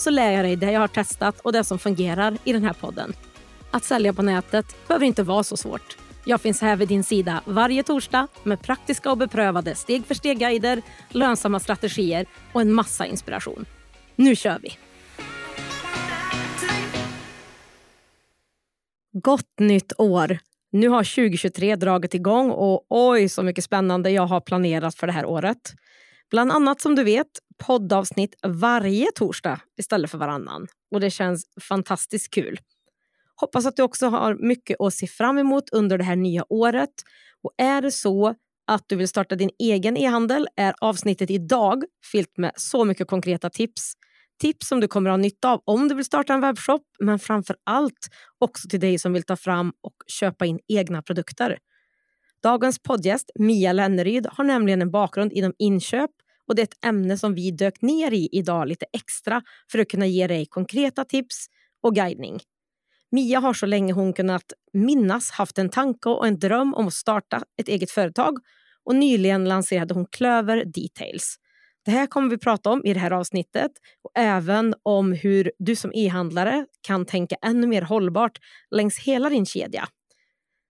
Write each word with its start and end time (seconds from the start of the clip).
så 0.00 0.10
lär 0.10 0.32
jag 0.32 0.44
dig 0.44 0.56
det 0.56 0.72
jag 0.72 0.80
har 0.80 0.88
testat 0.88 1.40
och 1.40 1.52
det 1.52 1.64
som 1.64 1.78
fungerar 1.78 2.38
i 2.44 2.52
den 2.52 2.64
här 2.64 2.72
podden. 2.72 3.12
Att 3.70 3.84
sälja 3.84 4.12
på 4.12 4.22
nätet 4.22 4.76
behöver 4.88 5.06
inte 5.06 5.22
vara 5.22 5.42
så 5.42 5.56
svårt. 5.56 5.96
Jag 6.24 6.40
finns 6.40 6.60
här 6.60 6.76
vid 6.76 6.88
din 6.88 7.04
sida 7.04 7.42
varje 7.44 7.82
torsdag 7.82 8.28
med 8.42 8.62
praktiska 8.62 9.10
och 9.10 9.18
beprövade 9.18 9.74
steg 9.74 10.06
för 10.06 10.14
steg-guider, 10.14 10.82
lönsamma 11.08 11.60
strategier 11.60 12.26
och 12.52 12.60
en 12.60 12.72
massa 12.72 13.06
inspiration. 13.06 13.64
Nu 14.16 14.36
kör 14.36 14.58
vi! 14.62 14.78
Gott 19.12 19.58
nytt 19.58 19.92
år! 19.98 20.38
Nu 20.70 20.88
har 20.88 21.04
2023 21.04 21.76
dragit 21.76 22.14
igång 22.14 22.50
och 22.50 22.86
oj 22.88 23.28
så 23.28 23.42
mycket 23.42 23.64
spännande 23.64 24.10
jag 24.10 24.26
har 24.26 24.40
planerat 24.40 24.94
för 24.94 25.06
det 25.06 25.12
här 25.12 25.26
året. 25.26 25.74
Bland 26.30 26.52
annat 26.52 26.80
som 26.80 26.94
du 26.94 27.04
vet 27.04 27.26
poddavsnitt 27.66 28.34
varje 28.46 29.12
torsdag 29.14 29.60
istället 29.78 30.10
för 30.10 30.18
varannan. 30.18 30.66
Och 30.90 31.00
det 31.00 31.10
känns 31.10 31.44
fantastiskt 31.68 32.34
kul. 32.34 32.58
Hoppas 33.40 33.66
att 33.66 33.76
du 33.76 33.82
också 33.82 34.06
har 34.06 34.34
mycket 34.34 34.80
att 34.80 34.94
se 34.94 35.06
fram 35.06 35.38
emot 35.38 35.70
under 35.72 35.98
det 35.98 36.04
här 36.04 36.16
nya 36.16 36.44
året. 36.48 36.90
Och 37.42 37.52
är 37.58 37.82
det 37.82 37.90
så 37.90 38.34
att 38.66 38.84
du 38.86 38.96
vill 38.96 39.08
starta 39.08 39.36
din 39.36 39.50
egen 39.58 39.96
e-handel 39.96 40.48
är 40.56 40.74
avsnittet 40.80 41.30
idag 41.30 41.84
fyllt 42.12 42.36
med 42.36 42.52
så 42.56 42.84
mycket 42.84 43.08
konkreta 43.08 43.50
tips. 43.50 43.92
Tips 44.40 44.68
som 44.68 44.80
du 44.80 44.88
kommer 44.88 45.10
att 45.10 45.12
ha 45.12 45.16
nytta 45.16 45.52
av 45.52 45.62
om 45.64 45.88
du 45.88 45.94
vill 45.94 46.04
starta 46.04 46.34
en 46.34 46.40
webbshop 46.40 46.82
men 47.00 47.18
framför 47.18 47.56
allt 47.64 48.08
också 48.38 48.68
till 48.68 48.80
dig 48.80 48.98
som 48.98 49.12
vill 49.12 49.22
ta 49.22 49.36
fram 49.36 49.72
och 49.80 49.94
köpa 50.06 50.46
in 50.46 50.58
egna 50.68 51.02
produkter. 51.02 51.58
Dagens 52.42 52.78
poddgäst 52.78 53.30
Mia 53.34 53.72
Lenneryd 53.72 54.26
har 54.32 54.44
nämligen 54.44 54.82
en 54.82 54.90
bakgrund 54.90 55.32
inom 55.32 55.52
inköp 55.58 56.10
och 56.48 56.54
det 56.54 56.62
är 56.62 56.64
ett 56.64 56.84
ämne 56.84 57.18
som 57.18 57.34
vi 57.34 57.50
dök 57.50 57.82
ner 57.82 58.12
i 58.12 58.28
idag 58.32 58.68
lite 58.68 58.86
extra 58.92 59.42
för 59.72 59.78
att 59.78 59.88
kunna 59.88 60.06
ge 60.06 60.26
dig 60.26 60.46
konkreta 60.46 61.04
tips 61.04 61.46
och 61.82 61.94
guidning. 61.94 62.40
Mia 63.10 63.40
har 63.40 63.54
så 63.54 63.66
länge 63.66 63.92
hon 63.92 64.12
kunnat 64.12 64.52
minnas 64.72 65.30
haft 65.30 65.58
en 65.58 65.68
tanke 65.68 66.08
och 66.08 66.26
en 66.26 66.38
dröm 66.38 66.74
om 66.74 66.86
att 66.86 66.94
starta 66.94 67.42
ett 67.60 67.68
eget 67.68 67.90
företag 67.90 68.38
och 68.84 68.94
nyligen 68.94 69.44
lanserade 69.44 69.94
hon 69.94 70.06
Klöver 70.06 70.64
Details. 70.64 71.36
Det 71.84 71.90
här 71.90 72.06
kommer 72.06 72.30
vi 72.30 72.38
prata 72.38 72.70
om 72.70 72.84
i 72.84 72.94
det 72.94 73.00
här 73.00 73.10
avsnittet 73.10 73.70
och 74.02 74.10
även 74.14 74.74
om 74.82 75.12
hur 75.12 75.52
du 75.58 75.76
som 75.76 75.92
e-handlare 75.94 76.66
kan 76.80 77.06
tänka 77.06 77.36
ännu 77.42 77.66
mer 77.66 77.82
hållbart 77.82 78.38
längs 78.70 78.98
hela 78.98 79.28
din 79.28 79.46
kedja. 79.46 79.88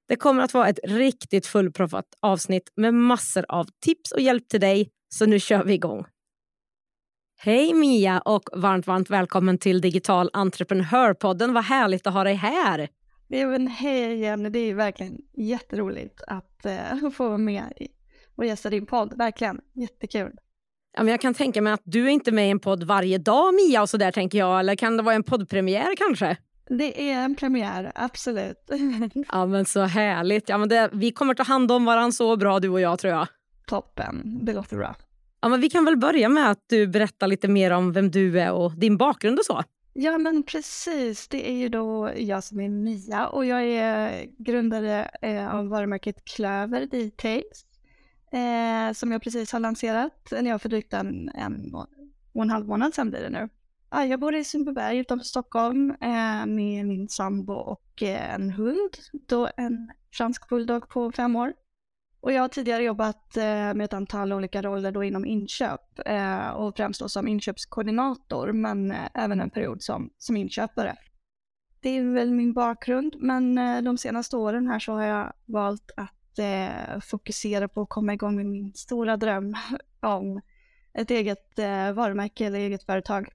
Det 0.09 0.17
kommer 0.17 0.43
att 0.43 0.55
vara 0.55 0.69
ett 0.69 0.79
riktigt 0.84 1.47
fullproppat 1.47 2.05
avsnitt 2.23 2.73
med 2.77 2.95
massor 2.95 3.45
av 3.49 3.67
tips 3.84 4.12
och 4.12 4.21
hjälp 4.21 4.49
till 4.49 4.61
dig 4.61 4.91
så 5.09 5.27
nu 5.27 5.41
kör 5.41 5.64
vi 5.64 5.75
igång. 5.75 6.05
Hej 7.41 7.75
Mia 7.75 8.20
och 8.20 8.48
varmt, 8.53 8.87
varmt 8.87 9.10
välkommen 9.10 9.59
till 9.59 9.81
Digital 9.81 10.31
entreprenörpodden. 10.32 11.53
Vad 11.53 11.65
härligt 11.65 12.06
att 12.06 12.12
ha 12.12 12.25
dig 12.25 12.34
här. 12.34 12.88
Men 13.28 13.66
hej 13.66 14.21
Jenny, 14.21 14.49
det 14.49 14.59
är 14.59 14.75
verkligen 14.75 15.19
jätteroligt 15.37 16.22
att 16.27 16.66
uh, 17.03 17.10
få 17.10 17.28
vara 17.28 17.38
med 17.38 17.72
och 18.37 18.44
gästa 18.44 18.71
din 18.71 18.87
podd. 18.87 19.19
Verkligen 19.19 19.60
jättekul. 19.75 20.32
Ja, 20.97 21.03
men 21.03 21.11
jag 21.11 21.21
kan 21.21 21.34
tänka 21.34 21.62
mig 21.62 21.72
att 21.72 21.82
du 21.84 22.05
är 22.05 22.11
inte 22.11 22.32
med 22.32 22.47
i 22.47 22.50
en 22.50 22.59
podd 22.59 22.82
varje 22.82 23.19
dag 23.19 23.55
Mia 23.55 23.82
och 23.82 23.91
så 23.91 23.97
där 23.97 24.12
tänker 24.12 24.38
jag. 24.38 24.61
Eller 24.61 24.75
kan 24.75 24.97
det 24.97 25.03
vara 25.03 25.15
en 25.15 25.22
poddpremiär 25.22 25.97
kanske? 25.97 26.37
Det 26.69 27.11
är 27.11 27.25
en 27.25 27.34
premiär, 27.34 27.93
absolut. 27.94 28.71
ja 29.28 29.47
men 29.47 29.65
så 29.65 29.81
härligt. 29.81 30.49
Ja, 30.49 30.59
men 30.59 30.69
det, 30.69 30.91
vi 30.93 31.12
kommer 31.12 31.34
ta 31.34 31.43
hand 31.43 31.72
om 31.72 31.84
varandra 31.84 32.12
så 32.12 32.37
bra 32.37 32.61
du 32.61 32.69
och 32.69 32.81
jag 32.81 32.99
tror 32.99 33.12
jag. 33.12 33.27
Toppen, 33.66 34.38
det 34.43 34.53
låter 34.53 34.77
bra. 34.77 34.94
Ja, 35.41 35.49
men 35.49 35.60
vi 35.60 35.71
kan 35.71 35.84
väl 35.84 35.97
börja 35.97 36.28
med 36.28 36.50
att 36.50 36.65
du 36.66 36.87
berättar 36.87 37.26
lite 37.26 37.49
mer 37.49 37.71
om 37.71 37.93
vem 37.93 38.10
du 38.10 38.41
är 38.41 38.53
och 38.53 38.72
din 38.72 38.97
bakgrund 38.97 39.38
och 39.38 39.44
så. 39.44 39.62
Ja 39.93 40.19
men 40.19 40.43
precis, 40.43 41.28
det 41.28 41.50
är 41.50 41.54
ju 41.54 41.69
då 41.69 42.10
jag 42.16 42.44
som 42.44 42.60
är 42.60 42.69
Mia 42.69 43.26
och 43.28 43.47
jag 43.47 43.62
är 43.65 44.26
grundare 44.38 45.10
eh, 45.22 45.54
av 45.54 45.69
varumärket 45.69 46.25
Klöver 46.25 46.87
Details 46.87 47.66
eh, 48.32 48.93
som 48.94 49.12
jag 49.12 49.22
precis 49.22 49.53
har 49.53 49.60
lanserat, 49.60 50.32
eller 50.32 50.50
jag 50.50 50.62
för 50.62 50.69
drygt 50.69 50.93
en, 50.93 51.28
en 51.28 51.75
och 52.34 52.43
en 52.43 52.50
halv 52.50 52.66
månad 52.66 52.94
sedan 52.94 53.10
blir 53.10 53.20
det 53.20 53.31
nu. 53.31 53.49
Ja, 53.91 54.05
jag 54.05 54.20
bor 54.20 54.34
i 54.34 54.44
Sundbyberg 54.44 54.99
utanför 54.99 55.25
Stockholm 55.25 55.91
eh, 55.91 56.47
med 56.47 56.87
min 56.87 57.09
sambo 57.09 57.53
och 57.53 58.03
eh, 58.03 58.34
en 58.34 58.50
hund, 58.50 58.91
då 59.12 59.49
en 59.56 59.91
fransk 60.12 60.49
bulldog 60.49 60.88
på 60.88 61.12
fem 61.12 61.37
år. 61.37 61.53
Och 62.21 62.33
jag 62.33 62.41
har 62.41 62.49
tidigare 62.49 62.83
jobbat 62.83 63.37
eh, 63.37 63.45
med 63.45 63.81
ett 63.81 63.93
antal 63.93 64.33
olika 64.33 64.62
roller 64.62 64.93
då 64.93 65.05
inom 65.05 65.27
inköp 65.27 65.81
eh, 66.06 66.49
och 66.49 66.77
främst 66.77 67.01
då 67.01 67.09
som 67.09 67.29
inköpskoordinator 67.29 68.53
men 68.53 68.91
eh, 68.91 69.09
även 69.15 69.41
en 69.41 69.51
period 69.51 69.83
som, 69.83 70.11
som 70.19 70.37
inköpare. 70.37 70.97
Det 71.81 71.89
är 71.89 72.15
väl 72.15 72.33
min 72.34 72.53
bakgrund 72.53 73.15
men 73.19 73.55
de 73.84 73.99
senaste 73.99 74.37
åren 74.37 74.67
här 74.67 74.79
så 74.79 74.93
har 74.93 75.03
jag 75.03 75.33
valt 75.47 75.91
att 75.97 76.15
fokusera 77.05 77.69
på 77.69 77.83
att 77.83 77.89
komma 77.89 78.12
igång 78.15 78.37
med 78.37 78.47
min 78.47 78.73
stora 78.75 79.17
dröm 79.17 79.55
om 80.00 80.41
ett 80.95 81.11
eget 81.11 81.59
varumärke 81.95 82.47
eller 82.47 82.59
eget 82.59 82.83
företag. 82.83 83.29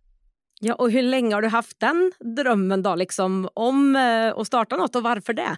Ja, 0.62 0.76
och 0.76 0.92
hur 0.92 1.02
länge 1.02 1.36
har 1.36 1.42
du 1.42 1.48
haft 1.48 1.80
den 1.80 2.12
drömmen 2.36 2.84
då, 2.84 2.96
liksom, 2.96 3.50
om 3.54 3.96
att 4.36 4.48
starta 4.48 4.78
något 4.78 4.96
och 4.96 5.04
varför 5.04 5.34
det? 5.34 5.58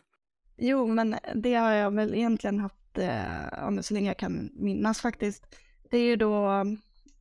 Jo, 0.57 0.88
men 0.88 1.16
det 1.36 1.56
har 1.56 1.72
jag 1.72 1.92
väl 1.92 2.16
egentligen 2.16 2.59
haft 2.59 2.84
eh, 2.97 3.81
så 3.81 3.94
länge 3.94 4.07
jag 4.07 4.17
kan 4.17 4.50
minnas 4.53 5.01
faktiskt, 5.01 5.56
det 5.91 5.97
är 5.97 6.03
ju 6.03 6.16
då 6.16 6.63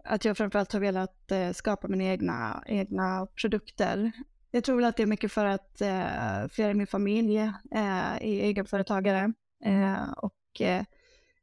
att 0.05 0.25
jag 0.25 0.37
framförallt 0.37 0.73
har 0.73 0.81
velat 0.81 1.31
eh, 1.31 1.53
skapa 1.53 1.89
mina 1.89 2.05
egna, 2.05 2.65
egna 2.67 3.27
produkter. 3.27 4.13
Jag 4.51 4.65
tror 4.65 4.77
väl 4.77 4.85
att 4.85 4.97
det 4.97 5.03
är 5.03 5.07
mycket 5.07 5.33
för 5.33 5.47
att 5.47 5.81
eh, 5.81 6.49
flera 6.51 6.71
i 6.71 6.75
min 6.75 6.87
familj 6.87 7.39
eh, 7.39 7.53
är 7.75 8.21
egenföretagare 8.21 9.33
eh, 9.65 10.13
och 10.13 10.61
eh, 10.61 10.85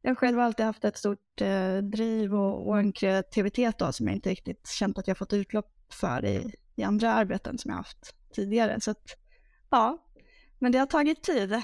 jag 0.02 0.18
själv 0.18 0.38
har 0.38 0.46
alltid 0.46 0.66
haft 0.66 0.86
ett 0.86 0.98
stort 0.98 1.42
eh, 1.42 1.78
driv 1.78 2.36
och, 2.36 2.68
och, 2.68 2.80
en 2.80 2.94
kreativitet 2.94 3.78
då, 3.78 3.92
som 3.92 4.08
jag 4.08 4.16
inte 4.16 4.30
riktigt 4.30 4.68
känt 4.68 4.98
att 4.98 5.08
jag 5.08 5.18
fått 5.18 5.34
utlopp 5.34 5.74
för 5.94 6.26
i, 6.26 6.56
i 6.76 6.84
andra 6.84 7.14
arbeten 7.14 7.58
som 7.58 7.70
jag 7.70 7.78
haft 7.78 8.16
tidigare. 8.34 8.82
Så 8.82 8.92
att, 8.92 9.18
ja, 9.70 10.06
men 10.60 10.72
det 10.72 10.78
har 10.78 10.86
tagit 10.86 11.24
tid. 11.24 11.62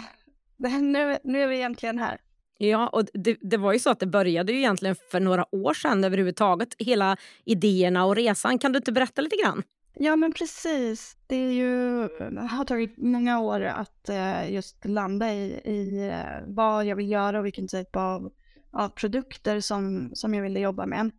Nu, 0.81 1.17
nu 1.23 1.43
är 1.43 1.47
vi 1.47 1.55
egentligen 1.55 1.99
här. 1.99 2.21
Ja, 2.57 2.87
och 2.87 3.03
det, 3.13 3.37
det, 3.41 3.57
var 3.57 3.73
ju 3.73 3.79
så 3.79 3.89
att 3.89 3.99
det 3.99 4.05
började 4.05 4.51
ju 4.51 4.57
egentligen 4.57 4.95
för 5.11 5.19
några 5.19 5.55
år 5.55 5.73
sedan 5.73 6.03
överhuvudtaget. 6.03 6.69
Hela 6.79 7.17
idéerna 7.45 8.05
och 8.05 8.15
resan. 8.15 8.59
Kan 8.59 8.71
du 8.71 8.77
inte 8.77 8.91
berätta 8.91 9.21
lite 9.21 9.35
grann? 9.35 9.63
Ja, 9.93 10.15
men 10.15 10.33
precis. 10.33 11.17
Det 11.27 11.35
är 11.35 11.51
ju, 11.51 12.03
eh, 12.03 12.45
har 12.49 12.65
tagit 12.65 12.97
många 12.97 13.39
år 13.39 13.61
att 13.61 14.09
eh, 14.09 14.51
just 14.51 14.85
landa 14.85 15.33
i, 15.33 15.61
i 15.65 16.07
eh, 16.07 16.43
vad 16.47 16.85
jag 16.85 16.95
vill 16.95 17.11
göra 17.11 17.39
och 17.39 17.45
vilken 17.45 17.67
typ 17.67 17.95
av, 17.95 18.31
av 18.71 18.89
produkter 18.89 19.59
som, 19.59 20.11
som 20.13 20.33
jag 20.33 20.43
ville 20.43 20.59
jobba 20.59 20.85
med. 20.85 21.11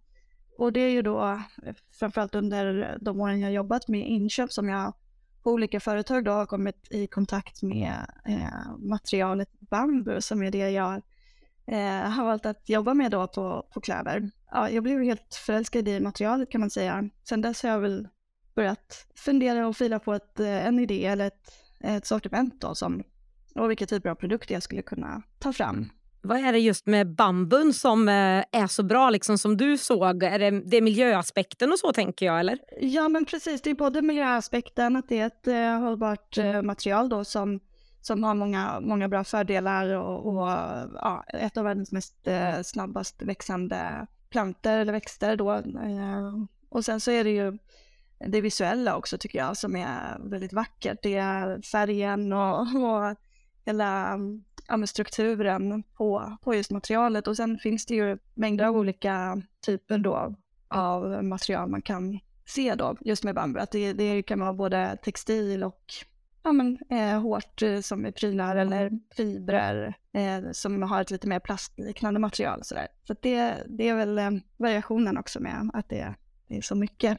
Och 0.58 0.72
det 0.72 0.80
är 0.80 0.90
ju 0.90 1.02
då 1.02 1.22
eh, 1.66 1.74
framförallt 1.98 2.34
under 2.34 2.96
de 3.00 3.20
åren 3.20 3.40
jag 3.40 3.52
jobbat 3.52 3.88
med 3.88 4.08
inköp 4.08 4.52
som 4.52 4.68
jag 4.68 4.94
på 5.42 5.52
olika 5.52 5.80
företag 5.80 6.24
då 6.24 6.30
har 6.30 6.46
kommit 6.46 6.86
i 6.90 7.06
kontakt 7.06 7.62
med 7.62 8.06
eh, 8.24 8.76
materialet 8.78 9.48
bambu 9.60 10.20
som 10.20 10.42
är 10.42 10.50
det 10.50 10.70
jag 10.70 11.02
eh, 11.68 12.10
har 12.10 12.24
valt 12.24 12.46
att 12.46 12.68
jobba 12.68 12.94
med 12.94 13.10
då 13.10 13.26
på, 13.26 13.66
på 13.74 13.80
kläder. 13.80 14.30
Ja, 14.50 14.70
jag 14.70 14.82
blev 14.82 15.02
helt 15.02 15.34
förälskad 15.46 15.88
i 15.88 16.00
materialet 16.00 16.50
kan 16.50 16.60
man 16.60 16.70
säga. 16.70 17.08
Sen 17.28 17.40
dess 17.40 17.62
har 17.62 17.70
jag 17.70 17.80
väl 17.80 18.08
börjat 18.54 19.06
fundera 19.16 19.68
och 19.68 19.76
fila 19.76 19.98
på 19.98 20.14
ett, 20.14 20.40
eh, 20.40 20.66
en 20.66 20.78
idé 20.78 21.06
eller 21.06 21.26
ett, 21.26 21.52
ett 21.80 22.06
sortiment 22.06 22.60
då 22.60 22.74
som, 22.74 23.02
och 23.54 23.70
vilka 23.70 23.86
typer 23.86 24.10
av 24.10 24.14
produkter 24.14 24.54
jag 24.54 24.62
skulle 24.62 24.82
kunna 24.82 25.22
ta 25.38 25.52
fram. 25.52 25.90
Vad 26.22 26.38
är 26.38 26.52
det 26.52 26.58
just 26.58 26.86
med 26.86 27.14
bambun 27.14 27.72
som 27.72 28.08
eh, 28.08 28.44
är 28.52 28.66
så 28.66 28.82
bra 28.82 29.10
liksom 29.10 29.38
som 29.38 29.56
du 29.56 29.78
såg? 29.78 30.22
Är 30.22 30.38
det, 30.38 30.50
det 30.50 30.76
är 30.76 30.82
miljöaspekten 30.82 31.72
och 31.72 31.78
så 31.78 31.92
tänker 31.92 32.26
jag 32.26 32.40
eller? 32.40 32.58
Ja 32.80 33.08
men 33.08 33.24
precis, 33.24 33.62
det 33.62 33.70
är 33.70 33.74
både 33.74 34.02
miljöaspekten 34.02 34.96
att 34.96 35.08
det 35.08 35.18
är 35.18 35.26
ett 35.26 35.46
eh, 35.46 35.80
hållbart 35.80 36.38
eh, 36.38 36.62
material 36.62 37.08
då 37.08 37.24
som 37.24 37.60
som 38.00 38.24
har 38.24 38.34
många, 38.34 38.80
många 38.80 39.08
bra 39.08 39.24
fördelar 39.24 39.94
och, 39.94 40.26
och 40.26 40.48
ja, 40.94 41.24
ett 41.28 41.56
av 41.56 41.64
världens 41.64 41.92
mest 41.92 42.26
eh, 42.26 42.62
snabbast 42.62 43.22
växande 43.22 44.06
planter 44.30 44.78
eller 44.78 44.92
växter 44.92 45.36
då. 45.36 45.52
Eh, 45.52 46.44
och 46.68 46.84
sen 46.84 47.00
så 47.00 47.10
är 47.10 47.24
det 47.24 47.30
ju 47.30 47.58
det 48.18 48.40
visuella 48.40 48.96
också 48.96 49.18
tycker 49.18 49.38
jag 49.38 49.56
som 49.56 49.76
är 49.76 50.18
väldigt 50.20 50.52
vackert. 50.52 50.98
Det 51.02 51.16
är 51.16 51.62
färgen 51.62 52.32
och, 52.32 52.60
och 52.60 53.16
hela 53.64 54.18
ja, 54.68 54.86
strukturen 54.86 55.82
på, 55.82 56.36
på 56.42 56.54
just 56.54 56.70
materialet 56.70 57.28
och 57.28 57.36
sen 57.36 57.58
finns 57.58 57.86
det 57.86 57.94
ju 57.94 58.18
mängder 58.34 58.64
av 58.64 58.76
olika 58.76 59.42
typer 59.66 59.98
då 59.98 60.34
av 60.68 61.24
material 61.24 61.68
man 61.68 61.82
kan 61.82 62.18
se 62.46 62.74
då 62.74 62.96
just 63.00 63.24
med 63.24 63.34
bambu. 63.34 63.60
Att 63.60 63.70
det, 63.70 63.92
det 63.92 64.22
kan 64.22 64.40
vara 64.40 64.52
både 64.52 64.98
textil 65.02 65.64
och 65.64 65.82
ja, 66.48 66.52
men, 66.52 66.78
eh, 66.90 67.20
hårt 67.20 67.62
eh, 67.62 67.80
som 67.80 68.04
är 68.04 68.10
prylar 68.10 68.56
eller 68.56 68.90
fibrer 69.16 69.94
eh, 70.14 70.52
som 70.52 70.82
har 70.82 71.00
ett 71.00 71.10
lite 71.10 71.28
mer 71.28 71.40
plastliknande 71.40 72.20
material. 72.20 72.64
Så, 72.64 72.74
där. 72.74 72.88
så 73.06 73.14
det, 73.22 73.54
det 73.66 73.88
är 73.88 73.94
väl 73.94 74.18
eh, 74.18 74.30
variationen 74.56 75.18
också 75.18 75.40
med 75.40 75.70
att 75.72 75.88
det, 75.88 76.14
det 76.48 76.56
är 76.56 76.62
så 76.62 76.74
mycket. 76.74 77.18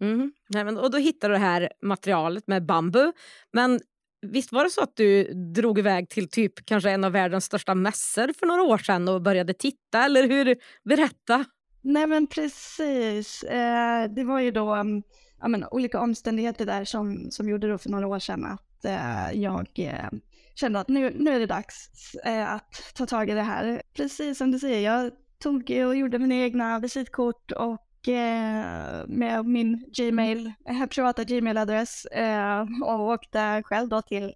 Mm. 0.00 0.32
Nej, 0.48 0.64
men, 0.64 0.78
och 0.78 0.90
då 0.90 0.98
hittade 0.98 1.34
du 1.34 1.38
det 1.38 1.44
här 1.44 1.72
materialet 1.82 2.46
med 2.46 2.66
bambu. 2.66 3.12
Men 3.52 3.80
visst 4.26 4.52
var 4.52 4.64
det 4.64 4.70
så 4.70 4.80
att 4.80 4.96
du 4.96 5.24
drog 5.54 5.78
iväg 5.78 6.08
till 6.08 6.28
typ 6.28 6.66
kanske 6.66 6.90
en 6.90 7.04
av 7.04 7.12
världens 7.12 7.44
största 7.44 7.74
mässor 7.74 8.32
för 8.38 8.46
några 8.46 8.62
år 8.62 8.78
sedan 8.78 9.08
och 9.08 9.22
började 9.22 9.54
titta, 9.54 10.04
eller 10.04 10.28
hur? 10.28 10.56
Berätta! 10.84 11.44
Nej 11.82 12.06
men 12.06 12.26
precis. 12.26 13.42
Eh, 13.42 14.10
det 14.10 14.24
var 14.24 14.40
ju 14.40 14.50
då 14.50 14.76
um, 14.76 15.02
men, 15.46 15.64
olika 15.70 16.00
omständigheter 16.00 16.66
där 16.66 16.84
som, 16.84 17.30
som 17.30 17.48
gjorde 17.48 17.68
då 17.68 17.78
för 17.78 17.90
några 17.90 18.06
år 18.06 18.18
sedan 18.18 18.44
att 18.44 18.67
Eh, 18.84 19.32
jag 19.32 19.68
eh, 19.74 20.08
kände 20.54 20.80
att 20.80 20.88
nu, 20.88 21.14
nu 21.18 21.34
är 21.34 21.38
det 21.38 21.46
dags 21.46 21.90
eh, 22.24 22.52
att 22.52 22.92
ta 22.94 23.06
tag 23.06 23.30
i 23.30 23.34
det 23.34 23.42
här. 23.42 23.82
Precis 23.94 24.38
som 24.38 24.50
du 24.50 24.58
säger, 24.58 24.80
jag 24.80 25.12
tog 25.38 25.70
och 25.86 25.96
gjorde 25.96 26.18
mina 26.18 26.34
egna 26.34 26.78
visitkort 26.78 27.52
och 27.52 28.08
eh, 28.08 29.06
med 29.06 29.46
min 29.46 29.84
Gmail, 29.96 30.52
eh, 30.68 30.86
privata 30.86 31.24
Gmail-adress 31.24 32.04
eh, 32.04 32.66
och 32.84 33.00
åkte 33.00 33.62
själv 33.64 33.88
då 33.88 34.02
till 34.02 34.34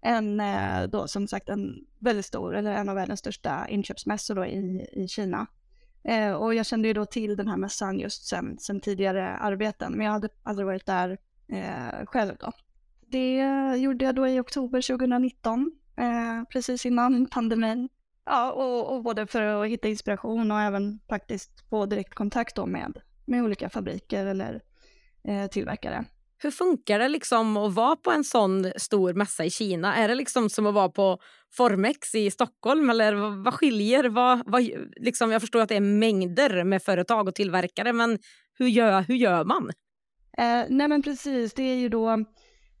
en, 0.00 0.42
då 0.90 1.08
som 1.08 1.28
sagt 1.28 1.48
en 1.48 1.86
väldigt 1.98 2.26
stor, 2.26 2.56
eller 2.56 2.72
en 2.72 2.88
av 2.88 2.94
världens 2.94 3.20
största 3.20 3.68
inköpsmässor 3.68 4.34
då 4.34 4.46
i, 4.46 4.88
i 4.92 5.08
Kina. 5.08 5.46
Eh, 6.04 6.32
och 6.32 6.54
jag 6.54 6.66
kände 6.66 6.88
ju 6.88 6.94
då 6.94 7.06
till 7.06 7.36
den 7.36 7.48
här 7.48 7.56
mässan 7.56 7.98
just 7.98 8.26
sen, 8.26 8.58
sen 8.58 8.80
tidigare 8.80 9.28
arbeten, 9.28 9.92
men 9.92 10.06
jag 10.06 10.12
hade 10.12 10.28
aldrig 10.42 10.66
varit 10.66 10.86
där 10.86 11.18
eh, 11.48 12.06
själv 12.06 12.36
då. 12.40 12.52
Det 13.10 13.36
gjorde 13.76 14.04
jag 14.04 14.14
då 14.14 14.28
i 14.28 14.40
oktober 14.40 14.82
2019, 14.82 15.72
eh, 15.98 16.48
precis 16.52 16.86
innan 16.86 17.26
pandemin. 17.26 17.88
Ja, 18.24 18.52
och, 18.52 18.94
och, 18.94 19.02
både 19.02 19.26
för 19.26 19.42
att 19.42 19.68
hitta 19.68 19.88
inspiration 19.88 20.50
och 20.50 20.60
även 20.60 21.00
faktiskt 21.08 21.68
få 21.70 21.86
direktkontakt 21.86 22.56
då 22.56 22.66
med, 22.66 22.98
med 23.26 23.42
olika 23.44 23.68
fabriker 23.68 24.26
eller 24.26 24.62
eh, 25.28 25.46
tillverkare. 25.46 26.04
Hur 26.42 26.50
funkar 26.50 26.98
det 26.98 27.08
liksom 27.08 27.56
att 27.56 27.74
vara 27.74 27.96
på 27.96 28.10
en 28.10 28.24
sån 28.24 28.72
stor 28.76 29.12
mässa 29.12 29.44
i 29.44 29.50
Kina? 29.50 29.96
Är 29.96 30.08
det 30.08 30.14
liksom 30.14 30.50
som 30.50 30.66
att 30.66 30.74
vara 30.74 30.88
på 30.88 31.18
Formex 31.52 32.14
i 32.14 32.30
Stockholm 32.30 32.90
eller 32.90 33.42
vad, 33.42 33.54
skiljer? 33.54 34.04
Vad, 34.04 34.42
vad, 34.46 34.62
liksom, 34.96 35.30
jag 35.30 35.40
förstår 35.40 35.60
att 35.60 35.68
det 35.68 35.76
är 35.76 35.80
mängder 35.80 36.64
med 36.64 36.82
företag 36.82 37.28
och 37.28 37.34
tillverkare 37.34 37.92
men 37.92 38.18
hur 38.58 38.66
gör, 38.66 39.02
hur 39.02 39.14
gör 39.14 39.44
man? 39.44 39.70
Eh, 40.38 40.66
nej 40.68 40.88
men 40.88 41.02
precis, 41.02 41.52
det 41.54 41.62
är 41.62 41.74
ju 41.74 41.88
då 41.88 42.24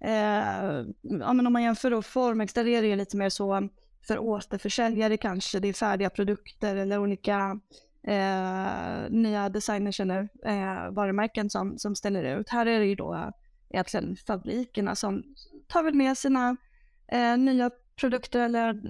eh, 0.00 0.84
ja, 1.02 1.32
men 1.32 1.46
om 1.46 1.52
man 1.52 1.62
jämför 1.62 1.90
då 1.90 2.02
Formex, 2.02 2.52
där 2.52 2.66
är 2.66 2.82
det 2.82 2.88
ju 2.88 2.96
lite 2.96 3.16
mer 3.16 3.28
så 3.28 3.68
för 4.06 4.18
återförsäljare 4.18 5.16
kanske, 5.16 5.60
det 5.60 5.68
är 5.68 5.72
färdiga 5.72 6.10
produkter 6.10 6.76
eller 6.76 6.98
olika 6.98 7.60
eh, 8.02 9.10
nya 9.10 9.48
designers 9.48 10.00
eller 10.00 10.28
eh, 10.44 10.90
varumärken 10.90 11.50
som, 11.50 11.78
som 11.78 11.94
ställer 11.96 12.38
ut. 12.38 12.48
Här 12.48 12.66
är 12.66 12.80
det 12.80 12.86
ju 12.86 12.94
då 12.94 13.32
egentligen 13.70 14.16
fabrikerna 14.26 14.94
som 14.94 15.22
tar 15.66 15.82
väl 15.82 15.94
med 15.94 16.18
sina 16.18 16.56
eh, 17.12 17.38
nya 17.38 17.70
produkter 17.96 18.40
eller 18.40 18.82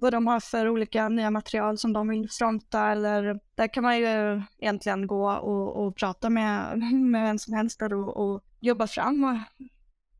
vad 0.00 0.12
de 0.12 0.26
har 0.26 0.40
för 0.40 0.68
olika 0.68 1.08
nya 1.08 1.30
material 1.30 1.78
som 1.78 1.92
de 1.92 2.08
vill 2.08 2.28
fronta 2.30 2.90
eller 2.90 3.40
där 3.54 3.68
kan 3.68 3.82
man 3.82 3.98
ju 3.98 4.42
egentligen 4.58 5.06
gå 5.06 5.30
och, 5.30 5.86
och 5.86 5.96
prata 5.96 6.30
med, 6.30 6.78
med 6.92 7.22
vem 7.22 7.38
som 7.38 7.54
helst 7.54 7.82
och, 7.82 8.16
och 8.16 8.44
jobba 8.60 8.86
fram 8.86 9.40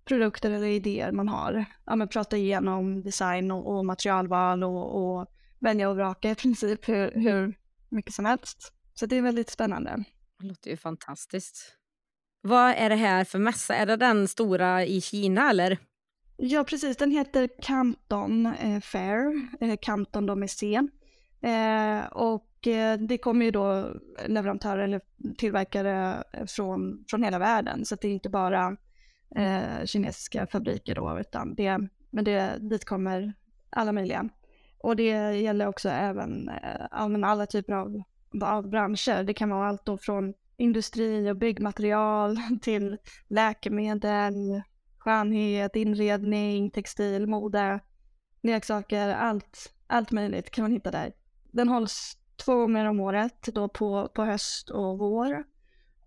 produkter 0.06 0.50
eller 0.50 0.67
idéer 0.67 1.12
man 1.12 1.29
har. 1.29 1.64
Ja, 1.85 1.97
men 1.97 2.08
prata 2.08 2.37
igenom 2.37 3.03
design 3.03 3.50
och, 3.50 3.76
och 3.76 3.87
materialval 3.87 4.64
och, 4.64 5.19
och 5.19 5.26
välja 5.58 5.88
och 5.88 5.97
vraka 5.97 6.31
i 6.31 6.35
princip 6.35 6.88
hur, 6.88 7.11
hur 7.11 7.55
mycket 7.88 8.14
som 8.14 8.25
helst. 8.25 8.73
Så 8.94 9.06
det 9.06 9.17
är 9.17 9.23
väldigt 9.23 9.50
spännande. 9.50 10.05
Det 10.38 10.47
låter 10.47 10.70
ju 10.70 10.76
fantastiskt. 10.76 11.76
Vad 12.43 12.75
är 12.76 12.88
det 12.88 12.97
här 12.97 13.25
för 13.25 13.38
mässa? 13.38 13.75
Är 13.75 13.87
det 13.87 13.97
den 13.97 14.29
stora 14.29 14.85
i 14.85 15.00
Kina 15.00 15.50
eller? 15.50 15.79
Ja, 16.37 16.64
precis. 16.64 16.97
Den 16.97 17.11
heter 17.11 17.49
Canton 17.62 18.47
eh, 18.47 18.81
Fair, 18.81 19.76
Canton 19.76 20.26
då 20.26 20.37
med 20.37 20.50
C. 20.50 20.81
Eh, 21.41 22.06
och 22.06 22.67
eh, 22.67 22.99
det 22.99 23.19
kommer 23.19 23.44
ju 23.44 23.50
då 23.50 23.93
leverantörer 24.26 24.82
eller 24.82 25.00
tillverkare 25.38 26.23
från, 26.47 27.05
från 27.11 27.23
hela 27.23 27.38
världen. 27.38 27.85
Så 27.85 27.94
det 27.94 28.08
är 28.08 28.12
inte 28.12 28.31
bara 28.31 28.76
eh, 29.37 29.84
kinesiska 29.84 30.46
fabriker 30.46 30.94
då, 30.94 31.20
utan 31.20 31.55
det, 31.55 31.78
men 32.11 32.25
det, 32.25 32.58
dit 32.61 32.84
kommer 32.84 33.34
alla 33.70 33.93
möjliga. 33.93 34.28
Och 34.78 34.96
det 34.96 35.32
gäller 35.32 35.67
också 35.67 35.88
även 35.88 36.49
eh, 36.49 37.28
alla 37.28 37.46
typer 37.46 37.73
av, 37.73 38.02
av 38.43 38.69
branscher. 38.69 39.23
Det 39.23 39.34
kan 39.34 39.50
vara 39.50 39.69
allt 39.69 39.84
då 39.84 39.99
från 39.99 40.34
industri 40.56 41.31
och 41.31 41.37
byggmaterial 41.37 42.37
till 42.62 42.96
läkemedel, 43.28 44.62
skönhet, 44.99 45.76
inredning, 45.76 46.70
textil, 46.70 47.26
mode, 47.26 47.81
leksaker, 48.43 49.08
allt, 49.08 49.72
allt 49.87 50.11
möjligt 50.11 50.50
kan 50.50 50.62
man 50.62 50.72
hitta 50.72 50.90
där. 50.90 51.12
Den 51.52 51.69
hålls 51.69 52.19
två 52.37 52.56
gånger 52.56 52.84
om 52.84 53.00
året, 53.00 53.49
då 53.55 53.69
på, 53.69 54.08
på 54.14 54.25
höst 54.25 54.70
och 54.70 54.99
vår. 54.99 55.44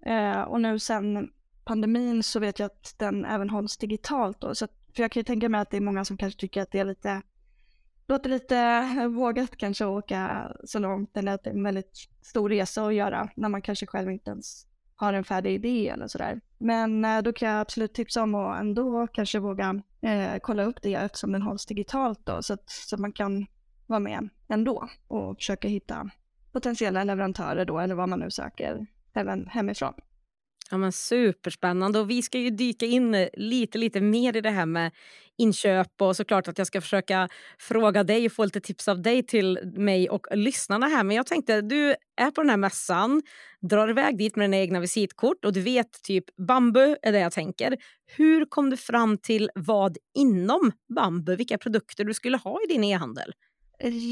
Eh, 0.06 0.42
och 0.42 0.62
nu 0.62 0.80
sen 0.80 1.30
pandemin 1.70 2.24
så 2.24 2.40
vet 2.40 2.60
jag 2.60 2.66
att 2.66 2.96
den 2.98 3.26
även 3.26 3.50
hålls 3.50 3.78
digitalt 3.78 4.42
då, 4.42 4.56
så 4.56 4.66
att, 4.66 4.72
för 4.96 5.04
jag 5.04 5.12
kan 5.12 5.20
ju 5.20 5.24
tänka 5.24 5.50
mig 5.50 5.62
att 5.62 5.72
det 5.72 5.78
är 5.78 5.82
många 5.82 6.06
som 6.06 6.18
kanske 6.18 6.40
tycker 6.40 6.62
att 6.62 6.72
det 6.72 6.80
är 6.80 6.86
lite 6.86 7.22
låter 8.08 8.30
lite 8.30 8.58
eh, 8.58 9.08
vågat 9.08 9.58
kanske 9.58 9.86
att 9.86 9.90
åka 9.90 10.52
så 10.64 10.80
långt 10.80 11.18
eller 11.18 11.32
att 11.32 11.44
det 11.44 11.50
är 11.50 11.54
en 11.54 11.64
väldigt 11.64 12.10
stor 12.22 12.50
resa 12.50 12.86
att 12.86 12.94
göra 12.94 13.30
när 13.36 13.50
man 13.50 13.62
kanske 13.62 13.86
själv 13.86 14.12
inte 14.12 14.32
ens 14.32 14.68
har 14.96 15.14
en 15.14 15.24
färdig 15.24 15.54
idé 15.54 15.90
eller 15.90 16.08
sådär. 16.08 16.42
Men 16.58 17.06
eh, 17.06 17.22
då 17.22 17.34
kan 17.34 17.50
jag 17.50 17.62
absolut 17.62 17.94
tipsa 17.94 18.24
om 18.24 18.36
att 18.36 18.60
ändå 18.60 19.08
kanske 19.08 19.40
våga 19.40 19.82
eh, 20.02 20.40
kolla 20.42 20.64
upp 20.64 20.82
det 20.82 20.94
eftersom 20.94 21.32
den 21.32 21.42
hålls 21.42 21.66
digitalt 21.66 22.26
då 22.26 22.42
så 22.44 22.54
att, 22.54 22.70
så 22.70 22.96
att 22.96 23.00
man 23.00 23.14
kan 23.14 23.46
vara 23.88 24.00
med 24.00 24.30
ändå 24.48 24.90
och 25.08 25.38
försöka 25.38 25.68
hitta 25.68 26.10
potentiella 26.52 27.04
leverantörer 27.04 27.66
då 27.66 27.80
eller 27.80 27.96
vad 27.96 28.10
man 28.10 28.20
nu 28.20 28.32
söker 28.32 28.86
även 29.14 29.48
hemifrån. 29.48 29.94
Ja, 30.72 30.78
men 30.78 30.92
superspännande 30.92 32.00
och 32.00 32.10
vi 32.10 32.22
ska 32.22 32.38
ju 32.40 32.50
dyka 32.50 32.86
in 32.86 33.16
eh, 33.16 33.28
lite, 33.34 33.78
lite 33.78 34.02
mer 34.02 34.38
i 34.38 34.42
det 34.42 34.50
här 34.50 34.66
med 34.66 34.92
inköp 35.38 36.02
och 36.02 36.16
såklart 36.16 36.48
att 36.48 36.58
jag 36.58 36.68
ska 36.68 36.82
försöka 36.82 37.30
fråga 37.58 38.04
dig 38.04 38.26
och 38.26 38.32
få 38.32 38.46
lite 38.46 38.62
tips 38.62 38.88
av 38.88 39.02
dig 39.02 39.24
till 39.24 39.60
mig 39.64 40.10
och 40.10 40.28
lyssnarna 40.32 40.88
här. 40.88 41.04
Men 41.04 41.16
jag 41.16 41.26
tänkte, 41.28 41.62
du 41.62 41.96
är 42.22 42.32
på 42.32 42.42
den 42.42 42.50
här 42.50 42.58
mässan, 42.58 43.22
drar 43.62 43.90
iväg 43.90 44.18
dit 44.18 44.36
med 44.36 44.44
dina 44.44 44.58
egna 44.58 44.80
visitkort 44.80 45.46
och 45.46 45.54
du 45.54 45.62
vet 45.62 46.04
typ 46.04 46.26
bambu 46.48 46.96
är 47.02 47.12
det 47.12 47.20
jag 47.20 47.32
tänker. 47.32 47.78
Hur 48.18 48.46
kom 48.46 48.70
du 48.70 48.78
fram 48.78 49.18
till 49.18 49.50
vad 49.56 49.98
inom 50.18 50.72
bambu, 50.96 51.36
vilka 51.36 51.58
produkter 51.58 52.04
du 52.04 52.14
skulle 52.14 52.38
ha 52.38 52.60
i 52.64 52.74
din 52.74 52.84
e-handel? 52.84 53.32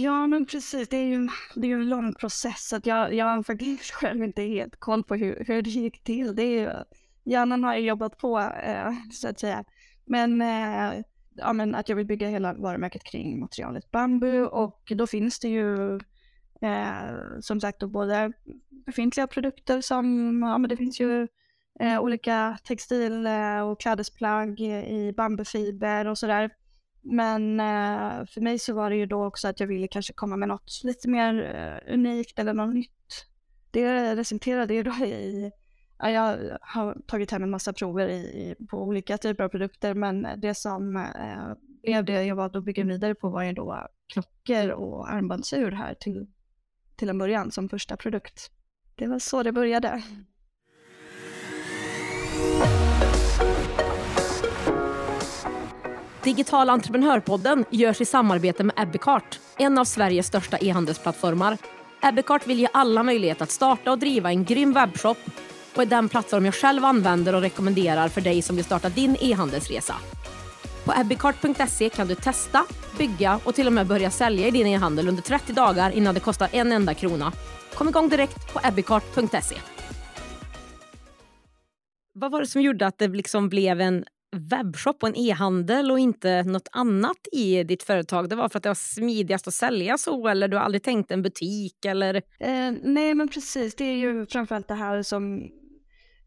Ja, 0.04 0.28
men 0.28 0.46
precis. 0.46 0.90
Det 0.90 0.98
är 0.98 1.06
ju, 1.06 1.28
det 1.56 1.68
är 1.68 1.70
ju 1.70 1.82
en 1.82 1.90
lång 1.90 2.14
process. 2.14 2.74
Att 2.74 2.86
jag, 2.86 3.14
jag 3.14 3.26
har 3.26 3.44
faktiskt 3.44 3.92
själv 3.92 4.24
inte 4.24 4.42
helt 4.42 4.80
koll 4.80 5.04
på 5.04 5.16
hur, 5.16 5.44
hur 5.48 5.62
det 5.62 5.70
gick 5.70 6.04
till. 6.04 6.36
Det 6.36 6.44
är 6.44 6.62
ju, 6.62 6.70
hjärnan 7.24 7.64
har 7.64 7.76
ju 7.76 7.88
jobbat 7.88 8.18
på, 8.18 8.40
eh, 8.40 8.92
så 9.12 9.28
att 9.28 9.40
säga. 9.40 9.64
Men, 10.06 10.42
eh, 10.42 11.02
ja, 11.36 11.54
men 11.54 11.76
att 11.76 11.90
jag 11.90 11.96
vill 11.96 12.06
bygga 12.06 12.28
hela 12.28 12.54
varumärket 12.54 13.04
kring 13.04 13.40
materialet 13.40 13.92
bambu 13.92 14.46
och 14.46 14.92
då 14.96 15.08
finns 15.08 15.40
det 15.40 15.48
ju 15.48 15.96
eh, 16.62 17.40
som 17.42 17.62
sagt 17.62 17.80
då 17.80 17.88
både 17.88 18.32
befintliga 18.70 19.28
produkter 19.28 19.82
som, 19.82 20.06
ja 20.42 20.58
men 20.58 20.70
det 20.70 20.78
finns 20.78 21.00
ju 21.00 21.28
eh, 21.80 22.00
olika 22.00 22.58
textil 22.64 23.28
och 23.64 23.80
klädesplagg 23.80 24.60
i 24.60 25.14
bambufiber 25.18 26.08
och 26.08 26.18
sådär. 26.18 26.52
Men 27.02 27.60
eh, 27.60 28.26
för 28.26 28.42
mig 28.42 28.60
så 28.60 28.74
var 28.74 28.90
det 28.90 28.96
ju 28.96 29.06
då 29.06 29.26
också 29.26 29.48
att 29.48 29.60
jag 29.60 29.68
ville 29.68 29.88
kanske 29.88 30.14
komma 30.14 30.38
med 30.38 30.48
något 30.48 30.82
lite 30.84 31.10
mer 31.10 31.56
eh, 31.56 31.94
unikt 31.94 32.40
eller 32.40 32.54
något 32.54 32.76
nytt. 32.76 33.26
Det 33.72 34.16
resulterade 34.16 34.74
ju 34.74 34.84
då 34.84 34.92
i, 34.92 35.52
ja, 35.98 36.10
jag 36.10 36.58
har 36.62 36.98
tagit 37.08 37.32
hem 37.32 37.44
en 37.44 37.50
massa 37.50 37.74
prover 37.74 38.10
i, 38.10 38.56
på 38.70 38.84
olika 38.84 39.18
typer 39.18 39.44
av 39.44 39.50
produkter 39.50 39.94
men 39.94 40.28
det 40.38 40.56
som 40.56 40.96
eh, 40.96 41.54
blev 41.82 42.06
det 42.06 42.24
jag 42.24 42.36
var 42.36 42.58
att 42.58 42.64
bygga 42.64 42.84
vidare 42.84 43.16
på 43.16 43.30
var 43.30 43.44
ju 43.44 43.54
då 43.54 43.88
klockor 44.14 44.70
och 44.70 45.12
armbandsur 45.12 45.72
här 45.72 45.94
till, 45.94 46.28
till 46.96 47.10
en 47.10 47.18
början 47.18 47.52
som 47.52 47.70
första 47.70 47.98
produkt. 47.98 48.52
Det 48.96 49.08
var 49.08 49.20
så 49.20 49.44
det 49.44 49.52
började. 49.52 50.04
Digital 56.28 56.70
entreprenörpodden 56.70 57.66
görs 57.70 58.02
i 58.02 58.06
samarbete 58.06 58.64
med 58.64 58.76
Ebbecart, 58.80 59.40
en 59.58 59.78
av 59.78 59.86
Sveriges 59.86 60.28
största 60.28 60.58
e-handelsplattformar. 60.58 61.58
Ebbecart 62.02 62.48
vill 62.48 62.60
ge 62.60 62.68
alla 62.74 63.04
möjlighet 63.04 63.42
att 63.42 63.52
starta 63.52 63.92
och 63.92 64.00
driva 64.00 64.30
en 64.30 64.44
grym 64.44 64.74
webbshop 64.74 65.18
och 65.76 65.82
är 65.82 65.86
den 65.86 66.10
plattform 66.10 66.46
jag 66.46 66.56
själv 66.56 66.86
använder 66.86 67.36
och 67.36 67.42
rekommenderar 67.42 68.08
för 68.08 68.22
dig 68.22 68.42
som 68.42 68.56
vill 68.56 68.66
starta 68.66 68.90
din 68.90 69.18
e-handelsresa. 69.20 69.96
På 70.86 70.94
ebbecart.se 71.00 71.90
kan 71.90 72.08
du 72.08 72.16
testa, 72.16 72.66
bygga 72.98 73.40
och 73.44 73.56
till 73.56 73.68
och 73.68 73.74
med 73.74 73.88
börja 73.88 74.12
sälja 74.12 74.48
i 74.48 74.52
din 74.52 74.68
e-handel 74.68 75.08
under 75.08 75.24
30 75.24 75.54
dagar 75.54 75.92
innan 75.92 76.14
det 76.14 76.20
kostar 76.20 76.50
en 76.52 76.72
enda 76.72 76.94
krona. 76.94 77.34
Kom 77.74 77.90
igång 77.90 78.10
direkt 78.10 78.54
på 78.54 78.60
ebbecart.se. 78.64 79.56
Vad 82.14 82.32
var 82.32 82.42
det 82.42 82.48
som 82.48 82.62
gjorde 82.62 82.88
att 82.88 82.98
det 82.98 83.08
liksom 83.08 83.50
blev 83.50 83.82
en 83.82 84.06
webbshop 84.38 85.04
och 85.04 85.10
en 85.10 85.16
e-handel 85.16 85.92
och 85.92 86.00
inte 86.00 86.44
något 86.44 86.70
annat 86.72 87.18
i 87.32 87.64
ditt 87.64 87.84
företag? 87.84 88.30
Det 88.30 88.36
var 88.36 88.50
för 88.50 88.60
att 88.60 88.64
det 88.64 88.70
var 88.70 88.76
smidigast 88.76 89.48
att 89.48 89.54
sälja 89.54 89.98
så 89.98 90.28
eller 90.28 90.48
du 90.48 90.58
har 90.58 90.64
aldrig 90.64 90.84
tänkt 90.84 91.12
en 91.12 91.22
butik 91.22 91.86
eller? 91.86 92.16
Eh, 92.16 92.74
nej 92.84 93.14
men 93.14 93.28
precis, 93.28 93.76
det 93.76 93.84
är 93.84 93.96
ju 93.96 94.26
framförallt 94.26 94.68
det 94.68 94.74
här 94.74 95.02
som 95.02 95.50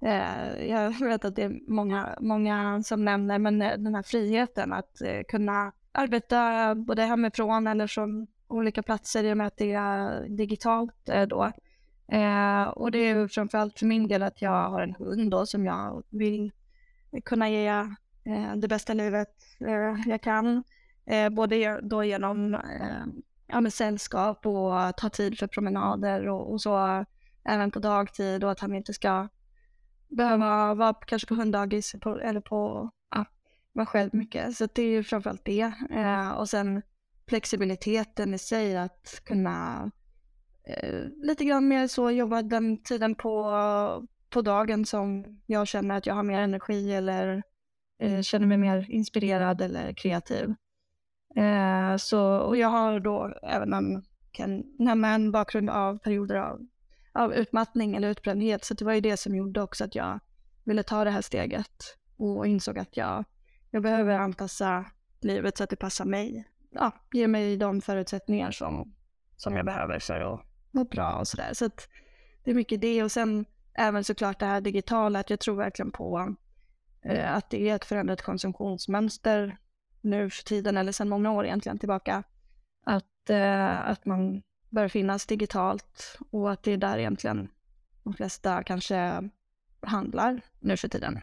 eh, 0.02 0.66
jag 0.68 0.98
vet 1.00 1.24
att 1.24 1.36
det 1.36 1.42
är 1.42 1.70
många, 1.72 2.16
många 2.20 2.82
som 2.82 3.04
nämner, 3.04 3.38
men 3.38 3.62
eh, 3.62 3.78
den 3.78 3.94
här 3.94 4.02
friheten 4.02 4.72
att 4.72 5.02
eh, 5.02 5.20
kunna 5.28 5.72
arbeta 5.92 6.74
både 6.74 7.02
hemifrån 7.02 7.66
eller 7.66 7.86
från 7.86 8.26
olika 8.48 8.82
platser 8.82 9.24
i 9.24 9.32
och 9.32 9.36
med 9.36 9.46
att 9.46 9.56
det 9.56 9.72
är 9.72 10.28
digitalt 10.28 11.08
eh, 11.08 11.26
då. 11.26 11.52
Eh, 12.12 12.62
och 12.62 12.90
det 12.90 12.98
är 12.98 13.28
framförallt 13.28 13.78
för 13.78 13.86
min 13.86 14.08
del 14.08 14.22
att 14.22 14.42
jag 14.42 14.70
har 14.70 14.80
en 14.80 14.94
hund 14.94 15.30
då 15.30 15.46
som 15.46 15.66
jag 15.66 16.02
vill 16.10 16.52
kunna 17.24 17.48
ge 17.50 17.66
eh, 18.24 18.56
det 18.56 18.68
bästa 18.68 18.94
livet 18.94 19.36
eh, 19.60 20.08
jag 20.10 20.22
kan. 20.22 20.64
Eh, 21.06 21.28
både 21.28 21.80
då 21.82 22.04
genom 22.04 22.54
eh, 22.54 23.04
ja, 23.46 23.60
med 23.60 23.72
sällskap 23.72 24.46
och 24.46 24.96
ta 24.96 25.08
tid 25.12 25.38
för 25.38 25.46
promenader 25.46 26.28
och, 26.28 26.52
och, 26.52 26.60
så 26.60 27.04
även 27.44 27.70
på 27.70 27.78
dagtid 27.78 28.44
och 28.44 28.50
att 28.50 28.60
han 28.60 28.74
inte 28.74 28.92
ska 28.92 29.28
behöva 30.08 30.74
vara 30.74 30.94
kanske 30.94 31.28
på 31.28 31.34
hunddagis 31.34 31.94
på, 32.00 32.20
eller 32.20 32.40
på 32.40 32.90
ja, 33.10 33.24
vara 33.72 33.86
själv 33.86 34.10
mycket. 34.14 34.56
Så 34.56 34.68
det 34.74 34.82
är 34.82 34.88
ju 34.88 35.02
framförallt 35.02 35.44
det. 35.44 35.72
Eh, 35.90 36.30
och 36.30 36.48
sen 36.48 36.82
flexibiliteten 37.28 38.34
i 38.34 38.38
sig 38.38 38.76
att 38.76 39.20
kunna 39.24 39.90
eh, 40.64 41.04
lite 41.22 41.44
grann 41.44 41.68
mer 41.68 41.86
så 41.86 42.10
jobba 42.10 42.42
den 42.42 42.82
tiden 42.82 43.14
på, 43.14 44.08
på 44.30 44.42
dagen 44.42 44.84
som 44.84 45.24
jag 45.46 45.68
känner 45.68 45.96
att 45.96 46.06
jag 46.06 46.14
har 46.14 46.22
mer 46.22 46.40
energi 46.40 46.92
eller 46.92 47.42
eh, 47.98 48.20
känner 48.20 48.46
mig 48.46 48.58
mer 48.58 48.86
inspirerad 48.90 49.60
eller 49.60 49.92
kreativ. 49.92 50.54
Eh, 51.36 51.96
så, 51.96 52.38
och 52.38 52.56
jag 52.56 52.68
har 52.68 53.00
då 53.00 53.34
även 53.42 53.72
en, 53.72 54.02
kan 54.30 55.04
en 55.04 55.32
bakgrund 55.32 55.70
av 55.70 55.98
perioder 55.98 56.36
av, 56.36 56.66
av 57.12 57.34
utmattning 57.34 57.96
eller 57.96 58.08
utbrändhet. 58.08 58.64
Så 58.64 58.74
det 58.74 58.84
var 58.84 58.92
ju 58.92 59.00
det 59.00 59.16
som 59.16 59.36
gjorde 59.36 59.62
också 59.62 59.84
att 59.84 59.94
jag 59.94 60.20
ville 60.64 60.82
ta 60.82 61.04
det 61.04 61.10
här 61.10 61.22
steget 61.22 61.96
och 62.16 62.46
insåg 62.46 62.78
att 62.78 62.96
jag, 62.96 63.24
jag 63.70 63.82
behöver 63.82 64.18
anpassa 64.18 64.84
livet 65.20 65.56
så 65.56 65.64
att 65.64 65.70
det 65.70 65.76
passar 65.76 66.04
mig. 66.04 66.44
Ja, 66.70 66.92
ge 67.12 67.26
mig 67.26 67.56
de 67.56 67.80
förutsättningar 67.80 68.50
som, 68.50 68.94
som 69.36 69.56
jag 69.56 69.66
behöver 69.66 69.98
för 69.98 70.20
att 70.20 70.40
må 70.70 70.84
bra 70.84 71.14
och 71.14 71.28
sådär. 71.28 71.50
Så 71.52 71.64
att 71.64 71.88
det 72.44 72.50
är 72.50 72.54
mycket 72.54 72.80
det 72.80 73.02
och 73.02 73.12
sen 73.12 73.44
även 73.80 74.04
såklart 74.04 74.38
det 74.38 74.46
här 74.46 74.60
digitala, 74.60 75.18
att 75.18 75.30
jag 75.30 75.40
tror 75.40 75.56
verkligen 75.56 75.92
på 75.92 76.34
eh, 77.04 77.34
att 77.34 77.50
det 77.50 77.68
är 77.68 77.76
ett 77.76 77.84
förändrat 77.84 78.22
konsumtionsmönster 78.22 79.58
nu 80.00 80.30
för 80.30 80.44
tiden, 80.44 80.76
eller 80.76 80.92
sedan 80.92 81.08
många 81.08 81.32
år 81.32 81.46
egentligen 81.46 81.78
tillbaka, 81.78 82.22
att, 82.84 83.30
eh, 83.30 83.88
att 83.88 84.06
man 84.06 84.42
bör 84.70 84.88
finnas 84.88 85.26
digitalt 85.26 86.18
och 86.30 86.52
att 86.52 86.62
det 86.62 86.72
är 86.72 86.76
där 86.76 86.98
egentligen 86.98 87.48
de 88.04 88.14
flesta 88.14 88.62
kanske 88.62 89.30
handlar 89.82 90.40
nu 90.58 90.76
för 90.76 90.88
tiden. 90.88 91.20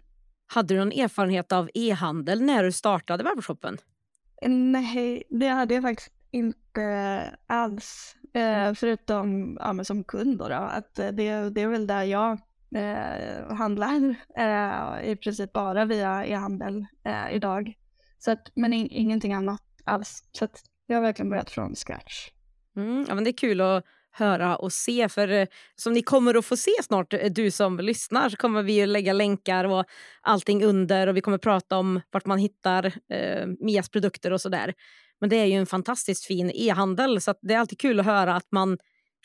Hade 0.48 0.74
du 0.74 0.80
någon 0.80 0.92
erfarenhet 0.92 1.52
av 1.52 1.70
e-handel 1.74 2.42
när 2.42 2.64
du 2.64 2.72
startade 2.72 3.24
webbshoppen? 3.24 3.78
Nej, 4.48 5.24
det 5.30 5.48
hade 5.48 5.74
jag 5.74 5.84
faktiskt 5.84 6.12
inte 6.32 7.38
alls. 7.48 8.16
Eh, 8.34 8.74
förutom 8.74 9.58
ja, 9.60 9.84
som 9.84 10.04
kund 10.04 10.38
då, 10.38 10.48
då, 10.48 10.56
att 10.56 10.96
det, 10.96 11.12
det 11.50 11.62
är 11.62 11.68
väl 11.68 11.88
där 11.88 12.04
jag 12.04 12.40
eh, 12.76 13.56
handlar 13.56 14.16
eh, 14.38 15.12
i 15.12 15.16
princip 15.16 15.54
bara 15.54 15.86
via 15.86 16.26
e-handel 16.26 16.86
eh, 17.06 17.36
idag. 17.36 17.74
Så 18.20 18.32
att, 18.32 18.52
men 18.56 18.74
in, 18.74 18.88
ingenting 18.92 19.34
annat 19.34 19.62
alls. 19.84 20.24
Så 20.32 20.46
att 20.46 20.62
jag 20.88 20.98
har 20.98 21.02
verkligen 21.02 21.30
börjat 21.30 21.52
från 21.52 21.76
scratch. 21.76 22.30
Mm, 22.76 23.06
ja, 23.08 23.16
men 23.16 23.24
det 23.24 23.30
är 23.30 23.38
kul 23.38 23.62
att 23.62 23.84
höra 24.12 24.56
och 24.56 24.74
se. 24.74 25.10
För 25.10 25.28
eh, 25.28 25.48
som 25.76 25.94
ni 25.94 26.02
kommer 26.02 26.36
att 26.36 26.46
få 26.46 26.58
se 26.58 26.72
snart, 26.84 27.14
eh, 27.14 27.32
du 27.32 27.52
som 27.52 27.80
lyssnar, 27.80 28.30
så 28.30 28.38
kommer 28.38 28.64
vi 28.64 28.84
att 28.84 28.90
lägga 28.90 29.14
länkar 29.14 29.66
och 29.66 29.86
allting 30.22 30.64
under 30.64 31.08
och 31.08 31.18
vi 31.18 31.22
kommer 31.22 31.38
prata 31.38 31.78
om 31.78 32.02
vart 32.12 32.26
man 32.26 32.38
hittar 32.38 32.86
eh, 32.86 33.48
Mias 33.60 33.90
produkter 33.90 34.34
och 34.34 34.42
sådär. 34.42 34.74
Men 35.20 35.30
det 35.30 35.36
är 35.36 35.46
ju 35.46 35.54
en 35.54 35.66
fantastiskt 35.66 36.26
fin 36.26 36.52
e-handel 36.54 37.22
så 37.22 37.34
det 37.42 37.54
är 37.54 37.60
alltid 37.60 37.80
kul 37.80 38.00
att 38.00 38.06
höra 38.06 38.36
att 38.36 38.52
man 38.52 38.78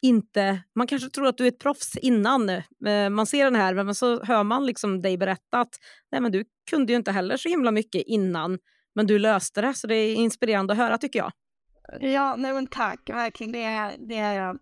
inte... 0.02 0.62
Man 0.74 0.86
kanske 0.86 1.10
tror 1.10 1.26
att 1.26 1.38
du 1.38 1.44
är 1.44 1.48
ett 1.48 1.58
proffs 1.58 1.96
innan 1.96 2.48
eh, 2.48 3.10
man 3.10 3.26
ser 3.26 3.44
den 3.44 3.54
här 3.54 3.74
men 3.74 3.94
så 3.94 4.24
hör 4.24 4.44
man 4.44 4.66
liksom 4.66 5.02
dig 5.02 5.16
berätta 5.16 5.60
att 5.60 5.74
nej, 6.12 6.20
men 6.20 6.32
du 6.32 6.44
kunde 6.70 6.92
ju 6.92 6.96
inte 6.96 7.12
heller 7.12 7.36
så 7.36 7.48
himla 7.48 7.70
mycket 7.70 8.02
innan 8.06 8.58
men 8.94 9.06
du 9.06 9.18
löste 9.18 9.60
det. 9.60 9.74
Så 9.74 9.86
det 9.86 9.94
är 9.94 10.14
inspirerande 10.14 10.72
att 10.72 10.78
höra 10.78 10.98
tycker 10.98 11.18
jag. 11.18 11.32
Ja, 12.00 12.36
nej 12.36 12.52
men 12.52 12.66
tack. 12.66 13.10
Verkligen. 13.10 13.52
Det, 13.52 13.62
är, 13.62 13.94
det 13.98 14.16
är, 14.16 14.56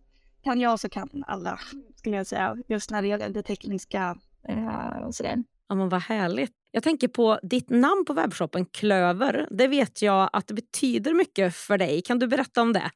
kan 0.44 0.61
jag 0.61 0.80
så 0.80 0.88
kan 0.88 1.25
alla, 1.26 1.59
skulle 1.97 2.16
jag 2.16 2.26
säga. 2.26 2.56
Just 2.68 2.90
när 2.90 3.02
det 3.02 3.09
gäller 3.09 3.28
det 3.28 3.42
tekniska 3.42 4.16
eh, 4.49 5.06
och 5.06 5.14
sådär. 5.14 5.37
Ja, 5.68 5.75
men 5.75 5.88
vad 5.88 6.02
härligt. 6.02 6.52
Jag 6.70 6.82
tänker 6.82 7.09
på 7.09 7.38
ditt 7.42 7.70
namn 7.70 8.04
på 8.06 8.12
webbshoppen, 8.12 8.66
Klöver. 8.66 9.49
Det 9.50 9.68
vet 9.68 10.02
jag 10.02 10.30
att 10.32 10.47
det 10.47 10.54
betyder 10.54 11.14
mycket 11.14 11.54
för 11.54 11.78
dig. 11.78 12.02
Kan 12.02 12.18
du 12.18 12.26
berätta 12.26 12.62
om 12.62 12.73
det? 12.73 12.90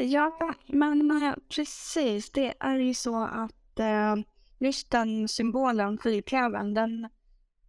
Ja, 0.00 0.54
men 0.66 1.34
precis. 1.48 2.30
Det 2.30 2.54
är 2.60 2.78
ju 2.78 2.94
så 2.94 3.24
att 3.24 3.78
eh, 3.78 4.16
just 4.58 4.90
den 4.90 5.28
symbolen, 5.28 5.98
fyrklövern, 5.98 6.74
den 6.74 7.08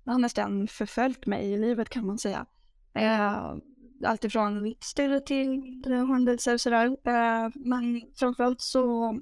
har 0.06 0.20
nästan 0.20 0.68
förföljt 0.68 1.26
mig 1.26 1.52
i 1.52 1.58
livet 1.58 1.90
kan 1.90 2.06
man 2.06 2.18
säga. 2.18 2.46
Eh, 2.94 3.54
Alltifrån 4.06 4.64
livsstil 4.64 5.22
till 5.26 5.84
händelser 5.86 6.54
och 6.54 6.62
sådär. 6.62 6.86
Eh, 6.86 7.50
men 7.56 8.02
framförallt 8.16 8.62
så 8.62 9.20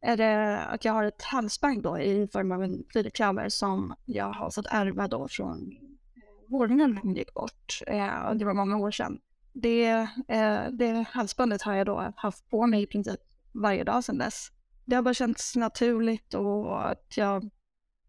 är 0.00 0.16
det 0.16 0.58
att 0.58 0.84
jag 0.84 0.92
har 0.92 1.04
ett 1.04 1.22
halsband 1.22 1.82
då 1.82 1.98
i 1.98 2.28
form 2.32 2.52
av 2.52 2.62
en 2.62 2.84
fyrklöver 2.92 3.48
som 3.48 3.94
jag 4.04 4.32
har 4.32 4.50
fått 4.50 4.66
ärva 4.70 5.08
då 5.08 5.28
från 5.28 5.72
eh, 6.16 6.50
vårdnaden 6.50 6.94
när 6.94 7.02
hon 7.02 7.14
gick 7.14 7.34
bort. 7.34 7.82
Eh, 7.86 8.34
det 8.34 8.44
var 8.44 8.54
många 8.54 8.76
år 8.76 8.90
sedan 8.90 9.20
det, 9.52 9.90
eh, 10.28 10.64
det 10.72 11.06
halsbandet 11.08 11.62
har 11.62 11.74
jag 11.74 11.86
då 11.86 12.12
haft 12.16 12.50
på 12.50 12.66
mig 12.66 12.82
i 12.82 12.86
princip 12.86 13.20
varje 13.52 13.84
dag 13.84 14.04
sedan 14.04 14.18
dess. 14.18 14.48
Det 14.84 14.94
har 14.96 15.02
bara 15.02 15.14
känts 15.14 15.56
naturligt 15.56 16.34
och 16.34 16.90
att 16.90 17.16
jag 17.16 17.50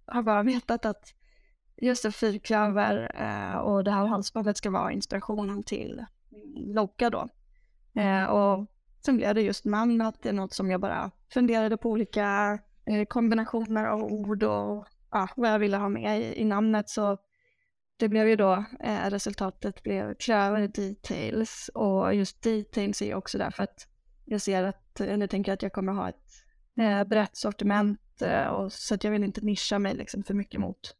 har 0.05 0.23
bara 0.23 0.43
vetat 0.43 0.85
att 0.85 1.13
just 1.77 2.05
en 2.05 2.11
fyrklöver 2.11 3.11
eh, 3.15 3.57
och 3.57 3.83
det 3.83 3.91
här 3.91 4.05
halsbandet 4.05 4.57
ska 4.57 4.69
vara 4.69 4.91
inspirationen 4.91 5.63
till 5.63 6.05
logga 6.55 7.09
då. 7.09 7.27
Eh, 8.01 8.23
och 8.23 8.67
sen 9.05 9.17
blev 9.17 9.35
det 9.35 9.41
just 9.41 9.65
namnet, 9.65 10.15
det 10.21 10.29
är 10.29 10.33
något 10.33 10.53
som 10.53 10.71
jag 10.71 10.81
bara 10.81 11.11
funderade 11.33 11.77
på 11.77 11.89
olika 11.89 12.59
kombinationer 13.07 13.85
av 13.85 14.03
ord 14.03 14.43
och 14.43 14.87
ja, 15.11 15.27
vad 15.35 15.49
jag 15.49 15.59
ville 15.59 15.77
ha 15.77 15.89
med 15.89 16.21
i, 16.21 16.41
i 16.41 16.45
namnet 16.45 16.89
så 16.89 17.17
det 18.01 18.09
blev 18.09 18.27
ju 18.27 18.35
då, 18.35 18.65
eh, 18.79 19.09
resultatet 19.09 19.83
blev 19.83 20.15
Klöver 20.15 20.67
Details 20.67 21.69
och 21.73 22.15
just 22.15 22.41
Details 22.41 23.01
är 23.01 23.05
ju 23.05 23.15
också 23.15 23.37
därför 23.37 23.63
att 23.63 23.87
jag 24.25 24.41
ser 24.41 24.63
att, 24.63 24.99
eh, 24.99 25.17
nu 25.17 25.27
tänker 25.27 25.51
jag 25.51 25.53
att 25.53 25.61
jag 25.61 25.73
kommer 25.73 25.93
ha 25.93 26.09
ett 26.09 26.45
eh, 26.79 27.03
brett 27.03 27.37
sortiment 27.37 28.21
eh, 28.21 28.45
och 28.45 28.73
så 28.73 28.95
att 28.95 29.03
jag 29.03 29.11
vill 29.11 29.23
inte 29.23 29.41
nischa 29.41 29.79
mig 29.79 29.95
liksom 29.95 30.23
för 30.23 30.33
mycket 30.33 30.59
mot 30.59 30.95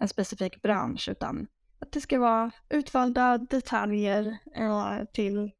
en 0.00 0.08
specifik 0.08 0.62
bransch 0.62 1.08
utan 1.08 1.46
att 1.78 1.92
det 1.92 2.00
ska 2.00 2.18
vara 2.18 2.50
utvalda 2.68 3.38
detaljer 3.38 4.38
eh, 4.56 5.04
till 5.12 5.50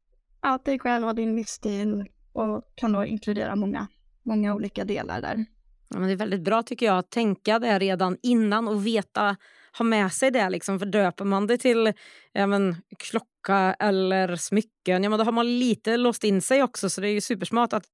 ja, 0.41 0.59
dig 0.65 0.79
själv 0.79 1.07
och 1.07 1.15
din 1.15 1.35
livsstil 1.35 2.05
och 2.33 2.63
kan 2.75 2.91
då 2.91 3.05
inkludera 3.05 3.55
många, 3.55 3.87
många 4.23 4.55
olika 4.55 4.85
delar 4.85 5.21
där. 5.21 5.45
Ja, 5.89 5.99
men 5.99 6.07
det 6.07 6.13
är 6.13 6.17
väldigt 6.17 6.43
bra 6.43 6.63
tycker 6.63 6.85
jag 6.85 6.97
att 6.97 7.11
tänka 7.11 7.59
det 7.59 7.79
redan 7.79 8.17
innan 8.21 8.67
och 8.67 8.87
veta 8.87 9.37
ha 9.77 9.85
med 9.85 10.11
sig 10.11 10.31
det. 10.31 10.49
Liksom. 10.49 10.79
För 10.79 10.85
döper 10.85 11.25
man 11.25 11.47
det 11.47 11.57
till 11.57 11.93
ja, 12.31 12.47
men, 12.47 12.75
klocka 12.99 13.75
eller 13.79 14.35
smycken, 14.35 15.03
ja, 15.03 15.09
men 15.09 15.19
då 15.19 15.25
har 15.25 15.31
man 15.31 15.59
lite 15.59 15.97
låst 15.97 16.23
in 16.23 16.41
sig 16.41 16.63
också. 16.63 16.89
Så 16.89 17.01
det 17.01 17.07
är 17.07 17.13
ju 17.13 17.21
supersmart 17.21 17.73
att 17.73 17.85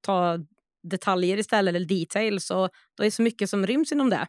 ta 0.00 0.38
detaljer 0.82 1.38
istället, 1.38 1.74
eller 1.74 1.86
details. 1.86 2.50
Och 2.50 2.70
då 2.96 3.02
är 3.02 3.04
det 3.04 3.10
så 3.10 3.22
mycket 3.22 3.50
som 3.50 3.66
ryms 3.66 3.92
inom 3.92 4.10
det. 4.10 4.26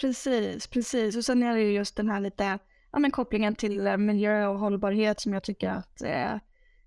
Precis, 0.00 0.66
precis. 0.66 1.16
Och 1.16 1.24
sen 1.24 1.42
är 1.42 1.56
det 1.56 1.62
ju 1.62 1.72
just 1.72 1.96
den 1.96 2.08
här 2.08 2.20
lite 2.20 2.58
ja, 2.92 2.98
men 2.98 3.10
kopplingen 3.10 3.54
till 3.54 3.86
eh, 3.86 3.96
miljö 3.96 4.46
och 4.46 4.58
hållbarhet 4.58 5.20
som 5.20 5.32
jag 5.32 5.42
tycker 5.42 5.70
att 5.70 6.02
eh, 6.02 6.36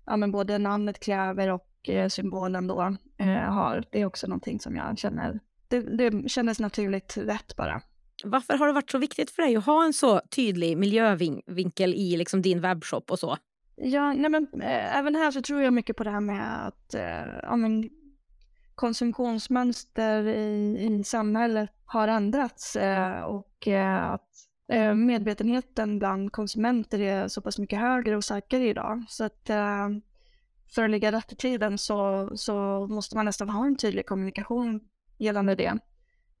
ja, 0.06 0.16
men 0.16 0.32
både 0.32 0.58
namnet 0.58 1.00
kräver 1.00 1.50
och 1.50 1.88
eh, 1.88 2.08
symbolen 2.08 2.66
då 2.66 2.96
eh, 3.18 3.26
har. 3.28 3.84
Det 3.90 4.00
är 4.00 4.06
också 4.06 4.26
någonting 4.26 4.60
som 4.60 4.76
jag 4.76 4.98
känner, 4.98 5.40
det, 5.68 5.80
det 5.80 6.28
kändes 6.28 6.60
naturligt 6.60 7.16
rätt 7.16 7.56
bara. 7.56 7.82
Varför 8.24 8.54
har 8.54 8.66
det 8.66 8.72
varit 8.72 8.90
så 8.90 8.98
viktigt 8.98 9.30
för 9.30 9.42
dig 9.42 9.56
att 9.56 9.66
ha 9.66 9.84
en 9.84 9.92
så 9.92 10.20
tydlig 10.20 10.78
miljövinkel 10.78 11.94
i 11.94 12.16
liksom 12.16 12.42
din 12.42 12.60
webbshop 12.60 13.10
och 13.10 13.18
så? 13.18 13.36
Ja, 13.76 14.12
nej 14.12 14.30
men, 14.30 14.48
äh, 14.62 14.98
även 14.98 15.14
här 15.14 15.30
så 15.30 15.42
tror 15.42 15.62
jag 15.62 15.72
mycket 15.72 15.96
på 15.96 16.04
det 16.04 16.10
här 16.10 16.20
med 16.20 16.66
att 16.66 16.94
äh, 16.94 17.02
ja, 17.42 17.56
konsumtionsmönster 18.74 20.26
i, 20.26 20.78
i 20.80 21.04
samhället 21.04 21.70
har 21.84 22.08
ändrats 22.08 22.76
äh, 22.76 23.20
och 23.20 23.68
att 24.00 24.30
medvetenheten 24.96 25.98
bland 25.98 26.32
konsumenter 26.32 27.00
är 27.00 27.28
så 27.28 27.42
pass 27.42 27.58
mycket 27.58 27.78
högre 27.78 28.16
och 28.16 28.24
starkare 28.24 28.68
idag. 28.68 29.04
Så 29.08 29.24
att 29.24 29.50
för 30.74 30.84
att 30.84 30.90
ligga 30.90 31.12
rätt 31.12 31.32
i 31.32 31.36
tiden 31.36 31.78
så, 31.78 32.30
så 32.34 32.86
måste 32.90 33.16
man 33.16 33.24
nästan 33.24 33.48
ha 33.48 33.66
en 33.66 33.76
tydlig 33.76 34.06
kommunikation 34.06 34.80
gällande 35.18 35.54
det. 35.54 35.78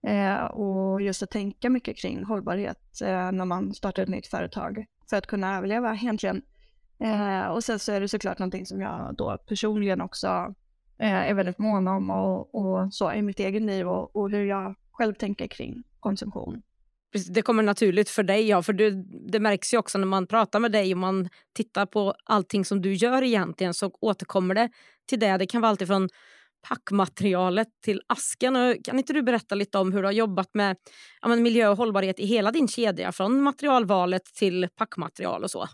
Eh, 0.06 0.44
och 0.44 1.02
just 1.02 1.22
att 1.22 1.30
tänka 1.30 1.70
mycket 1.70 1.96
kring 1.96 2.24
hållbarhet 2.24 3.00
eh, 3.02 3.32
när 3.32 3.44
man 3.44 3.74
startar 3.74 4.02
ett 4.02 4.08
nytt 4.08 4.26
företag 4.26 4.84
för 5.10 5.16
att 5.16 5.26
kunna 5.26 5.56
överleva 5.56 5.94
egentligen. 5.94 6.42
Eh, 6.98 7.46
och 7.46 7.64
sen 7.64 7.78
så 7.78 7.92
är 7.92 8.00
det 8.00 8.08
såklart 8.08 8.38
någonting 8.38 8.66
som 8.66 8.80
jag 8.80 9.14
då 9.18 9.38
personligen 9.48 10.00
också 10.00 10.54
eh, 10.98 11.14
är 11.14 11.34
väldigt 11.34 11.58
mån 11.58 11.88
om 11.88 12.10
och, 12.10 12.54
och, 12.54 12.94
så 12.94 13.12
i 13.12 13.22
mitt 13.22 13.40
eget 13.40 13.62
liv 13.62 13.88
och, 13.88 14.16
och 14.16 14.30
hur 14.30 14.44
jag 14.44 14.74
själv 14.92 15.14
tänker 15.14 15.46
kring 15.46 15.82
konsumtion. 16.00 16.62
Det 17.30 17.42
kommer 17.42 17.62
naturligt 17.62 18.10
för 18.10 18.22
dig, 18.22 18.48
ja, 18.48 18.62
för 18.62 18.72
du, 18.72 18.90
det 19.28 19.40
märks 19.40 19.74
ju 19.74 19.78
också 19.78 19.98
när 19.98 20.06
man 20.06 20.26
pratar 20.26 20.60
med 20.60 20.72
dig 20.72 20.92
och 20.92 20.98
man 20.98 21.28
tittar 21.52 21.86
på 21.86 22.14
allting 22.24 22.64
som 22.64 22.82
du 22.82 22.94
gör 22.94 23.22
egentligen 23.22 23.74
så 23.74 23.90
återkommer 24.00 24.54
det 24.54 24.70
till 25.06 25.20
det. 25.20 25.36
Det 25.36 25.46
kan 25.46 25.60
vara 25.60 25.70
alltifrån 25.70 26.08
packmaterialet 26.68 27.68
till 27.84 28.02
asken. 28.06 28.82
kan 28.84 28.98
inte 28.98 29.12
du 29.12 29.22
berätta 29.22 29.54
lite 29.54 29.78
om 29.78 29.92
hur 29.92 30.02
du 30.02 30.08
har 30.08 30.12
jobbat 30.12 30.50
med 30.54 30.76
ja, 31.20 31.28
miljö 31.28 31.68
och 31.68 31.76
hållbarhet 31.76 32.18
i 32.18 32.26
hela 32.26 32.50
din 32.50 32.68
kedja 32.68 33.12
från 33.12 33.42
materialvalet 33.42 34.24
till 34.24 34.68
packmaterial 34.76 35.44
och 35.44 35.50
så? 35.50 35.66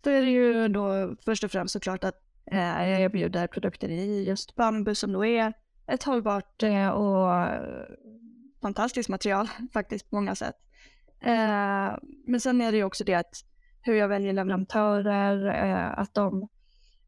Då 0.00 0.10
är 0.10 0.22
det 0.22 0.30
ju 0.30 0.68
då 0.68 1.16
först 1.24 1.44
och 1.44 1.50
främst 1.50 1.72
såklart 1.72 2.04
att 2.04 2.14
eh, 2.52 2.88
jag 2.90 3.00
erbjuder 3.00 3.46
produkter 3.46 3.88
i 3.88 4.24
just 4.28 4.54
bambu 4.54 4.94
som 4.94 5.12
då 5.12 5.24
är 5.24 5.52
ett 5.86 6.02
hållbart 6.02 6.62
eh, 6.62 6.88
och 6.88 7.48
fantastiskt 8.62 9.08
material 9.08 9.48
faktiskt 9.72 10.10
på 10.10 10.16
många 10.16 10.34
sätt. 10.34 10.54
Eh, 11.20 11.96
men 12.26 12.40
sen 12.40 12.60
är 12.60 12.72
det 12.72 12.78
ju 12.78 12.84
också 12.84 13.04
det 13.04 13.14
att 13.14 13.44
hur 13.82 13.94
jag 13.94 14.08
väljer 14.08 14.32
leverantörer, 14.32 15.64
eh, 15.64 15.98
att 15.98 16.14
de 16.14 16.48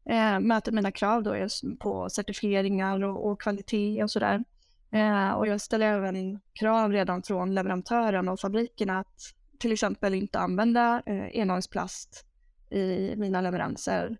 eh, 0.05 0.39
möter 0.39 0.71
mina 0.71 0.91
krav 0.91 1.23
då 1.23 1.47
på 1.79 2.09
certifieringar 2.09 3.03
och, 3.03 3.31
och 3.31 3.41
kvalitet 3.41 4.03
och 4.03 4.11
sådär. 4.11 4.43
Eh, 4.91 5.31
och 5.31 5.47
jag 5.47 5.61
ställer 5.61 5.85
även 5.85 6.39
krav 6.53 6.91
redan 6.91 7.23
från 7.23 7.55
leverantören 7.55 8.29
och 8.29 8.39
fabrikerna 8.39 8.99
att 8.99 9.33
till 9.59 9.71
exempel 9.71 10.13
inte 10.13 10.39
använda 10.39 11.03
eh, 11.05 11.41
engångsplast 11.41 12.25
i 12.69 13.15
mina 13.17 13.41
leveranser 13.41 14.17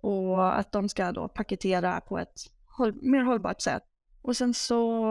och 0.00 0.58
att 0.58 0.72
de 0.72 0.88
ska 0.88 1.12
då 1.12 1.28
paketera 1.28 2.00
på 2.00 2.18
ett 2.18 2.40
håll 2.66 2.94
mer 3.02 3.22
hållbart 3.22 3.60
sätt. 3.60 3.82
Och 4.22 4.36
sen 4.36 4.54
så 4.54 5.04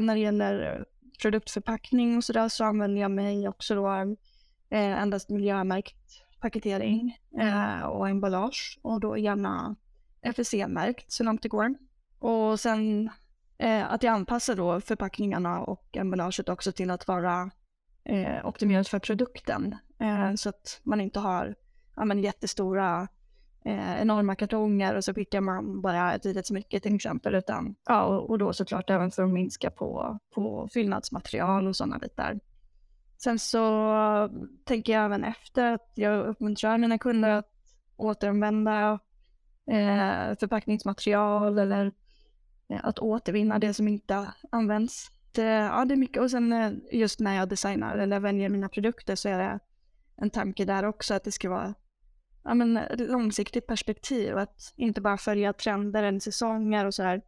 när 0.00 0.14
det 0.14 0.20
gäller 0.20 0.84
produktförpackning 1.22 2.16
och 2.16 2.24
sådär 2.24 2.48
så 2.48 2.64
använder 2.64 3.02
jag 3.02 3.10
mig 3.10 3.48
också 3.48 3.74
då 3.74 3.88
eh, 4.70 5.02
endast 5.02 5.28
miljömärkt 5.28 6.23
paketering 6.44 7.18
eh, 7.38 7.80
och 7.80 8.08
emballage 8.08 8.78
och 8.82 9.00
då 9.00 9.18
gärna 9.18 9.76
FSC-märkt 10.22 11.12
så 11.12 11.24
långt 11.24 11.42
det 11.42 11.48
går. 11.48 11.74
Och 12.18 12.60
sen 12.60 13.10
eh, 13.58 13.92
att 13.92 14.02
jag 14.02 14.14
anpassar 14.14 14.56
då 14.56 14.80
förpackningarna 14.80 15.60
och 15.60 15.96
emballaget 15.96 16.48
också 16.48 16.72
till 16.72 16.90
att 16.90 17.08
vara 17.08 17.50
eh, 18.04 18.46
optimerat 18.46 18.88
för 18.88 18.98
produkten. 18.98 19.76
Eh, 20.00 20.34
så 20.34 20.48
att 20.48 20.80
man 20.82 21.00
inte 21.00 21.20
har 21.20 21.54
ja, 21.96 22.04
men, 22.04 22.22
jättestora 22.22 23.08
eh, 23.64 24.00
enorma 24.00 24.34
kartonger 24.34 24.94
och 24.94 25.04
så 25.04 25.14
skickar 25.14 25.40
man 25.40 25.80
bara 25.80 26.14
ett 26.14 26.24
litet 26.24 26.46
smycke 26.46 26.80
till 26.80 26.94
exempel. 26.94 27.34
Utan, 27.34 27.74
ja, 27.86 28.02
och, 28.02 28.30
och 28.30 28.38
då 28.38 28.52
såklart 28.52 28.90
även 28.90 29.10
för 29.10 29.22
att 29.22 29.30
minska 29.30 29.70
på, 29.70 30.18
på 30.34 30.68
fyllnadsmaterial 30.72 31.66
och 31.66 31.76
sådana 31.76 31.98
bitar. 31.98 32.40
Sen 33.24 33.38
så 33.38 34.30
tänker 34.64 34.92
jag 34.92 35.04
även 35.04 35.24
efter 35.24 35.72
att 35.72 35.92
jag 35.94 36.26
uppmuntrar 36.26 36.78
mina 36.78 36.98
kunder 36.98 37.30
att 37.30 37.50
återanvända 37.96 38.92
eh, 39.70 40.38
förpackningsmaterial 40.40 41.58
eller 41.58 41.92
eh, 42.68 42.80
att 42.82 42.98
återvinna 42.98 43.58
det 43.58 43.74
som 43.74 43.88
inte 43.88 44.32
används. 44.50 45.10
Det, 45.34 45.42
ja, 45.42 45.84
det 45.84 45.94
är 45.94 45.96
mycket. 45.96 46.22
Och 46.22 46.30
sen 46.30 46.52
eh, 46.52 46.72
just 46.92 47.20
när 47.20 47.36
jag 47.36 47.48
designar 47.48 47.96
eller 47.96 48.20
väljer 48.20 48.48
mina 48.48 48.68
produkter 48.68 49.16
så 49.16 49.28
är 49.28 49.38
det 49.38 49.58
en 50.16 50.30
tanke 50.30 50.64
där 50.64 50.84
också 50.84 51.14
att 51.14 51.24
det 51.24 51.32
ska 51.32 51.50
vara 51.50 51.74
ja, 52.44 52.54
men, 52.54 52.80
långsiktigt 52.98 53.66
perspektiv. 53.66 54.38
Att 54.38 54.72
inte 54.76 55.00
bara 55.00 55.18
följa 55.18 55.52
trender 55.52 56.02
eller 56.02 56.20
säsonger 56.20 56.86
och 56.86 56.94
så 56.94 57.02
här. 57.02 57.22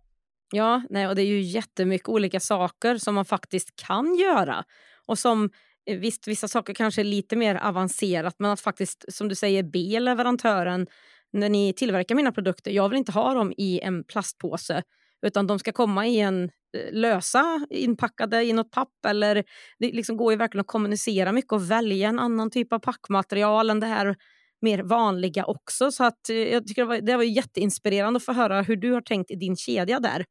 Ja, 0.52 0.82
nej, 0.90 1.09
och 1.09 1.14
det 1.14 1.22
är 1.22 1.26
ju 1.26 1.40
jättemycket 1.40 2.09
olika 2.09 2.40
saker 2.40 2.98
som 2.98 3.14
man 3.14 3.24
faktiskt 3.24 3.87
kan 3.87 4.14
göra 4.14 4.64
och 5.06 5.18
som 5.18 5.50
Eh, 5.87 5.99
visst, 5.99 6.29
vissa 6.29 6.49
saker 6.49 6.75
kanske 6.75 7.03
är 7.03 7.05
lite 7.05 7.37
mer 7.37 7.55
avancerat 7.55 8.35
men 8.38 8.51
att 8.51 8.61
faktiskt, 8.61 9.05
som 9.09 9.29
du 9.29 9.35
säger, 9.35 9.62
be 9.62 10.01
leverantören 10.01 10.87
när 11.33 11.49
ni 11.49 11.72
tillverkar 11.72 12.14
mina 12.14 12.33
produkter, 12.33 12.70
jag 12.70 12.88
vill 12.88 12.99
inte 12.99 13.12
ha 13.12 13.35
dem 13.35 13.53
i 13.57 13.81
en 13.81 14.05
plastpåse 14.05 14.83
utan 15.27 15.46
de 15.46 15.59
ska 15.59 15.72
komma 15.72 16.07
i 16.07 16.20
en 16.20 16.44
eh, 16.44 16.92
lösa, 16.92 17.66
inpackade 17.70 18.44
i 18.44 18.53
något 18.53 18.70
papp 18.70 19.07
eller 19.07 19.44
det 19.79 19.92
liksom 19.92 20.16
går 20.16 20.33
ju 20.33 20.38
verkligen 20.38 20.61
att 20.61 20.66
kommunicera 20.66 21.33
mycket 21.33 21.53
och 21.53 21.70
välja 21.70 22.09
en 22.09 22.18
annan 22.18 22.51
typ 22.51 22.72
av 22.72 22.79
packmaterial 22.79 23.70
än 23.70 23.81
det 23.81 23.87
här 23.87 24.16
mer 24.62 24.83
vanliga 24.83 25.44
också. 25.44 25.90
Så 25.90 26.05
att 26.05 26.31
eh, 26.31 26.37
jag 26.37 26.66
tycker 26.66 26.83
det 26.83 26.88
var, 26.88 27.01
det 27.01 27.16
var 27.16 27.25
jätteinspirerande 27.25 28.16
att 28.16 28.25
få 28.25 28.33
höra 28.33 28.62
hur 28.62 28.77
du 28.77 28.92
har 28.92 29.01
tänkt 29.01 29.31
i 29.31 29.37
din 29.37 29.57
kedja 29.57 30.01
där. 30.01 30.25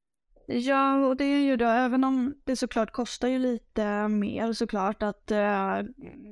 Ja, 0.47 1.07
och 1.07 1.17
det 1.17 1.23
är 1.23 1.43
ju 1.43 1.57
då, 1.57 1.65
även 1.65 2.03
om 2.03 2.35
det 2.43 2.55
såklart 2.55 2.91
kostar 2.91 3.27
ju 3.27 3.39
lite 3.39 4.07
mer 4.07 4.53
såklart 4.53 5.03
att 5.03 5.31
äh, 5.31 5.81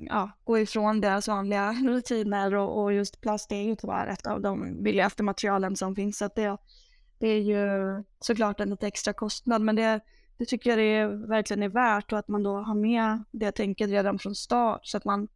ja, 0.08 0.32
gå 0.44 0.60
ifrån 0.60 1.02
deras 1.02 1.28
vanliga 1.28 1.72
rutiner 1.86 2.56
och, 2.56 2.84
och 2.84 2.94
just 2.94 3.22
plast 3.22 3.52
är 3.52 3.62
ju 3.62 3.76
tyvärr 3.76 4.08
ett 4.08 4.28
av 4.28 4.42
de 4.42 4.84
billigaste 4.84 5.24
materialen 5.24 5.76
som 5.76 5.96
finns. 5.96 6.18
Så 6.18 6.26
att 6.26 6.36
det, 6.36 6.58
det 7.20 7.28
är 7.28 7.42
ju 7.42 7.68
såklart 8.20 8.60
en 8.60 8.70
lite 8.70 8.88
extra 8.88 9.14
kostnad, 9.14 9.62
men 9.62 9.76
det, 9.76 10.00
det 10.38 10.46
tycker 10.46 10.70
jag 10.70 10.80
det 10.80 11.28
verkligen 11.28 11.64
är 11.64 11.70
värt 11.70 12.14
och 12.14 12.20
att 12.20 12.28
man 12.28 12.44
då 12.44 12.58
har 12.58 12.76
med 12.76 13.24
det 13.32 13.52
tänket 13.52 13.90
redan 13.90 14.20
från 14.20 14.36
start 14.36 14.82
så 14.84 14.98
att 14.98 15.06
man 15.06 15.28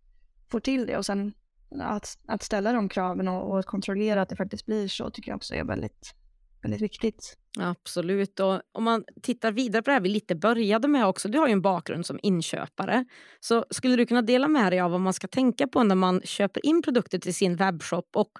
får 0.51 0.59
till 0.59 0.85
det 0.85 0.97
och 0.97 1.05
sen 1.05 1.33
att, 1.81 2.17
att 2.27 2.43
ställa 2.43 2.71
de 2.71 2.89
kraven 2.89 3.27
och, 3.27 3.57
och 3.57 3.65
kontrollera 3.65 4.21
att 4.21 4.29
det 4.29 4.35
faktiskt 4.35 4.65
blir 4.65 4.87
så 4.87 5.09
tycker 5.09 5.31
jag 5.31 5.35
också 5.35 5.55
är 5.55 5.63
väldigt 5.63 6.15
väldigt 6.61 6.81
viktigt. 6.81 7.37
Absolut. 7.59 8.39
Och 8.39 8.61
om 8.71 8.83
man 8.83 9.03
tittar 9.23 9.51
vidare 9.51 9.83
på 9.83 9.89
det 9.89 9.93
här 9.93 10.01
vi 10.01 10.09
lite 10.09 10.35
började 10.35 10.87
med 10.87 11.07
också. 11.07 11.27
Du 11.27 11.37
har 11.37 11.47
ju 11.47 11.53
en 11.53 11.61
bakgrund 11.61 12.05
som 12.05 12.19
inköpare. 12.23 13.05
Så 13.39 13.65
skulle 13.69 13.95
du 13.95 14.05
kunna 14.05 14.21
dela 14.21 14.47
med 14.47 14.71
dig 14.71 14.79
av 14.79 14.91
vad 14.91 15.01
man 15.01 15.13
ska 15.13 15.27
tänka 15.27 15.67
på 15.67 15.83
när 15.83 15.95
man 15.95 16.21
köper 16.23 16.65
in 16.65 16.81
produkter 16.81 17.19
till 17.19 17.35
sin 17.35 17.55
webbshop? 17.55 18.15
Och 18.15 18.31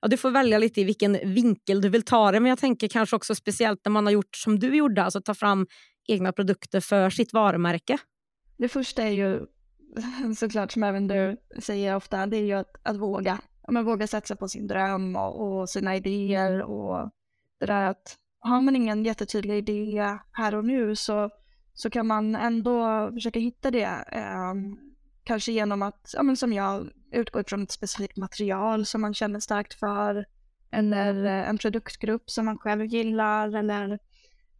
ja, 0.00 0.08
du 0.08 0.16
får 0.16 0.30
välja 0.30 0.58
lite 0.58 0.80
i 0.80 0.84
vilken 0.84 1.34
vinkel 1.34 1.80
du 1.80 1.88
vill 1.88 2.02
ta 2.02 2.32
det. 2.32 2.40
Men 2.40 2.48
jag 2.48 2.58
tänker 2.58 2.88
kanske 2.88 3.16
också 3.16 3.34
speciellt 3.34 3.80
när 3.84 3.90
man 3.90 4.06
har 4.06 4.12
gjort 4.12 4.36
som 4.36 4.58
du 4.58 4.76
gjorde, 4.76 5.02
alltså 5.02 5.20
ta 5.20 5.34
fram 5.34 5.66
egna 6.08 6.32
produkter 6.32 6.80
för 6.80 7.10
sitt 7.10 7.32
varumärke. 7.32 7.98
Det 8.56 8.68
första 8.68 9.02
är 9.02 9.10
ju 9.10 9.40
såklart 10.36 10.72
som 10.72 10.82
även 10.82 11.08
du 11.08 11.36
säger 11.62 11.96
ofta, 11.96 12.26
det 12.26 12.36
är 12.36 12.44
ju 12.44 12.52
att, 12.52 12.76
att 12.82 12.96
våga. 12.96 13.38
Man 13.70 13.84
våga 13.84 14.06
satsa 14.06 14.36
på 14.36 14.48
sin 14.48 14.66
dröm 14.66 15.16
och, 15.16 15.60
och 15.60 15.68
sina 15.68 15.96
idéer 15.96 16.62
och 16.62 17.10
det 17.66 17.72
där 17.72 17.90
att 17.90 18.18
har 18.40 18.60
man 18.60 18.76
ingen 18.76 19.04
jättetydlig 19.04 19.58
idé 19.58 20.18
här 20.32 20.54
och 20.54 20.64
nu 20.64 20.96
så, 20.96 21.30
så 21.74 21.90
kan 21.90 22.06
man 22.06 22.34
ändå 22.34 23.10
försöka 23.14 23.38
hitta 23.38 23.70
det. 23.70 24.04
Eh, 24.12 24.54
kanske 25.24 25.52
genom 25.52 25.82
att, 25.82 26.10
ja, 26.16 26.22
men 26.22 26.36
som 26.36 26.52
jag, 26.52 26.88
utgå 27.12 27.40
ifrån 27.40 27.62
ett 27.62 27.70
specifikt 27.70 28.16
material 28.16 28.86
som 28.86 29.00
man 29.00 29.14
känner 29.14 29.40
starkt 29.40 29.74
för. 29.74 30.26
Eller 30.70 31.24
eh, 31.24 31.48
en 31.48 31.58
produktgrupp 31.58 32.30
som 32.30 32.44
man 32.44 32.58
själv 32.58 32.84
gillar 32.84 33.56
eller 33.56 33.98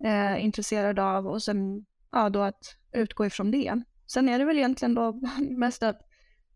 är 0.05 0.35
eh, 0.35 0.45
intresserad 0.45 0.99
av. 0.99 1.27
Och 1.27 1.43
sen 1.43 1.85
ja, 2.13 2.29
då 2.29 2.43
att 2.43 2.77
utgå 2.93 3.27
ifrån 3.27 3.51
det. 3.51 3.83
Sen 4.07 4.29
är 4.29 4.39
det 4.39 4.45
väl 4.45 4.59
egentligen 4.59 4.95
då 4.95 5.21
mest 5.59 5.83
att 5.83 6.01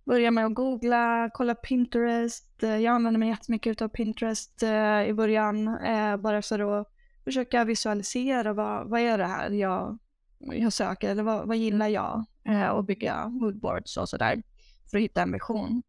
börja 0.08 0.30
med 0.30 0.46
att 0.46 0.54
googla, 0.54 1.30
kolla 1.34 1.54
Pinterest. 1.54 2.62
Eh, 2.62 2.76
jag 2.76 2.94
använder 2.94 3.18
mig 3.18 3.28
jättemycket 3.28 3.82
av 3.82 3.88
Pinterest 3.88 4.62
eh, 4.62 5.02
i 5.02 5.12
början 5.12 5.68
eh, 5.68 6.16
bara 6.16 6.42
för 6.42 6.80
att 6.80 6.88
försöka 7.24 7.64
visualisera 7.64 8.52
vad, 8.52 8.88
vad 8.88 9.00
är 9.00 9.18
det 9.18 9.26
här 9.26 9.50
jag, 9.50 9.98
jag 10.38 10.72
söker 10.72 11.10
eller 11.10 11.22
vad, 11.22 11.48
vad 11.48 11.56
gillar 11.56 11.88
jag 11.88 12.24
och 12.72 12.84
bygga 12.84 13.28
moodboards 13.28 13.96
och 13.96 14.08
sådär 14.08 14.42
för 14.90 14.98
att 14.98 15.02
hitta 15.02 15.22
en 15.22 15.32
vision. 15.32 15.82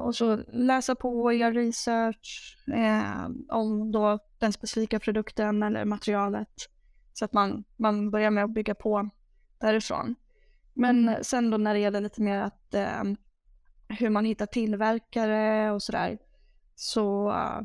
Och 0.00 0.14
så 0.14 0.36
läsa 0.52 0.94
på 0.94 1.22
och 1.22 1.34
göra 1.34 1.52
research 1.52 2.56
om 3.48 3.92
då 3.92 4.18
den 4.38 4.52
specifika 4.52 5.00
produkten 5.00 5.62
eller 5.62 5.84
materialet. 5.84 6.48
Så 7.12 7.24
att 7.24 7.32
man, 7.32 7.64
man 7.76 8.10
börjar 8.10 8.30
med 8.30 8.44
att 8.44 8.54
bygga 8.54 8.74
på 8.74 9.10
därifrån. 9.58 10.14
Men 10.80 11.24
sen 11.24 11.50
då 11.50 11.56
när 11.56 11.74
det 11.74 11.80
gäller 11.80 12.00
lite 12.00 12.22
mer 12.22 12.38
att 12.38 12.74
eh, 12.74 13.02
hur 13.88 14.10
man 14.10 14.24
hittar 14.24 14.46
tillverkare 14.46 15.70
och 15.70 15.82
sådär. 15.82 16.18
Så 16.74 17.28
uh, 17.28 17.60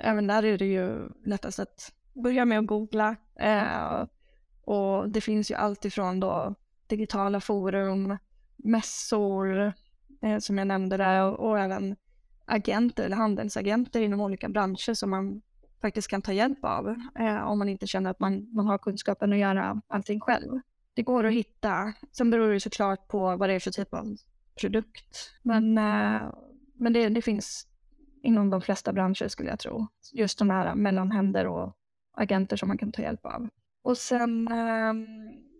även 0.00 0.26
där 0.26 0.44
är 0.44 0.58
det 0.58 0.64
ju 0.64 1.08
lättast 1.24 1.58
att 1.58 1.92
börja 2.12 2.44
med 2.44 2.58
att 2.58 2.66
googla. 2.66 3.16
Uh, 3.42 4.06
och 4.64 5.08
det 5.08 5.20
finns 5.20 5.50
ju 5.50 5.54
allt 5.54 5.84
ifrån 5.84 6.20
då 6.20 6.54
digitala 6.86 7.40
forum, 7.40 8.16
mässor 8.56 9.72
uh, 10.24 10.38
som 10.38 10.58
jag 10.58 10.66
nämnde 10.66 10.96
där 10.96 11.22
och, 11.22 11.48
och 11.48 11.58
även 11.60 11.96
agenter 12.44 13.04
eller 13.04 13.16
handelsagenter 13.16 14.00
inom 14.00 14.20
olika 14.20 14.48
branscher 14.48 14.94
som 14.94 15.10
man 15.10 15.42
faktiskt 15.80 16.08
kan 16.08 16.22
ta 16.22 16.32
hjälp 16.32 16.64
av 16.64 16.94
om 17.44 17.58
man 17.58 17.68
inte 17.68 17.86
känner 17.86 18.10
att 18.10 18.20
man, 18.20 18.54
man 18.54 18.66
har 18.66 18.78
kunskapen 18.78 19.32
att 19.32 19.38
göra 19.38 19.80
allting 19.88 20.20
själv. 20.20 20.60
Det 20.94 21.02
går 21.02 21.24
att 21.24 21.32
hitta. 21.32 21.92
Sen 22.12 22.30
beror 22.30 22.52
det 22.52 22.60
såklart 22.60 23.08
på 23.08 23.36
vad 23.36 23.48
det 23.48 23.54
är 23.54 23.60
för 23.60 23.70
typ 23.70 23.94
av 23.94 24.16
produkt. 24.60 25.32
Men, 25.42 25.78
äh, 25.78 26.22
men 26.74 26.92
det, 26.92 27.08
det, 27.08 27.22
finns 27.22 27.66
inom 28.22 28.50
de 28.50 28.60
flesta 28.60 28.92
branscher 28.92 29.28
skulle 29.28 29.50
jag 29.50 29.58
tro. 29.58 29.86
Just 30.12 30.38
de 30.38 30.50
här 30.50 30.74
mellanhänder 30.74 31.46
och 31.46 31.76
agenter 32.12 32.56
som 32.56 32.68
man 32.68 32.78
kan 32.78 32.92
ta 32.92 33.02
hjälp 33.02 33.26
av. 33.26 33.48
Och 33.82 33.98
sen 33.98 34.48
äh, 34.48 34.94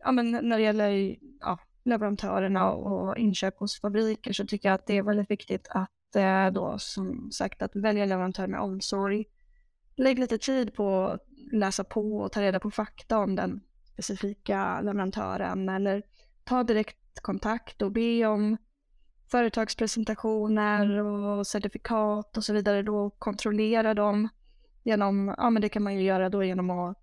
ja, 0.01 0.13
men 0.13 0.31
när 0.31 0.57
det 0.57 0.63
gäller 0.63 1.17
ja, 1.41 1.59
leverantörerna 1.85 2.71
och 2.71 3.17
inköp 3.17 3.59
hos 3.59 3.81
fabriker 3.81 4.33
så 4.33 4.47
tycker 4.47 4.69
jag 4.69 4.75
att 4.75 4.87
det 4.87 4.99
är 4.99 5.03
väldigt 5.03 5.31
viktigt 5.31 5.69
att 5.71 6.17
äh, 6.17 6.51
då 6.51 6.79
som 6.79 7.31
sagt 7.33 7.63
att 7.63 7.77
välja 7.77 8.07
leverantör 8.07 8.47
med 8.47 8.61
omsorg. 8.61 9.25
Lägg 9.97 10.19
lite 10.19 10.39
tid 10.39 10.75
på 10.75 11.05
att 11.05 11.27
läsa 11.53 11.85
på 11.85 12.19
och 12.19 12.33
ta 12.33 12.43
reda 12.43 12.61
på 12.61 12.71
fakta 12.71 13.19
om 13.19 13.37
den 13.37 13.61
specifika 13.95 14.81
leverantören 14.81 15.69
eller 15.69 16.03
ta 16.45 16.63
direkt 16.63 17.21
kontakt 17.23 17.83
och 17.83 17.93
be 17.93 18.27
om 18.27 18.57
företagspresentationer 19.31 20.85
mm. 20.85 21.07
och 21.07 21.47
certifikat 21.47 22.37
och 22.37 22.45
så 22.45 22.53
vidare 22.53 22.83
då 22.83 23.11
kontrollera 23.11 23.95
dem 23.95 24.29
genom, 24.83 25.35
ja 25.39 25.51
men 25.51 25.63
det 25.63 25.69
kan 25.69 25.83
man 25.83 25.95
ju 25.95 26.03
göra 26.03 26.29
då 26.29 26.45
genom 26.45 26.71
att 26.71 26.99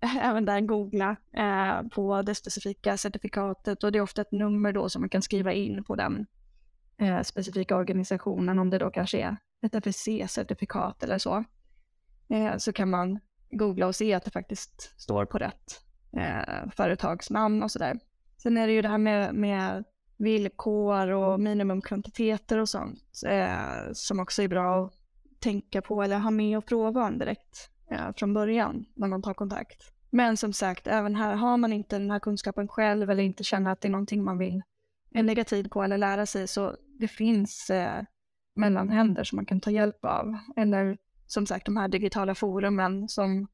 även 0.20 0.44
där 0.44 0.60
googla 0.60 1.16
eh, 1.36 1.88
på 1.88 2.22
det 2.22 2.34
specifika 2.34 2.96
certifikatet 2.96 3.84
och 3.84 3.92
det 3.92 3.98
är 3.98 4.02
ofta 4.02 4.22
ett 4.22 4.32
nummer 4.32 4.72
då 4.72 4.88
som 4.88 5.02
man 5.02 5.08
kan 5.08 5.22
skriva 5.22 5.52
in 5.52 5.84
på 5.84 5.96
den 5.96 6.26
eh, 6.98 7.22
specifika 7.22 7.76
organisationen 7.76 8.58
om 8.58 8.70
det 8.70 8.78
då 8.78 8.90
kanske 8.90 9.20
är 9.20 9.36
ett 9.62 9.74
FSC-certifikat 9.74 11.04
eller 11.04 11.18
så. 11.18 11.44
Eh, 12.28 12.56
så 12.56 12.72
kan 12.72 12.90
man 12.90 13.20
googla 13.50 13.86
och 13.86 13.94
se 13.94 14.14
att 14.14 14.24
det 14.24 14.30
faktiskt 14.30 15.00
står 15.00 15.24
på 15.24 15.38
rätt 15.38 15.82
eh, 16.16 16.70
företagsnamn 16.76 17.62
och 17.62 17.70
sådär. 17.70 17.98
Sen 18.36 18.56
är 18.56 18.66
det 18.66 18.72
ju 18.72 18.82
det 18.82 18.88
här 18.88 18.98
med, 18.98 19.34
med 19.34 19.84
villkor 20.16 21.10
och 21.10 21.40
minimumkvantiteter 21.40 22.58
och 22.58 22.68
sånt 22.68 23.22
eh, 23.26 23.92
som 23.92 24.20
också 24.20 24.42
är 24.42 24.48
bra 24.48 24.84
att 24.84 24.92
tänka 25.40 25.82
på 25.82 26.02
eller 26.02 26.18
ha 26.18 26.30
med 26.30 26.58
och 26.58 26.66
prova 26.66 27.10
direkt 27.10 27.70
eh, 27.90 28.12
från 28.16 28.34
början 28.34 28.84
när 28.94 29.08
man 29.08 29.22
tar 29.22 29.34
kontakt. 29.34 29.82
Men 30.10 30.36
som 30.36 30.52
sagt, 30.52 30.86
även 30.86 31.14
här 31.14 31.34
har 31.34 31.56
man 31.56 31.72
inte 31.72 31.98
den 31.98 32.10
här 32.10 32.18
kunskapen 32.18 32.68
själv 32.68 33.10
eller 33.10 33.22
inte 33.22 33.44
känner 33.44 33.70
att 33.70 33.80
det 33.80 33.88
är 33.88 33.92
någonting 33.92 34.24
man 34.24 34.38
vill 34.38 34.62
lägga 35.10 35.44
tid 35.44 35.70
på 35.70 35.82
eller 35.82 35.98
lära 35.98 36.26
sig 36.26 36.48
så 36.48 36.76
det 36.98 37.08
finns 37.08 37.70
eh, 37.70 38.02
mellanhänder 38.54 39.24
som 39.24 39.36
man 39.36 39.46
kan 39.46 39.60
ta 39.60 39.70
hjälp 39.70 40.04
av. 40.04 40.38
Eller 40.56 40.98
som 41.26 41.46
sagt 41.46 41.66
de 41.66 41.76
här 41.76 41.88
digitala 41.88 42.34
forumen 42.34 43.08
som 43.08 43.48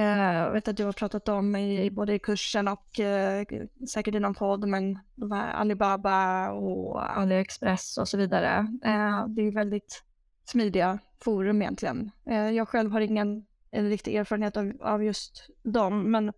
jag 0.00 0.52
vet 0.52 0.68
att 0.68 0.76
du 0.76 0.84
har 0.84 0.92
pratat 0.92 1.28
om 1.28 1.56
i, 1.56 1.90
både 1.90 2.14
i 2.14 2.18
kursen 2.18 2.68
och 2.68 3.00
eh, 3.00 3.44
säkert 3.92 4.14
i 4.14 4.20
någon 4.20 4.34
podd, 4.34 4.68
men 4.68 4.98
de 5.14 5.32
här 5.32 5.52
Alibaba 5.52 6.50
och 6.50 7.18
AliExpress 7.18 7.98
och 7.98 8.08
så 8.08 8.16
vidare. 8.16 8.56
Eh, 8.84 9.26
det 9.28 9.42
är 9.42 9.52
väldigt 9.52 10.02
smidiga 10.44 10.98
forum 11.24 11.62
egentligen. 11.62 12.10
jag 12.54 12.68
själv 12.68 12.92
har 12.92 13.00
ingen 13.00 13.46
riktig 13.70 14.14
erfarenhet 14.14 14.56
av, 14.56 14.72
av 14.80 15.04
just 15.04 15.50
dem, 15.62 16.10
men 16.10 16.32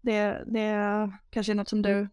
det, 0.00 0.44
det 0.46 1.10
kanske 1.30 1.52
är 1.52 1.54
något 1.54 1.68
som 1.68 1.82
du 1.82 2.08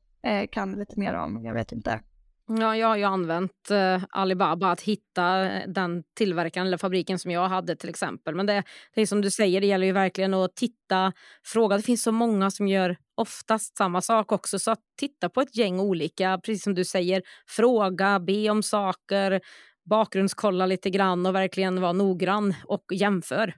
kan 0.51 0.71
lite 0.71 0.99
mer 0.99 1.13
om, 1.13 1.45
jag 1.45 1.53
vet 1.53 1.71
inte. 1.71 1.99
Ja, 2.49 2.77
jag 2.77 2.87
har 2.87 2.97
ju 2.97 3.03
använt 3.03 3.71
eh, 3.71 4.03
Alibaba 4.09 4.71
att 4.71 4.81
hitta 4.81 5.45
eh, 5.45 5.67
den 5.67 6.03
tillverkaren 6.17 6.67
eller 6.67 6.77
fabriken 6.77 7.19
som 7.19 7.31
jag 7.31 7.47
hade 7.47 7.75
till 7.75 7.89
exempel. 7.89 8.35
Men 8.35 8.45
det, 8.45 8.63
det 8.95 9.01
är 9.01 9.05
som 9.05 9.21
du 9.21 9.31
säger, 9.31 9.61
det 9.61 9.67
gäller 9.67 9.87
ju 9.87 9.93
verkligen 9.93 10.33
att 10.33 10.55
titta, 10.55 11.13
fråga. 11.45 11.77
Det 11.77 11.83
finns 11.83 12.03
så 12.03 12.11
många 12.11 12.51
som 12.51 12.67
gör 12.67 12.97
oftast 13.15 13.77
samma 13.77 14.01
sak 14.01 14.31
också. 14.31 14.59
Så 14.59 14.71
att 14.71 14.79
titta 14.99 15.29
på 15.29 15.41
ett 15.41 15.55
gäng 15.57 15.79
olika, 15.79 16.39
precis 16.43 16.63
som 16.63 16.75
du 16.75 16.85
säger, 16.85 17.21
fråga, 17.47 18.19
be 18.19 18.49
om 18.49 18.63
saker, 18.63 19.41
bakgrundskolla 19.89 20.65
lite 20.65 20.89
grann 20.89 21.25
och 21.25 21.35
verkligen 21.35 21.81
vara 21.81 21.93
noggrann 21.93 22.55
och 22.65 22.85
jämför. 22.93 23.53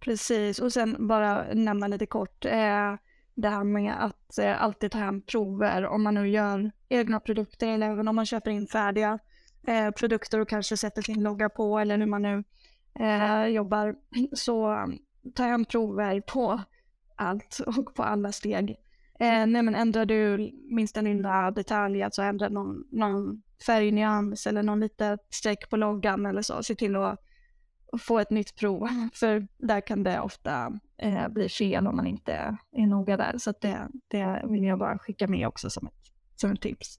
Precis, 0.00 0.58
och 0.58 0.72
sen 0.72 1.08
bara 1.08 1.46
nämna 1.54 1.86
lite 1.88 2.06
kort. 2.06 2.44
Eh 2.44 2.94
det 3.40 3.48
här 3.48 3.64
med 3.64 4.04
att 4.04 4.38
eh, 4.38 4.62
alltid 4.62 4.90
ta 4.90 4.98
hem 4.98 5.22
prover 5.22 5.86
om 5.86 6.02
man 6.02 6.14
nu 6.14 6.28
gör 6.28 6.70
egna 6.88 7.20
produkter 7.20 7.68
eller 7.68 7.90
även 7.90 8.08
om 8.08 8.16
man 8.16 8.26
köper 8.26 8.50
in 8.50 8.66
färdiga 8.66 9.18
eh, 9.66 9.90
produkter 9.90 10.40
och 10.40 10.48
kanske 10.48 10.76
sätter 10.76 11.02
sin 11.02 11.22
logga 11.22 11.48
på 11.48 11.78
eller 11.78 11.98
hur 11.98 12.06
man 12.06 12.22
nu 12.22 12.44
eh, 13.00 13.46
jobbar. 13.46 13.96
Så 14.32 14.66
mm, 14.66 14.98
ta 15.34 15.42
hem 15.42 15.64
prover 15.64 16.20
på 16.20 16.60
allt 17.16 17.60
och 17.66 17.94
på 17.94 18.02
alla 18.02 18.32
steg. 18.32 18.70
Eh, 19.20 19.46
nej 19.46 19.62
men 19.62 19.74
ändrar 19.74 20.04
du 20.04 20.52
minsta 20.70 21.00
lilla 21.00 21.50
detalj, 21.50 22.02
alltså 22.02 22.22
ändra 22.22 22.48
någon, 22.48 22.84
någon 22.90 23.42
färgnyans 23.66 24.46
eller 24.46 24.62
någon 24.62 24.80
litet 24.80 25.20
streck 25.30 25.70
på 25.70 25.76
loggan 25.76 26.26
eller 26.26 26.42
så, 26.42 26.62
se 26.62 26.74
till 26.74 26.96
att 26.96 27.24
få 28.00 28.18
ett 28.18 28.30
nytt 28.30 28.56
prov. 28.56 28.88
För 29.12 29.46
där 29.58 29.80
kan 29.80 30.02
det 30.02 30.20
ofta 30.20 30.72
eh, 31.02 31.28
bli 31.28 31.48
fel 31.48 31.86
om 31.86 31.96
man 31.96 32.06
inte 32.06 32.32
är 32.72 32.86
noga 32.86 33.16
där. 33.16 33.38
Så 33.38 33.52
det, 33.60 33.88
det 34.08 34.42
vill 34.48 34.64
jag 34.64 34.78
bara 34.78 34.98
skicka 34.98 35.26
med 35.28 35.48
också 35.48 35.70
som 35.70 35.86
ett, 35.86 35.94
som 36.36 36.52
ett 36.52 36.60
tips. 36.60 36.98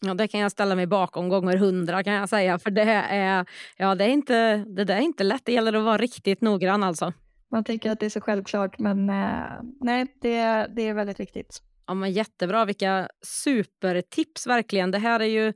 Ja, 0.00 0.14
det 0.14 0.28
kan 0.28 0.40
jag 0.40 0.52
ställa 0.52 0.74
mig 0.74 0.86
bakom 0.86 1.28
gånger 1.28 1.56
hundra 1.56 2.02
kan 2.02 2.12
jag 2.12 2.28
säga. 2.28 2.58
För 2.58 2.70
det 2.70 2.82
är, 2.82 3.46
ja, 3.76 3.94
det 3.94 4.04
är 4.04 4.08
inte, 4.08 4.56
det 4.56 4.84
där 4.84 4.96
är 4.96 5.00
inte 5.00 5.24
lätt. 5.24 5.44
Det 5.44 5.52
gäller 5.52 5.72
att 5.72 5.84
vara 5.84 5.98
riktigt 5.98 6.40
noggrann 6.40 6.82
alltså. 6.82 7.12
Man 7.50 7.64
tänker 7.64 7.90
att 7.90 8.00
det 8.00 8.06
är 8.06 8.10
så 8.10 8.20
självklart, 8.20 8.78
men 8.78 9.10
eh, 9.10 9.62
nej, 9.80 10.06
det, 10.20 10.66
det 10.76 10.82
är 10.82 10.94
väldigt 10.94 11.20
viktigt. 11.20 11.62
Ja, 11.86 11.94
men 11.94 12.12
jättebra, 12.12 12.64
vilka 12.64 13.08
supertips 13.22 14.46
verkligen. 14.46 14.90
Det 14.90 14.98
här 14.98 15.20
är 15.20 15.24
ju 15.24 15.52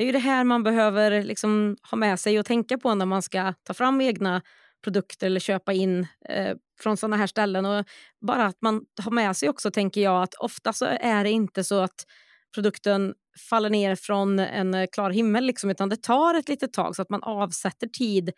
det 0.00 0.04
är 0.04 0.06
ju 0.06 0.12
det 0.12 0.18
här 0.18 0.44
man 0.44 0.62
behöver 0.62 1.22
liksom 1.22 1.76
ha 1.90 1.96
med 1.96 2.20
sig 2.20 2.38
och 2.38 2.46
tänka 2.46 2.78
på 2.78 2.94
när 2.94 3.06
man 3.06 3.22
ska 3.22 3.54
ta 3.62 3.74
fram 3.74 4.00
egna 4.00 4.42
produkter 4.84 5.26
eller 5.26 5.40
köpa 5.40 5.72
in 5.72 6.06
eh, 6.28 6.56
från 6.80 6.96
såna 6.96 7.16
här 7.16 7.26
ställen. 7.26 7.66
Och 7.66 7.84
bara 8.20 8.46
att 8.46 8.62
man 8.62 8.84
har 9.02 9.10
med 9.12 9.36
sig 9.36 9.48
också, 9.48 9.70
tänker 9.70 10.00
jag, 10.00 10.22
att 10.22 10.34
ofta 10.34 10.72
så 10.72 10.84
är 10.84 11.24
det 11.24 11.30
inte 11.30 11.64
så 11.64 11.80
att 11.80 12.06
produkten 12.54 13.14
faller 13.50 13.70
ner 13.70 13.96
från 13.96 14.38
en 14.38 14.88
klar 14.92 15.10
himmel, 15.10 15.44
liksom, 15.44 15.70
utan 15.70 15.88
det 15.88 16.02
tar 16.02 16.34
ett 16.34 16.48
litet 16.48 16.72
tag 16.72 16.96
så 16.96 17.02
att 17.02 17.10
man 17.10 17.22
avsätter 17.22 17.86
tid 17.86 18.30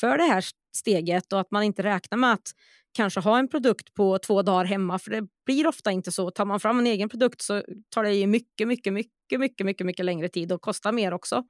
för 0.00 0.18
det 0.18 0.24
här 0.24 0.44
steget 0.76 1.32
och 1.32 1.40
att 1.40 1.50
man 1.50 1.62
inte 1.62 1.82
räknar 1.82 2.18
med 2.18 2.32
att 2.32 2.52
kanske 2.92 3.20
ha 3.20 3.38
en 3.38 3.48
produkt 3.48 3.94
på 3.94 4.18
två 4.18 4.42
dagar 4.42 4.64
hemma, 4.64 4.98
för 4.98 5.10
det 5.10 5.26
blir 5.46 5.66
ofta 5.66 5.90
inte 5.90 6.12
så. 6.12 6.30
Tar 6.30 6.44
man 6.44 6.60
fram 6.60 6.78
en 6.78 6.86
egen 6.86 7.08
produkt 7.08 7.42
så 7.42 7.62
tar 7.94 8.02
det 8.02 8.14
ju 8.14 8.26
mycket, 8.26 8.68
mycket, 8.68 8.92
mycket, 8.92 9.17
mycket, 9.36 9.66
mycket, 9.66 9.86
mycket 9.86 10.04
längre 10.04 10.28
tid 10.28 10.52
och 10.52 10.60
kostar 10.60 10.92
mer 10.92 11.14
också. 11.14 11.44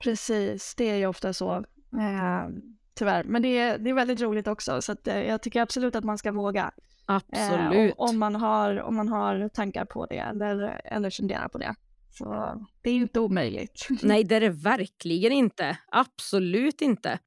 Precis, 0.00 0.74
det 0.74 0.90
är 0.90 0.96
ju 0.96 1.06
ofta 1.06 1.32
så. 1.32 1.52
Eh, 1.92 2.48
tyvärr, 2.94 3.24
men 3.24 3.42
det 3.42 3.58
är, 3.58 3.78
det 3.78 3.90
är 3.90 3.94
väldigt 3.94 4.20
roligt 4.20 4.46
också, 4.46 4.82
så 4.82 4.92
att, 4.92 5.08
eh, 5.08 5.20
jag 5.22 5.42
tycker 5.42 5.60
absolut 5.60 5.96
att 5.96 6.04
man 6.04 6.18
ska 6.18 6.32
våga. 6.32 6.72
Absolut. 7.06 7.90
Eh, 7.90 7.94
om, 7.96 8.18
man 8.18 8.34
har, 8.34 8.80
om 8.80 8.96
man 8.96 9.08
har 9.08 9.48
tankar 9.48 9.84
på 9.84 10.06
det 10.06 10.18
eller, 10.18 10.80
eller 10.84 11.10
funderar 11.10 11.48
på 11.48 11.58
det. 11.58 11.74
Så 12.10 12.54
det 12.82 12.90
är 12.90 12.94
ju 12.94 13.02
inte 13.02 13.20
omöjligt. 13.20 13.88
Nej, 14.02 14.24
det 14.28 14.36
är 14.36 14.40
det 14.40 14.50
verkligen 14.50 15.32
inte. 15.32 15.78
Absolut 15.92 16.80
inte. 16.80 17.18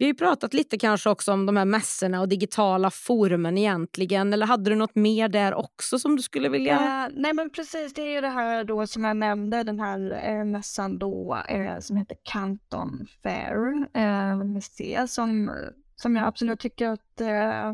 Vi 0.00 0.06
har 0.06 0.08
ju 0.08 0.14
pratat 0.14 0.54
lite 0.54 0.78
kanske 0.78 1.10
också 1.10 1.32
om 1.32 1.46
de 1.46 1.56
här 1.56 1.64
mässorna 1.64 2.20
och 2.20 2.28
digitala 2.28 2.90
forumen 2.90 3.58
egentligen. 3.58 4.32
Eller 4.32 4.46
hade 4.46 4.70
du 4.70 4.76
något 4.76 4.94
mer 4.94 5.28
där 5.28 5.54
också 5.54 5.98
som 5.98 6.16
du 6.16 6.22
skulle 6.22 6.48
vilja? 6.48 6.74
Uh, 6.74 7.14
nej 7.16 7.34
men 7.34 7.50
precis, 7.50 7.94
det 7.94 8.02
är 8.02 8.14
ju 8.14 8.20
det 8.20 8.28
här 8.28 8.64
då 8.64 8.86
som 8.86 9.04
jag 9.04 9.16
nämnde, 9.16 9.62
den 9.62 9.80
här 9.80 10.20
eh, 10.24 10.44
mässan 10.44 10.98
då 10.98 11.42
eh, 11.48 11.78
som 11.78 11.96
heter 11.96 12.16
Canton 12.22 13.06
Fair 13.22 13.86
eh, 13.94 15.06
som, 15.06 15.50
som 15.96 16.16
jag 16.16 16.26
absolut 16.26 16.60
tycker 16.60 16.88
att 16.88 17.20
eh, 17.20 17.72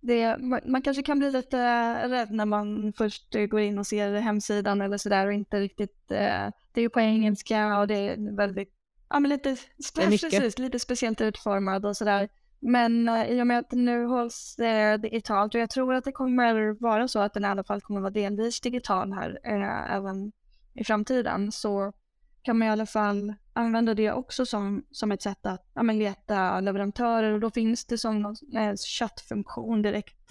det, 0.00 0.36
man 0.66 0.82
kanske 0.82 1.02
kan 1.02 1.18
bli 1.18 1.30
lite 1.30 1.58
rädd 2.08 2.30
när 2.30 2.46
man 2.46 2.92
först 2.96 3.34
går 3.50 3.60
in 3.60 3.78
och 3.78 3.86
ser 3.86 4.14
hemsidan 4.14 4.80
eller 4.80 4.98
sådär 4.98 5.26
och 5.26 5.32
inte 5.32 5.60
riktigt, 5.60 6.10
eh, 6.10 6.50
det 6.72 6.80
är 6.80 6.82
ju 6.82 6.90
på 6.90 7.00
engelska 7.00 7.78
och 7.78 7.86
det 7.86 7.94
är 7.94 8.36
väldigt 8.36 8.81
ja, 9.12 9.20
men 9.20 9.28
lite, 9.28 9.56
precis, 9.94 10.58
lite 10.58 10.78
speciellt 10.78 11.20
utformad 11.20 11.86
och 11.86 11.96
sådär. 11.96 12.28
Men 12.60 13.08
uh, 13.08 13.30
i 13.30 13.42
och 13.42 13.46
med 13.46 13.58
att 13.58 13.70
det 13.70 13.76
nu 13.76 14.04
hålls 14.06 14.56
uh, 14.60 15.00
digitalt 15.00 15.54
och 15.54 15.60
jag 15.60 15.70
tror 15.70 15.94
att 15.94 16.04
det 16.04 16.12
kommer 16.12 16.82
vara 16.82 17.08
så 17.08 17.18
att 17.18 17.34
den 17.34 17.44
i 17.44 17.48
alla 17.48 17.64
fall 17.64 17.80
kommer 17.80 18.00
vara 18.00 18.10
delvis 18.10 18.60
digital 18.60 19.12
här 19.12 19.30
uh, 19.30 19.94
även 19.94 20.32
i 20.74 20.84
framtiden 20.84 21.52
så 21.52 21.92
kan 22.42 22.58
man 22.58 22.68
i 22.68 22.70
alla 22.70 22.86
fall 22.86 23.34
använda 23.52 23.94
det 23.94 24.12
också 24.12 24.46
som, 24.46 24.84
som 24.90 25.12
ett 25.12 25.22
sätt 25.22 25.46
att 25.46 25.70
ja, 25.74 25.82
men 25.82 25.98
leta 25.98 26.60
leverantörer. 26.60 27.32
Och 27.32 27.40
då 27.40 27.50
finns 27.50 27.84
det 27.84 27.98
som 27.98 28.36
en 28.52 28.76
chattfunktion 28.76 29.82
direkt 29.82 30.28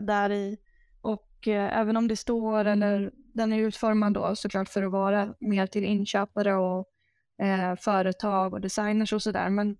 där 0.00 0.30
i. 0.30 0.58
Och 1.00 1.48
även 1.48 1.96
om 1.96 2.08
det 2.08 2.16
står 2.16 2.64
eller 2.64 3.10
den 3.34 3.52
är 3.52 3.58
utformad 3.58 4.12
då 4.14 4.36
såklart 4.36 4.68
för 4.68 4.82
att 4.82 4.92
vara 4.92 5.34
mer 5.40 5.66
till 5.66 5.84
inköpare 5.84 6.54
och 6.54 6.91
företag 7.80 8.52
och 8.52 8.60
designers 8.60 9.12
och 9.12 9.22
sådär 9.22 9.48
men 9.48 9.76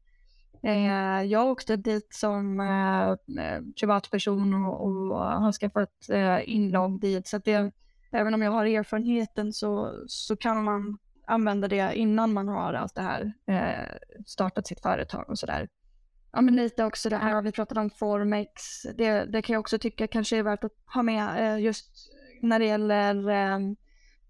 Eh, 0.64 1.22
jag 1.22 1.46
åkte 1.46 1.76
dit 1.76 2.14
som 2.14 2.60
eh, 2.60 3.60
privatperson 3.80 4.54
och, 4.54 4.86
och 4.86 5.18
har 5.18 5.52
skaffat 5.52 6.08
eh, 6.08 6.48
inlogg 6.50 7.00
dit. 7.00 7.26
Så 7.26 7.38
det, 7.38 7.72
även 8.12 8.34
om 8.34 8.42
jag 8.42 8.50
har 8.50 8.66
erfarenheten 8.66 9.52
så, 9.52 10.02
så 10.06 10.36
kan 10.36 10.64
man 10.64 10.98
använda 11.26 11.68
det 11.68 11.94
innan 11.94 12.32
man 12.32 12.48
har 12.48 12.74
allt 12.74 12.94
det 12.94 13.02
här, 13.02 13.32
eh, 13.46 13.96
startat 14.26 14.66
sitt 14.66 14.82
företag 14.82 15.30
och 15.30 15.38
sådär. 15.38 15.68
Ja, 16.32 16.40
men 16.40 16.56
lite 16.56 16.84
också 16.84 17.08
det 17.08 17.16
här, 17.16 17.42
vi 17.42 17.52
pratade 17.52 17.80
om 17.80 17.90
Formex, 17.90 18.52
det, 18.96 19.24
det 19.24 19.42
kan 19.42 19.54
jag 19.54 19.60
också 19.60 19.78
tycka 19.78 20.06
kanske 20.06 20.36
är 20.36 20.42
värt 20.42 20.64
att 20.64 20.72
ha 20.94 21.02
med 21.02 21.54
eh, 21.54 21.64
just 21.64 22.10
när 22.42 22.58
det 22.58 22.64
gäller 22.64 23.28
eh, 23.28 23.58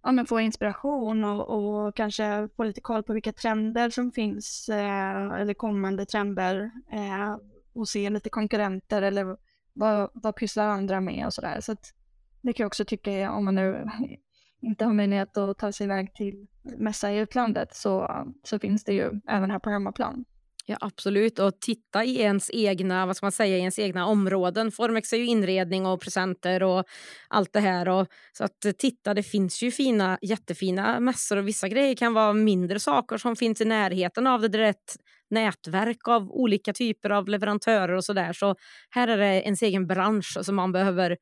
ja, 0.02 0.12
men 0.12 0.26
få 0.26 0.40
inspiration 0.40 1.24
och, 1.24 1.48
och, 1.48 1.96
kanske 1.96 2.48
få 2.56 2.64
lite 2.64 2.80
koll 2.80 3.02
på 3.02 3.12
vilka 3.12 3.32
trender 3.32 3.90
som 3.90 4.12
finns 4.12 4.68
eh, 4.68 5.32
eller 5.40 5.54
kommande 5.54 6.06
trender 6.06 6.70
eh, 6.92 7.36
och 7.72 7.88
se 7.88 8.10
lite 8.10 8.30
konkurrenter 8.30 9.02
eller 9.02 9.36
vad, 9.72 10.10
vad 10.14 10.36
pysslar 10.36 10.68
andra 10.68 11.00
med 11.00 11.26
och 11.26 11.34
sådär. 11.34 11.60
Så 11.60 11.72
att 11.72 11.94
det 12.40 12.52
kan 12.52 12.64
jag 12.64 12.68
också 12.68 12.84
tycka 12.84 13.30
om 13.30 13.44
man 13.44 13.54
nu 13.54 13.88
inte 14.60 14.84
har 14.84 14.92
möjlighet 14.92 15.36
att 15.36 15.58
ta 15.58 15.72
sig 15.72 15.84
iväg 15.84 16.14
till 16.14 16.46
mässa 16.62 17.12
i 17.12 17.18
utlandet 17.18 17.74
så, 17.74 18.24
så 18.42 18.58
finns 18.58 18.84
det 18.84 18.92
ju 18.92 19.20
även 19.28 19.50
här 19.50 19.58
på 19.58 19.70
hemmaplan. 19.70 20.24
Ja, 20.64 20.76
absolut. 20.80 21.38
Och 21.38 21.60
titta 21.60 22.04
i 22.04 22.20
ens 22.20 22.50
egna, 22.52 23.06
vad 23.06 23.16
ska 23.16 23.26
man 23.26 23.32
säga, 23.32 23.56
i 23.56 23.60
ens 23.60 23.78
egna 23.78 24.06
områden. 24.06 24.72
Formex 24.72 25.12
är 25.12 25.16
ju 25.16 25.26
inredning 25.26 25.86
och 25.86 26.00
presenter 26.00 26.62
och 26.62 26.84
allt 27.28 27.52
det 27.52 27.60
här. 27.60 27.88
Och, 27.88 28.06
så 28.32 28.44
att 28.44 28.64
eh, 28.64 28.72
titta, 28.72 29.14
det 29.14 29.22
finns 29.22 29.62
ju 29.62 29.70
fina, 29.70 30.18
jättefina 30.22 31.00
mässor 31.00 31.36
och 31.36 31.48
vissa 31.48 31.68
grejer 31.68 31.94
kan 31.94 32.14
vara 32.14 32.32
mindre 32.32 32.80
saker 32.80 33.18
som 33.18 33.36
finns 33.36 33.60
i 33.60 33.64
närheten 33.64 34.26
av 34.26 34.40
det. 34.40 34.48
Det 34.48 34.58
är 34.58 34.70
ett 34.70 34.96
nätverk 35.30 36.08
av 36.08 36.30
olika 36.30 36.72
typer 36.72 37.10
av 37.10 37.28
leverantörer 37.28 37.92
och 37.92 38.04
så 38.04 38.12
där. 38.12 38.32
Så 38.32 38.54
här 38.90 39.08
är 39.08 39.16
det 39.16 39.42
ens 39.42 39.62
egen 39.62 39.86
bransch 39.86 40.38
som 40.42 40.56
man 40.56 40.72
behöver 40.72 41.16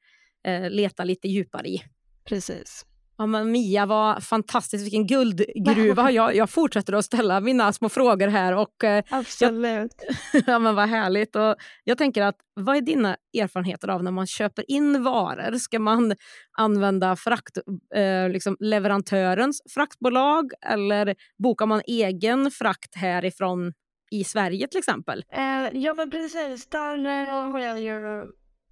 eh, 0.46 0.70
leta 0.70 1.04
lite 1.04 1.28
djupare 1.28 1.68
i. 1.68 1.82
Precis. 2.24 2.86
Men 3.26 3.52
Mia 3.52 3.86
var 3.86 4.20
fantastisk, 4.20 4.84
vilken 4.84 5.06
guldgruva. 5.06 6.10
Jag, 6.20 6.36
jag 6.36 6.50
fortsätter 6.50 6.92
att 6.92 7.04
ställa 7.04 7.40
mina 7.40 7.72
små 7.72 7.88
frågor 7.88 8.28
här. 8.28 8.54
Och, 8.54 8.84
eh, 8.84 9.04
Absolut. 9.10 10.04
Jag, 10.32 10.42
ja, 10.46 10.58
men 10.58 10.74
vad 10.74 10.88
härligt. 10.88 11.36
Och 11.36 11.56
jag 11.84 11.98
tänker 11.98 12.22
att, 12.22 12.36
vad 12.54 12.76
är 12.76 12.80
dina 12.80 13.16
erfarenheter 13.38 13.88
av 13.88 14.02
när 14.02 14.10
man 14.10 14.26
köper 14.26 14.70
in 14.70 15.02
varor? 15.02 15.58
Ska 15.58 15.78
man 15.78 16.14
använda 16.58 17.16
frakt, 17.16 17.58
eh, 17.94 18.28
liksom 18.28 18.56
leverantörens 18.60 19.62
fraktbolag 19.74 20.50
eller 20.66 21.14
bokar 21.42 21.66
man 21.66 21.82
egen 21.86 22.50
frakt 22.50 22.94
härifrån 22.94 23.72
i 24.10 24.24
Sverige 24.24 24.68
till 24.68 24.78
exempel? 24.78 25.24
Eh, 25.32 25.78
ja 25.78 25.94
men 25.94 26.10
precis, 26.10 26.66
där 26.66 27.26
har 27.26 27.58
jag 27.58 27.80
ju 27.80 28.26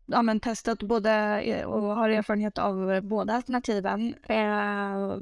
ja, 0.09 0.23
men 0.23 0.41
testat 0.41 0.83
både 0.83 1.41
eh, 1.41 1.67
och 1.67 1.83
har 1.83 2.09
erfarenhet 2.09 2.59
av 2.59 3.01
båda 3.03 3.35
alternativen. 3.35 4.15
Eh, 4.23 5.19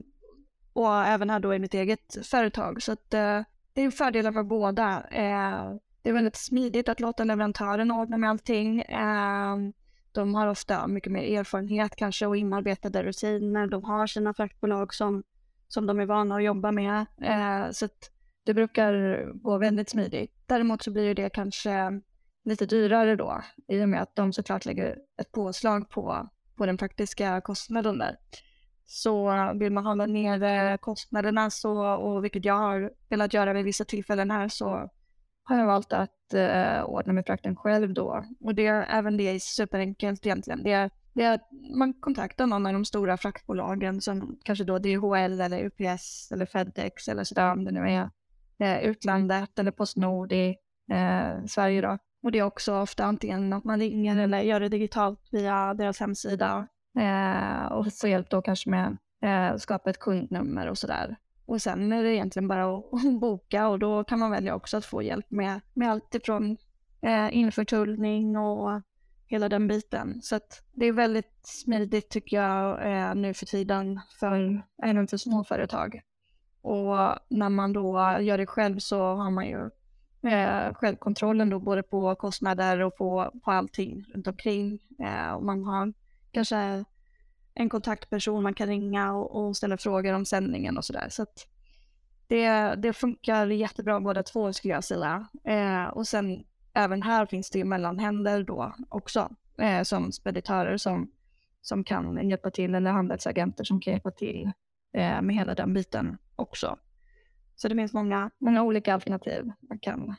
och 0.72 0.94
även 0.94 1.30
här 1.30 1.40
då 1.40 1.54
i 1.54 1.58
mitt 1.58 1.74
eget 1.74 2.26
företag. 2.26 2.82
Så 2.82 2.92
att, 2.92 3.14
eh, 3.14 3.42
det 3.72 3.82
är 3.82 3.90
fördelar 3.90 4.30
med 4.30 4.46
båda. 4.46 5.04
Eh, 5.10 5.74
det 6.02 6.10
är 6.10 6.12
väldigt 6.12 6.36
smidigt 6.36 6.88
att 6.88 7.00
låta 7.00 7.24
leverantören 7.24 7.90
ordna 7.90 8.18
med 8.18 8.30
allting. 8.30 8.80
Eh, 8.80 9.56
de 10.12 10.34
har 10.34 10.46
ofta 10.46 10.86
mycket 10.86 11.12
mer 11.12 11.38
erfarenhet 11.38 11.96
kanske 11.96 12.26
och 12.26 12.36
inarbetade 12.36 13.02
rutiner. 13.02 13.66
De 13.66 13.84
har 13.84 14.06
sina 14.06 14.34
fraktbolag 14.34 14.94
som, 14.94 15.22
som 15.68 15.86
de 15.86 16.00
är 16.00 16.06
vana 16.06 16.36
att 16.36 16.42
jobba 16.44 16.72
med. 16.72 17.06
Eh, 17.22 17.70
så 17.70 17.84
att 17.84 18.10
det 18.44 18.54
brukar 18.54 19.24
gå 19.34 19.58
väldigt 19.58 19.90
smidigt. 19.90 20.32
Däremot 20.46 20.82
så 20.82 20.90
blir 20.90 21.14
det 21.14 21.30
kanske 21.30 22.00
lite 22.46 22.66
dyrare 22.66 23.16
då 23.16 23.42
i 23.68 23.84
och 23.84 23.88
med 23.88 24.02
att 24.02 24.16
de 24.16 24.32
såklart 24.32 24.64
lägger 24.64 24.98
ett 25.20 25.32
påslag 25.32 25.90
på, 25.90 26.28
på 26.56 26.66
den 26.66 26.76
praktiska 26.76 27.40
kostnaden 27.40 27.98
där. 27.98 28.16
Så 28.84 29.32
vill 29.54 29.72
man 29.72 29.86
hålla 29.86 30.06
ner 30.06 30.76
kostnaderna 30.76 31.50
så, 31.50 31.86
och 31.86 32.24
vilket 32.24 32.44
jag 32.44 32.54
har 32.54 32.92
velat 33.08 33.34
göra 33.34 33.52
vid 33.52 33.64
vissa 33.64 33.84
tillfällen 33.84 34.30
här 34.30 34.48
så 34.48 34.90
har 35.42 35.58
jag 35.58 35.66
valt 35.66 35.92
att 35.92 36.34
eh, 36.34 36.84
ordna 36.84 37.12
med 37.12 37.26
frakten 37.26 37.56
själv 37.56 37.94
då. 37.94 38.24
Och 38.40 38.54
det, 38.54 38.66
även 38.66 39.16
det 39.16 39.22
är 39.22 39.38
superenkelt 39.38 40.26
egentligen. 40.26 40.62
Det, 40.62 40.90
det 41.12 41.22
är 41.22 41.34
att 41.34 41.48
man 41.76 41.94
kontaktar 41.94 42.46
någon 42.46 42.66
av 42.66 42.72
de 42.72 42.84
stora 42.84 43.16
fraktbolagen 43.16 44.00
som 44.00 44.38
kanske 44.42 44.64
då 44.64 44.78
DHL 44.78 45.40
eller 45.40 45.64
UPS 45.64 46.32
eller 46.32 46.46
Fedex 46.46 47.08
eller 47.08 47.24
sådär 47.24 47.52
om 47.52 47.64
det 47.64 47.70
nu 47.70 47.90
är 47.90 48.10
eh, 48.58 48.88
utlandet 48.88 49.58
eller 49.58 49.70
Postnord 49.70 50.32
i 50.32 50.56
eh, 50.92 51.44
Sverige 51.46 51.80
då. 51.80 51.98
Och 52.26 52.32
det 52.32 52.38
är 52.38 52.42
också 52.42 52.74
ofta 52.74 53.04
antingen 53.04 53.52
att 53.52 53.64
man 53.64 53.78
ringer 53.80 54.16
eller 54.16 54.40
gör 54.40 54.60
det 54.60 54.68
digitalt 54.68 55.20
via 55.32 55.74
deras 55.74 56.00
hemsida. 56.00 56.68
Eh, 56.98 57.72
och 57.72 57.92
få 57.92 58.08
hjälp 58.08 58.30
då 58.30 58.42
kanske 58.42 58.70
med 58.70 58.86
att 58.86 59.54
eh, 59.54 59.58
skapa 59.58 59.90
ett 59.90 59.98
kundnummer 59.98 60.66
och 60.66 60.78
sådär. 60.78 61.16
Och 61.44 61.62
sen 61.62 61.92
är 61.92 62.02
det 62.02 62.14
egentligen 62.14 62.48
bara 62.48 62.76
att, 62.78 63.20
boka 63.20 63.68
och 63.68 63.78
då 63.78 64.04
kan 64.04 64.18
man 64.18 64.30
välja 64.30 64.54
också 64.54 64.76
att 64.76 64.84
få 64.84 65.02
hjälp 65.02 65.30
med, 65.30 65.60
med 65.74 65.90
allt 65.90 66.14
ifrån 66.14 66.56
eh, 67.02 67.36
införtullning 67.36 68.36
och 68.36 68.82
hela 69.26 69.48
den 69.48 69.68
biten. 69.68 70.22
Så 70.22 70.36
att 70.36 70.62
det 70.72 70.86
är 70.86 70.92
väldigt 70.92 71.40
smidigt 71.42 72.10
tycker 72.10 72.36
jag 72.36 72.92
eh, 72.92 73.14
nu 73.14 73.34
för 73.34 73.46
tiden 73.46 74.00
för, 74.20 74.62
även 74.82 75.06
för 75.08 75.16
småföretag. 75.16 76.00
Och 76.62 76.96
när 77.28 77.48
man 77.48 77.72
då 77.72 78.18
gör 78.20 78.38
det 78.38 78.46
själv 78.46 78.78
så 78.78 78.98
har 78.98 79.30
man 79.30 79.46
ju 79.46 79.70
eh, 80.26 80.74
självkontrollen 80.74 81.50
då 81.50 81.58
både 81.58 81.82
på 81.82 82.14
kostnader 82.14 82.80
och 82.80 82.96
på, 82.96 83.32
på 83.44 83.50
allting 83.50 84.04
runt 84.14 84.26
omkring. 84.26 84.78
Eh, 84.98 85.32
och 85.32 85.44
man 85.44 85.64
har 85.64 85.92
kanske 86.30 86.84
en 87.54 87.68
kontaktperson 87.68 88.42
man 88.42 88.54
kan 88.54 88.68
ringa 88.68 89.12
och, 89.12 89.46
och 89.46 89.56
ställa 89.56 89.76
frågor 89.76 90.12
om 90.12 90.24
sändningen 90.24 90.78
och 90.78 90.84
sådär. 90.84 91.08
Så 91.10 91.22
att 91.22 91.46
det, 92.26 92.74
det 92.74 92.92
funkar 92.92 93.46
jättebra 93.46 94.00
båda 94.00 94.22
två 94.22 94.52
skulle 94.52 94.74
jag 94.74 94.84
säga. 94.84 95.28
Eh, 95.44 95.84
och 95.84 96.06
sen 96.06 96.44
även 96.72 97.02
här 97.02 97.26
finns 97.26 97.50
det 97.50 97.58
ju 97.58 97.64
mellanhänder 97.64 98.42
då 98.42 98.74
också 98.88 99.30
eh, 99.58 99.82
som 99.82 100.12
speditörer 100.12 100.76
som, 100.76 101.10
som 101.62 101.84
kan 101.84 102.28
hjälpa 102.28 102.50
till 102.50 102.74
eller 102.74 102.90
handelsagenter 102.90 103.64
som 103.64 103.80
kan 103.80 103.92
hjälpa 103.92 104.10
till 104.10 104.50
eh, 104.92 105.22
med 105.22 105.36
hela 105.36 105.54
den 105.54 105.74
biten 105.74 106.18
också. 106.36 106.78
Så 107.56 107.68
det 107.68 107.74
finns 107.74 107.92
många, 107.92 108.30
många 108.38 108.62
olika 108.62 108.94
alternativ 108.94 109.52
man 109.68 109.78
kan, 109.78 110.14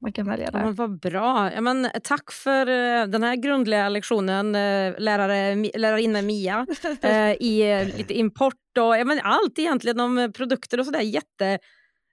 man 0.00 0.12
kan 0.12 0.26
välja 0.26 0.50
där. 0.50 0.58
Ja, 0.58 0.64
men 0.64 0.74
vad 0.74 1.00
bra. 1.00 1.52
Ja, 1.52 1.60
men, 1.60 1.90
tack 2.02 2.32
för 2.32 2.68
uh, 2.68 3.06
den 3.06 3.22
här 3.22 3.36
grundliga 3.36 3.88
lektionen, 3.88 4.46
uh, 4.46 4.94
lärare, 4.98 5.54
lärarinnan 5.54 6.26
Mia, 6.26 6.66
i 7.40 7.84
lite 7.84 8.14
import 8.14 8.78
och 8.78 8.96
ja, 8.96 9.04
men 9.04 9.20
allt 9.22 9.58
egentligen 9.58 10.00
om 10.00 10.32
produkter 10.36 10.80
och 10.80 10.86
sådär. 10.86 11.00
Jätte, 11.00 11.58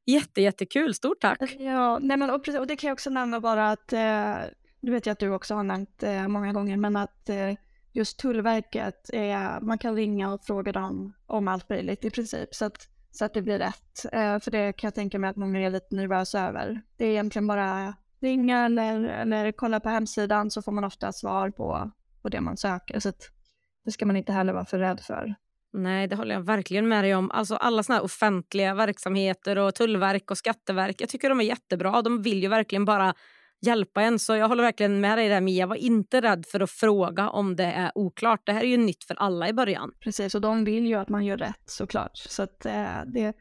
jätte, 0.05 0.41
jättekul. 0.41 0.93
Stort 0.93 1.21
tack. 1.21 1.55
Ja, 1.59 1.99
nej, 2.01 2.17
men, 2.17 2.29
och, 2.29 2.47
och 2.47 2.67
det 2.67 2.75
kan 2.75 2.87
jag 2.87 2.95
också 2.95 3.09
nämna 3.09 3.39
bara 3.39 3.71
att, 3.71 3.87
du 4.81 4.91
vet 4.91 5.05
jag 5.05 5.13
att 5.13 5.19
du 5.19 5.29
också 5.29 5.55
har 5.55 5.63
nämnt 5.63 6.03
många 6.27 6.53
gånger, 6.53 6.77
men 6.77 6.95
att 6.95 7.29
just 7.93 8.19
Tullverket, 8.19 9.09
man 9.61 9.77
kan 9.77 9.95
ringa 9.95 10.33
och 10.33 10.45
fråga 10.45 10.71
dem 10.71 11.13
om 11.25 11.47
allt 11.47 11.69
möjligt 11.69 12.05
i 12.05 12.09
princip. 12.09 12.55
Så 12.55 12.65
att 12.65 12.90
så 13.11 13.25
att 13.25 13.33
det 13.33 13.41
blir 13.41 13.59
rätt. 13.59 14.05
Eh, 14.11 14.39
för 14.39 14.51
det 14.51 14.73
kan 14.73 14.87
jag 14.87 14.95
tänka 14.95 15.19
mig 15.19 15.29
att 15.29 15.35
många 15.35 15.59
är 15.59 15.69
lite 15.69 15.95
nervösa 15.95 16.47
över. 16.47 16.81
Det 16.97 17.05
är 17.05 17.09
egentligen 17.09 17.47
bara 17.47 17.93
ringa 18.21 18.65
eller, 18.65 19.03
eller 19.03 19.51
kolla 19.51 19.79
på 19.79 19.89
hemsidan 19.89 20.51
så 20.51 20.61
får 20.61 20.71
man 20.71 20.83
ofta 20.83 21.11
svar 21.11 21.49
på, 21.49 21.91
på 22.21 22.29
det 22.29 22.41
man 22.41 22.57
söker. 22.57 22.99
Så 22.99 23.09
att 23.09 23.29
det 23.85 23.91
ska 23.91 24.05
man 24.05 24.15
inte 24.15 24.31
heller 24.31 24.53
vara 24.53 24.65
för 24.65 24.79
rädd 24.79 24.99
för. 24.99 25.35
Nej, 25.73 26.07
det 26.07 26.15
håller 26.15 26.35
jag 26.35 26.41
verkligen 26.41 26.87
med 26.87 27.03
dig 27.03 27.15
om. 27.15 27.31
Alltså 27.31 27.55
alla 27.55 27.83
såna 27.83 28.01
offentliga 28.01 28.73
verksamheter 28.73 29.57
och 29.57 29.75
tullverk 29.75 30.31
och 30.31 30.37
skatteverk, 30.37 31.01
jag 31.01 31.09
tycker 31.09 31.29
de 31.29 31.39
är 31.39 31.43
jättebra. 31.43 32.01
De 32.01 32.21
vill 32.21 32.41
ju 32.41 32.47
verkligen 32.47 32.85
bara 32.85 33.13
hjälpa 33.61 34.01
en. 34.01 34.19
Så 34.19 34.35
jag 34.35 34.47
håller 34.47 34.63
verkligen 34.63 35.01
med 35.01 35.17
dig 35.17 35.29
där 35.29 35.41
Mia. 35.41 35.65
Var 35.65 35.75
inte 35.75 36.21
rädd 36.21 36.45
för 36.45 36.59
att 36.59 36.71
fråga 36.71 37.29
om 37.29 37.55
det 37.55 37.63
är 37.63 37.91
oklart. 37.95 38.41
Det 38.45 38.51
här 38.51 38.61
är 38.61 38.67
ju 38.67 38.77
nytt 38.77 39.03
för 39.03 39.15
alla 39.15 39.49
i 39.49 39.53
början. 39.53 39.91
Precis, 39.99 40.35
och 40.35 40.41
de 40.41 40.63
vill 40.63 40.85
ju 40.85 40.95
att 40.95 41.09
man 41.09 41.25
gör 41.25 41.37
rätt 41.37 41.63
såklart. 41.65 42.17
Så 42.17 42.43
att, 42.43 42.65
eh, 42.65 43.01
det, 43.05 43.33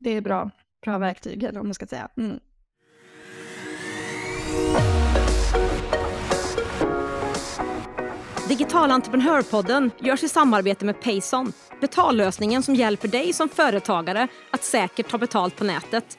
det 0.00 0.10
är 0.10 0.20
bra 0.20 0.50
bra 0.82 0.98
verktyg, 0.98 1.42
eller 1.42 1.58
vad 1.58 1.64
man 1.64 1.74
ska 1.74 1.86
säga. 1.86 2.08
Mm. 2.16 2.38
Digital 8.48 8.90
entreprenörpodden 8.90 9.90
görs 10.00 10.22
i 10.22 10.28
samarbete 10.28 10.84
med 10.84 11.00
Payson. 11.02 11.52
Betallösningen 11.80 12.62
som 12.62 12.74
hjälper 12.74 13.08
dig 13.08 13.32
som 13.32 13.48
företagare 13.48 14.28
att 14.50 14.64
säkert 14.64 15.08
ta 15.08 15.18
betalt 15.18 15.56
på 15.56 15.64
nätet. 15.64 16.18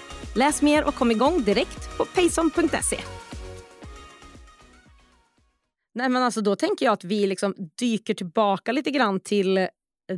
Läs 0.35 0.61
mer 0.61 0.83
och 0.83 0.95
kom 0.95 1.11
igång 1.11 1.43
direkt 1.43 1.97
på 1.97 2.05
payson.se. 2.05 2.97
Nej, 5.93 6.09
men 6.09 6.23
alltså 6.23 6.41
då 6.41 6.55
tänker 6.55 6.85
jag 6.85 6.93
att 6.93 7.03
vi 7.03 7.27
liksom 7.27 7.55
dyker 7.79 8.13
tillbaka 8.13 8.71
lite 8.71 8.91
grann 8.91 9.19
till 9.19 9.67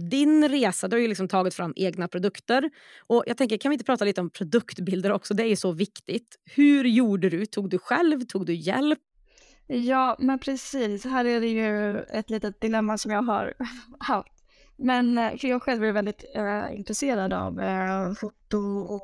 din 0.09 0.49
resa. 0.49 0.87
Du 0.87 0.95
har 0.95 1.01
ju 1.01 1.07
liksom 1.07 1.27
tagit 1.27 1.53
fram 1.53 1.73
egna 1.75 2.07
produkter. 2.07 2.69
Och 3.07 3.23
jag 3.27 3.37
tänker, 3.37 3.57
Kan 3.57 3.69
vi 3.69 3.73
inte 3.73 3.85
prata 3.85 4.05
lite 4.05 4.21
om 4.21 4.29
produktbilder 4.29 5.11
också? 5.11 5.33
Det 5.33 5.43
är 5.43 5.47
ju 5.47 5.55
så 5.55 5.71
viktigt. 5.71 6.35
Hur 6.55 6.85
gjorde 6.85 7.29
du? 7.29 7.45
Tog 7.45 7.69
du 7.69 7.79
själv? 7.79 8.25
Tog 8.25 8.45
du 8.45 8.53
hjälp? 8.53 8.99
Ja, 9.67 10.15
men 10.19 10.39
precis. 10.39 11.05
Här 11.05 11.25
är 11.25 11.41
det 11.41 11.47
ju 11.47 11.99
ett 11.99 12.29
litet 12.29 12.61
dilemma 12.61 12.97
som 12.97 13.11
jag 13.11 13.21
har 13.21 13.53
haft. 13.99 14.32
Men 14.75 15.17
eh, 15.17 15.37
för 15.37 15.47
jag 15.47 15.63
själv 15.63 15.83
är 15.83 15.91
väldigt 15.91 16.25
äh, 16.35 16.75
intresserad 16.75 17.33
av 17.33 17.59
äh, 17.59 18.13
foto 18.13 18.57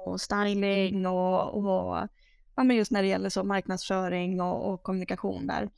och 0.06 0.22
styling 0.22 1.06
och, 1.06 1.58
och 1.58 2.08
ja, 2.56 2.64
men 2.64 2.76
just 2.76 2.92
när 2.92 3.02
det 3.02 3.08
gäller 3.08 3.30
så 3.30 3.44
marknadsföring 3.44 4.42
och, 4.42 4.74
och 4.74 4.84
kommunikation 4.84 5.48
där. 5.48 5.70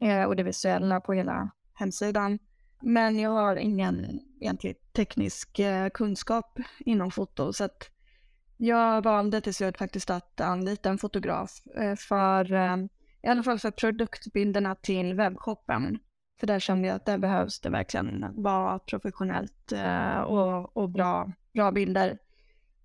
Äh, 0.00 0.24
och 0.24 0.36
det 0.36 0.42
visuella 0.42 1.00
på 1.00 1.12
hela 1.12 1.50
hemsidan. 1.74 2.38
Men 2.82 3.18
jag 3.18 3.30
har 3.30 3.56
ingen 3.56 4.20
egentlig 4.40 4.76
teknisk 4.92 5.60
kunskap 5.94 6.58
inom 6.78 7.10
foto 7.10 7.52
så 7.52 7.64
att 7.64 7.90
jag 8.56 9.04
valde 9.04 9.40
till 9.40 9.54
slut 9.54 9.78
faktiskt 9.78 10.10
att 10.10 10.40
anlita 10.40 10.90
en 10.90 10.98
fotograf 10.98 11.50
för 12.08 12.52
i 13.22 13.28
alla 13.28 13.42
fall 13.42 13.58
för 13.58 13.70
produktbilderna 13.70 14.74
till 14.74 15.14
webbshoppen. 15.14 15.98
För 16.40 16.46
där 16.46 16.58
kände 16.58 16.88
jag 16.88 16.94
att 16.94 17.06
där 17.06 17.18
behövs 17.18 17.60
det 17.60 17.70
verkligen 17.70 18.26
vara 18.36 18.78
professionellt 18.78 19.72
eh, 19.72 20.20
och, 20.20 20.76
och 20.76 20.90
bra, 20.90 21.32
bra 21.54 21.70
bilder. 21.70 22.18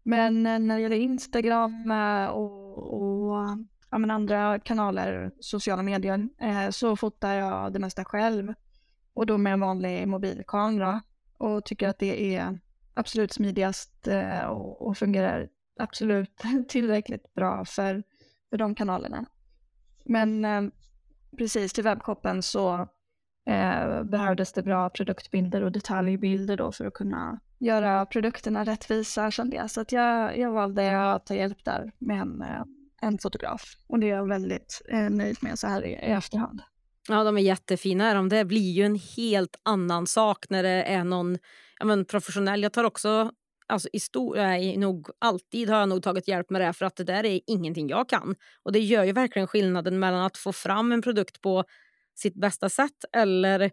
Men 0.04 0.46
eh, 0.46 0.60
när 0.60 0.76
det 0.76 0.82
gäller 0.82 0.96
Instagram 0.96 1.92
eh, 1.92 2.26
och, 2.26 2.78
och 2.94 3.58
ja, 3.90 3.98
men 3.98 4.12
andra 4.12 4.60
kanaler, 4.60 5.32
sociala 5.40 5.84
medier, 5.84 6.30
eh, 6.40 6.70
så 6.70 6.96
fotar 6.96 7.34
jag 7.34 7.74
det 7.74 7.80
mesta 7.80 8.06
själv. 8.06 8.54
Och 9.14 9.26
då 9.26 9.38
med 9.38 9.54
en 9.54 9.60
vanlig 9.60 10.08
mobilkamera. 10.08 11.02
Och 11.38 11.66
tycker 11.66 11.90
att 11.90 12.00
det 12.00 12.36
är 12.36 12.60
absolut 12.94 13.32
smidigast 13.34 14.08
eh, 14.08 14.46
och, 14.46 14.88
och 14.88 14.98
fungerar 14.98 15.50
absolut 15.80 16.44
tillräckligt 16.68 17.34
bra 17.34 17.66
för, 17.66 18.04
för 18.50 18.58
de 18.58 18.76
kanalerna. 18.76 19.26
Men 20.06 20.46
eh, 20.46 20.62
precis 21.38 21.74
till 21.74 21.84
webbshoppen 21.84 22.44
så 22.44 22.88
eh, 23.46 24.04
behövdes 24.04 24.54
det 24.54 24.64
bra 24.64 24.90
produktbilder 24.90 25.64
och 25.64 25.72
detaljbilder 25.72 26.58
då 26.58 26.72
för 26.72 26.86
att 26.86 26.94
kunna 26.94 27.40
göra 27.60 28.06
produkterna 28.06 28.64
rättvisa 28.64 29.32
kände 29.32 29.56
jag. 29.56 29.72
Så 29.72 29.82
att 29.82 29.92
jag, 29.92 30.38
jag 30.38 30.52
valde 30.52 31.12
att 31.14 31.26
ta 31.26 31.36
hjälp 31.36 31.66
där 31.66 31.92
med 32.00 32.22
en, 32.22 32.42
eh, 32.42 32.64
en 33.02 33.18
fotograf. 33.18 33.62
Och 33.88 34.00
det 34.00 34.10
är 34.10 34.16
jag 34.16 34.28
väldigt 34.28 34.82
eh, 34.90 35.10
nöjd 35.10 35.38
med 35.42 35.60
så 35.60 35.68
här 35.68 35.86
i, 35.86 35.92
i 35.92 35.96
efterhand. 35.96 36.62
Ja, 37.10 37.24
de 37.24 37.38
är 37.38 37.42
jättefina. 37.42 38.24
Det 38.24 38.46
blir 38.46 38.72
ju 38.72 38.84
en 38.84 39.00
helt 39.18 39.56
annan 39.64 40.08
sak 40.08 40.46
när 40.50 40.64
det 40.64 40.84
är 40.84 41.04
någon 41.04 41.38
ja, 41.80 41.86
men 41.86 42.06
professionell. 42.06 42.64
Jag 42.64 42.74
tar 42.74 42.84
också 42.84 43.32
alltså 43.68 43.90
i 43.94 44.00
stor, 44.00 44.36
nej, 44.36 44.78
nog 44.78 45.10
alltid 45.20 45.70
har 45.70 45.80
jag 45.80 45.90
nog 45.90 46.04
tagit 46.04 46.28
hjälp 46.28 46.50
med 46.50 46.62
det 46.62 46.74
för 46.74 46.86
att 46.86 46.96
det 46.96 47.04
där 47.04 47.26
är 47.26 47.40
ingenting 47.48 47.90
jag 47.90 48.10
kan. 48.10 48.36
Och 48.64 48.72
det 48.72 48.80
gör 48.80 49.04
ju 49.04 49.12
verkligen 49.12 49.48
skillnaden 49.48 50.00
mellan 50.00 50.22
att 50.22 50.38
få 50.38 50.54
fram 50.54 50.92
en 50.92 51.02
produkt 51.02 51.42
på 51.42 51.64
sitt 52.16 52.36
bästa 52.36 52.70
sätt 52.70 53.06
eller 53.14 53.72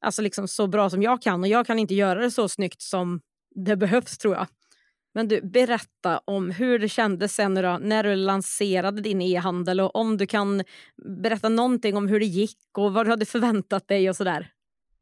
alltså 0.00 0.22
liksom 0.22 0.48
så 0.48 0.66
bra 0.66 0.90
som 0.90 1.02
jag 1.02 1.22
kan. 1.22 1.40
Och 1.40 1.48
jag 1.48 1.66
kan 1.66 1.78
inte 1.78 1.94
göra 1.94 2.20
det 2.20 2.30
så 2.30 2.48
snyggt 2.48 2.82
som 2.82 3.20
det 3.54 3.76
behövs 3.76 4.18
tror 4.18 4.34
jag. 4.34 4.46
Men 5.14 5.28
du, 5.28 5.40
berätta 5.40 6.18
om 6.24 6.50
hur 6.50 6.78
det 6.78 6.88
kändes 6.88 7.34
sen 7.34 7.54
då, 7.54 7.78
när 7.82 8.02
du 8.02 8.16
lanserade 8.16 9.02
din 9.02 9.22
e-handel 9.22 9.80
och 9.80 9.96
om 9.96 10.16
du 10.16 10.26
kan 10.26 10.64
berätta 11.22 11.48
någonting 11.48 11.96
om 11.96 12.08
hur 12.08 12.20
det 12.20 12.26
gick 12.26 12.58
och 12.78 12.92
vad 12.92 13.06
du 13.06 13.10
hade 13.10 13.26
förväntat 13.26 13.88
dig 13.88 14.08
och 14.08 14.16
sådär. 14.16 14.50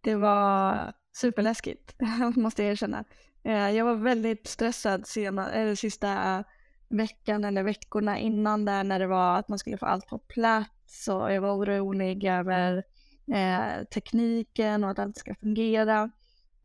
Det 0.00 0.14
var 0.14 0.92
superläskigt, 1.12 1.94
måste 2.36 2.62
jag 2.62 2.72
erkänna. 2.72 3.04
Eh, 3.44 3.70
jag 3.70 3.84
var 3.84 3.94
väldigt 3.94 4.46
stressad 4.46 5.06
sena, 5.06 5.50
eller 5.50 5.74
sista 5.74 6.44
veckan 6.90 7.44
eller 7.44 7.62
veckorna 7.62 8.18
innan 8.18 8.64
där 8.64 8.84
när 8.84 8.98
det 8.98 9.06
var 9.06 9.38
att 9.38 9.48
man 9.48 9.58
skulle 9.58 9.78
få 9.78 9.86
allt 9.86 10.06
på 10.06 10.18
plats 10.18 11.08
och 11.08 11.32
jag 11.32 11.40
var 11.40 11.56
orolig 11.56 12.24
över 12.24 12.84
eh, 13.32 13.84
tekniken 13.84 14.84
och 14.84 14.90
att 14.90 14.98
allt 14.98 15.16
ska 15.16 15.34
fungera. 15.34 16.10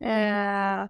Eh, 0.00 0.88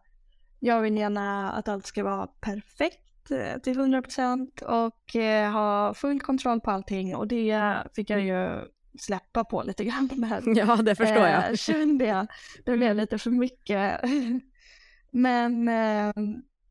jag 0.60 0.80
vill 0.80 0.96
gärna 0.96 1.52
att 1.52 1.68
allt 1.68 1.86
ska 1.86 2.04
vara 2.04 2.26
perfekt 2.26 3.30
eh, 3.30 3.60
till 3.60 3.78
100 3.78 4.02
procent 4.02 4.60
och 4.62 5.16
eh, 5.16 5.52
ha 5.52 5.94
full 5.94 6.20
kontroll 6.20 6.60
på 6.60 6.70
allting 6.70 7.16
och 7.16 7.28
det 7.28 7.82
fick 7.94 8.10
jag 8.10 8.20
ju 8.20 8.60
släppa 8.98 9.44
på 9.44 9.62
lite 9.62 9.84
grann 9.84 10.10
med. 10.16 10.42
Ja, 10.46 10.76
det 10.76 10.94
förstår 10.94 11.26
jag. 11.26 11.50
Eh, 11.50 11.56
kände 11.56 12.04
jag. 12.04 12.26
Det 12.64 12.76
blev 12.76 12.96
lite 12.96 13.18
för 13.18 13.30
mycket. 13.30 14.00
Men 15.10 15.68
eh, 15.68 16.12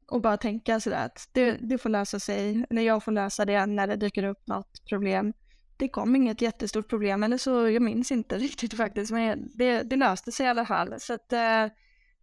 och 0.07 0.21
bara 0.21 0.37
tänka 0.37 0.79
sådär 0.79 1.05
att 1.05 1.29
det, 1.31 1.51
det 1.51 1.77
får 1.77 1.89
lösa 1.89 2.19
sig, 2.19 2.65
eller 2.69 2.81
jag 2.81 3.03
får 3.03 3.11
lösa 3.11 3.45
det 3.45 3.65
när 3.65 3.87
det 3.87 3.95
dyker 3.95 4.23
upp 4.23 4.47
något 4.47 4.85
problem. 4.89 5.33
Det 5.77 5.89
kom 5.89 6.15
inget 6.15 6.41
jättestort 6.41 6.89
problem, 6.89 7.23
eller 7.23 7.37
så, 7.37 7.69
jag 7.69 7.81
minns 7.81 8.11
inte 8.11 8.37
riktigt 8.37 8.77
faktiskt, 8.77 9.11
men 9.11 9.51
det, 9.53 9.83
det 9.83 9.95
löste 9.95 10.31
sig 10.31 10.45
i 10.45 10.49
alla 10.49 10.65
fall. 10.65 10.95
Så 10.99 11.13
att 11.13 11.33
eh, 11.33 11.65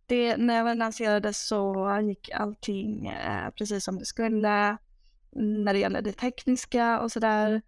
det, 0.06 0.36
när 0.36 0.66
jag 0.66 0.78
lanserades 0.78 1.48
så 1.48 1.88
gick 2.02 2.30
allting 2.30 3.06
eh, 3.06 3.50
precis 3.50 3.84
som 3.84 3.98
det 3.98 4.04
skulle 4.04 4.76
när 5.32 5.72
det 5.72 5.78
gäller 5.78 6.02
det 6.02 6.12
tekniska 6.12 7.00
och 7.00 7.12
sådär. 7.12 7.62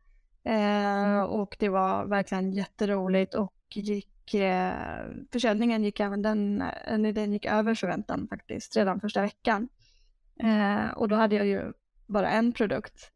Eh, 0.45 1.21
och 1.21 1.57
det 1.59 1.69
var 1.69 2.07
verkligen 2.07 2.53
jätteroligt 2.53 3.35
och 3.35 3.55
gick 3.75 4.35
eh, 4.35 5.05
försäljningen 5.33 5.85
gick 5.85 6.01
även 6.01 6.23
den, 6.23 6.63
eller 6.85 7.13
den 7.13 7.33
gick 7.33 7.47
över 7.47 7.75
förväntan 7.75 8.29
faktiskt 8.29 8.77
redan 8.77 9.01
första 9.01 9.23
veckan. 9.23 9.69
Eh, 10.43 10.91
och 10.97 11.09
då 11.09 11.17
hade 11.17 11.37
jag 11.37 11.47
ju 11.47 11.73
bara 12.07 12.31
en 12.31 12.53
produkt. 12.53 13.11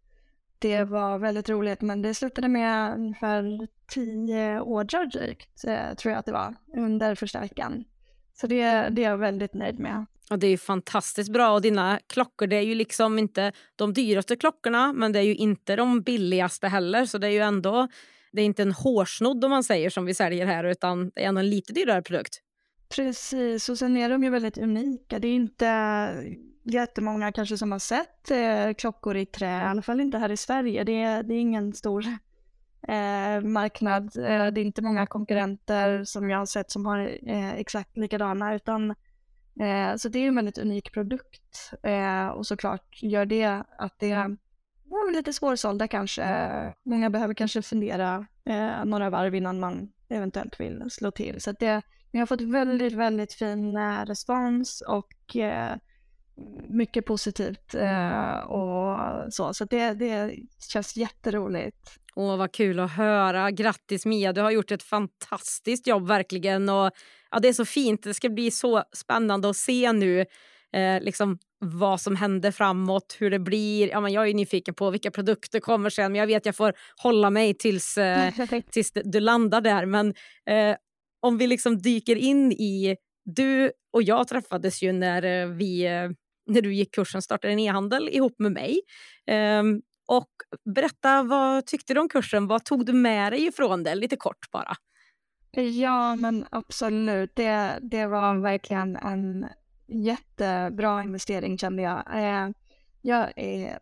Det 0.58 0.84
var 0.84 1.18
väldigt 1.18 1.48
roligt 1.48 1.80
men 1.80 2.02
det 2.02 2.14
slutade 2.14 2.48
med 2.48 2.94
ungefär 2.94 3.68
tio 3.88 4.60
ordrar 4.60 5.06
drygt, 5.06 5.64
eh, 5.64 5.94
tror 5.94 6.12
jag 6.12 6.18
att 6.18 6.26
det 6.26 6.32
var, 6.32 6.54
under 6.76 7.14
första 7.14 7.40
veckan. 7.40 7.84
Så 8.34 8.46
det, 8.46 8.88
det 8.88 9.04
är 9.04 9.10
jag 9.10 9.18
väldigt 9.18 9.54
nöjd 9.54 9.78
med. 9.78 10.06
Ja, 10.30 10.36
det 10.36 10.46
är 10.46 10.56
fantastiskt 10.56 11.32
bra. 11.32 11.52
Och 11.52 11.62
dina 11.62 12.00
klockor 12.06 12.46
det 12.46 12.56
är 12.56 12.62
ju 12.62 12.74
liksom 12.74 13.18
inte 13.18 13.52
de 13.76 13.92
dyraste 13.92 14.36
klockorna 14.36 14.92
men 14.92 15.12
det 15.12 15.18
är 15.18 15.22
ju 15.22 15.34
inte 15.34 15.76
de 15.76 16.02
billigaste 16.02 16.68
heller. 16.68 17.06
Så 17.06 17.18
det 17.18 17.26
är 17.26 17.30
ju 17.30 17.38
ändå 17.38 17.88
det 18.32 18.42
är 18.42 18.46
inte 18.46 18.62
en 18.62 18.72
hårsnodd 18.72 19.44
om 19.44 19.50
man 19.50 19.64
säger 19.64 19.90
som 19.90 20.04
vi 20.04 20.14
säljer 20.14 20.46
här 20.46 20.64
utan 20.64 21.10
det 21.14 21.24
är 21.24 21.28
ändå 21.28 21.38
en 21.38 21.50
lite 21.50 21.72
dyrare 21.72 22.02
produkt. 22.02 22.40
Precis, 22.88 23.68
och 23.68 23.78
sen 23.78 23.96
är 23.96 24.08
de 24.08 24.24
ju 24.24 24.30
väldigt 24.30 24.58
unika. 24.58 25.18
Det 25.18 25.28
är 25.28 25.34
inte 25.34 25.66
jättemånga 26.72 27.32
kanske 27.32 27.58
som 27.58 27.72
har 27.72 27.78
sett 27.78 28.30
eh, 28.30 28.74
klockor 28.74 29.16
i 29.16 29.26
trä, 29.26 29.58
i 29.58 29.64
alla 29.64 29.82
fall 29.82 30.00
inte 30.00 30.18
här 30.18 30.30
i 30.30 30.36
Sverige. 30.36 30.84
Det 30.84 31.02
är, 31.02 31.22
det 31.22 31.34
är 31.34 31.40
ingen 31.40 31.72
stor 31.72 32.04
eh, 32.88 33.40
marknad. 33.40 34.16
Eh, 34.16 34.46
det 34.46 34.60
är 34.60 34.64
inte 34.64 34.82
många 34.82 35.06
konkurrenter 35.06 36.04
som 36.04 36.30
jag 36.30 36.38
har 36.38 36.46
sett 36.46 36.70
som 36.70 36.86
har 36.86 37.18
eh, 37.26 37.54
exakt 37.54 37.96
likadana, 37.96 38.54
utan 38.54 38.90
eh, 39.60 39.96
så 39.96 40.08
det 40.08 40.18
är 40.18 40.28
en 40.28 40.36
väldigt 40.36 40.58
unik 40.58 40.92
produkt 40.92 41.72
eh, 41.82 42.26
och 42.26 42.46
såklart 42.46 43.02
gör 43.02 43.26
det 43.26 43.62
att 43.78 43.98
det 43.98 44.08
ja, 44.90 45.10
lite 45.12 45.32
svårsålda 45.32 45.88
kanske. 45.88 46.24
Många 46.82 47.10
behöver 47.10 47.34
kanske 47.34 47.62
fundera 47.62 48.26
eh, 48.44 48.84
några 48.84 49.10
varv 49.10 49.34
innan 49.34 49.60
man 49.60 49.92
eventuellt 50.08 50.60
vill 50.60 50.84
slå 50.90 51.10
till. 51.10 51.40
Så 51.40 51.50
att 51.50 51.58
det, 51.58 51.82
vi 52.12 52.18
har 52.18 52.26
fått 52.26 52.40
väldigt, 52.40 52.92
väldigt 52.92 53.32
fin 53.32 53.76
eh, 53.76 54.04
respons 54.04 54.80
och 54.80 55.36
eh, 55.36 55.76
mycket 56.68 57.04
positivt 57.04 57.74
eh, 57.74 58.38
och 58.38 58.98
så. 59.32 59.54
Så 59.54 59.64
det, 59.64 59.92
det 59.92 60.34
känns 60.72 60.96
jätteroligt. 60.96 61.98
Åh, 62.14 62.36
vad 62.36 62.52
kul 62.52 62.80
att 62.80 62.92
höra. 62.92 63.50
Grattis 63.50 64.06
Mia, 64.06 64.32
du 64.32 64.40
har 64.40 64.50
gjort 64.50 64.70
ett 64.70 64.82
fantastiskt 64.82 65.86
jobb 65.86 66.08
verkligen. 66.08 66.68
Och, 66.68 66.90
ja, 67.30 67.38
det 67.38 67.48
är 67.48 67.52
så 67.52 67.64
fint. 67.64 68.02
Det 68.02 68.14
ska 68.14 68.28
bli 68.28 68.50
så 68.50 68.82
spännande 68.92 69.50
att 69.50 69.56
se 69.56 69.92
nu 69.92 70.20
eh, 70.72 71.00
liksom, 71.00 71.38
vad 71.60 72.00
som 72.00 72.16
händer 72.16 72.50
framåt, 72.50 73.16
hur 73.18 73.30
det 73.30 73.38
blir. 73.38 73.88
Ja, 73.88 74.00
men 74.00 74.12
jag 74.12 74.28
är 74.28 74.34
nyfiken 74.34 74.74
på 74.74 74.90
vilka 74.90 75.10
produkter 75.10 75.60
kommer 75.60 75.90
sen, 75.90 76.12
men 76.12 76.18
jag 76.18 76.26
vet 76.26 76.36
att 76.36 76.46
jag 76.46 76.56
får 76.56 76.72
hålla 77.02 77.30
mig 77.30 77.54
tills, 77.54 77.98
eh, 77.98 78.32
tills 78.70 78.92
du 78.92 79.20
landar 79.20 79.60
där. 79.60 79.86
Men 79.86 80.08
eh, 80.46 80.76
om 81.20 81.38
vi 81.38 81.46
liksom 81.46 81.78
dyker 81.78 82.16
in 82.16 82.52
i... 82.52 82.96
Du 83.24 83.72
och 83.92 84.02
jag 84.02 84.28
träffades 84.28 84.82
ju 84.82 84.92
när, 84.92 85.22
eh, 85.22 85.48
vi, 85.48 85.86
eh, 85.86 86.10
när 86.48 86.62
du 86.62 86.74
gick 86.74 86.94
kursen 86.94 87.22
Starta 87.22 87.48
en 87.48 87.58
e-handel 87.58 88.08
ihop 88.08 88.38
med 88.38 88.52
mig. 88.52 88.80
Um, 89.60 89.82
och 90.06 90.30
berätta, 90.74 91.22
vad 91.22 91.66
tyckte 91.66 91.94
du 91.94 92.00
om 92.00 92.08
kursen? 92.08 92.46
Vad 92.46 92.64
tog 92.64 92.86
du 92.86 92.92
med 92.92 93.32
dig 93.32 93.46
ifrån 93.46 93.82
det? 93.82 93.94
Lite 93.94 94.16
kort 94.16 94.50
bara. 94.50 94.76
Ja, 95.50 96.16
men 96.16 96.46
absolut. 96.50 97.36
Det, 97.36 97.78
det 97.82 98.06
var 98.06 98.34
verkligen 98.34 98.96
en 98.96 99.46
jättebra 99.86 101.02
investering 101.02 101.58
kände 101.58 101.82
jag. 101.82 102.02
Eh, 102.14 102.50
jag 103.02 103.32
är 103.36 103.78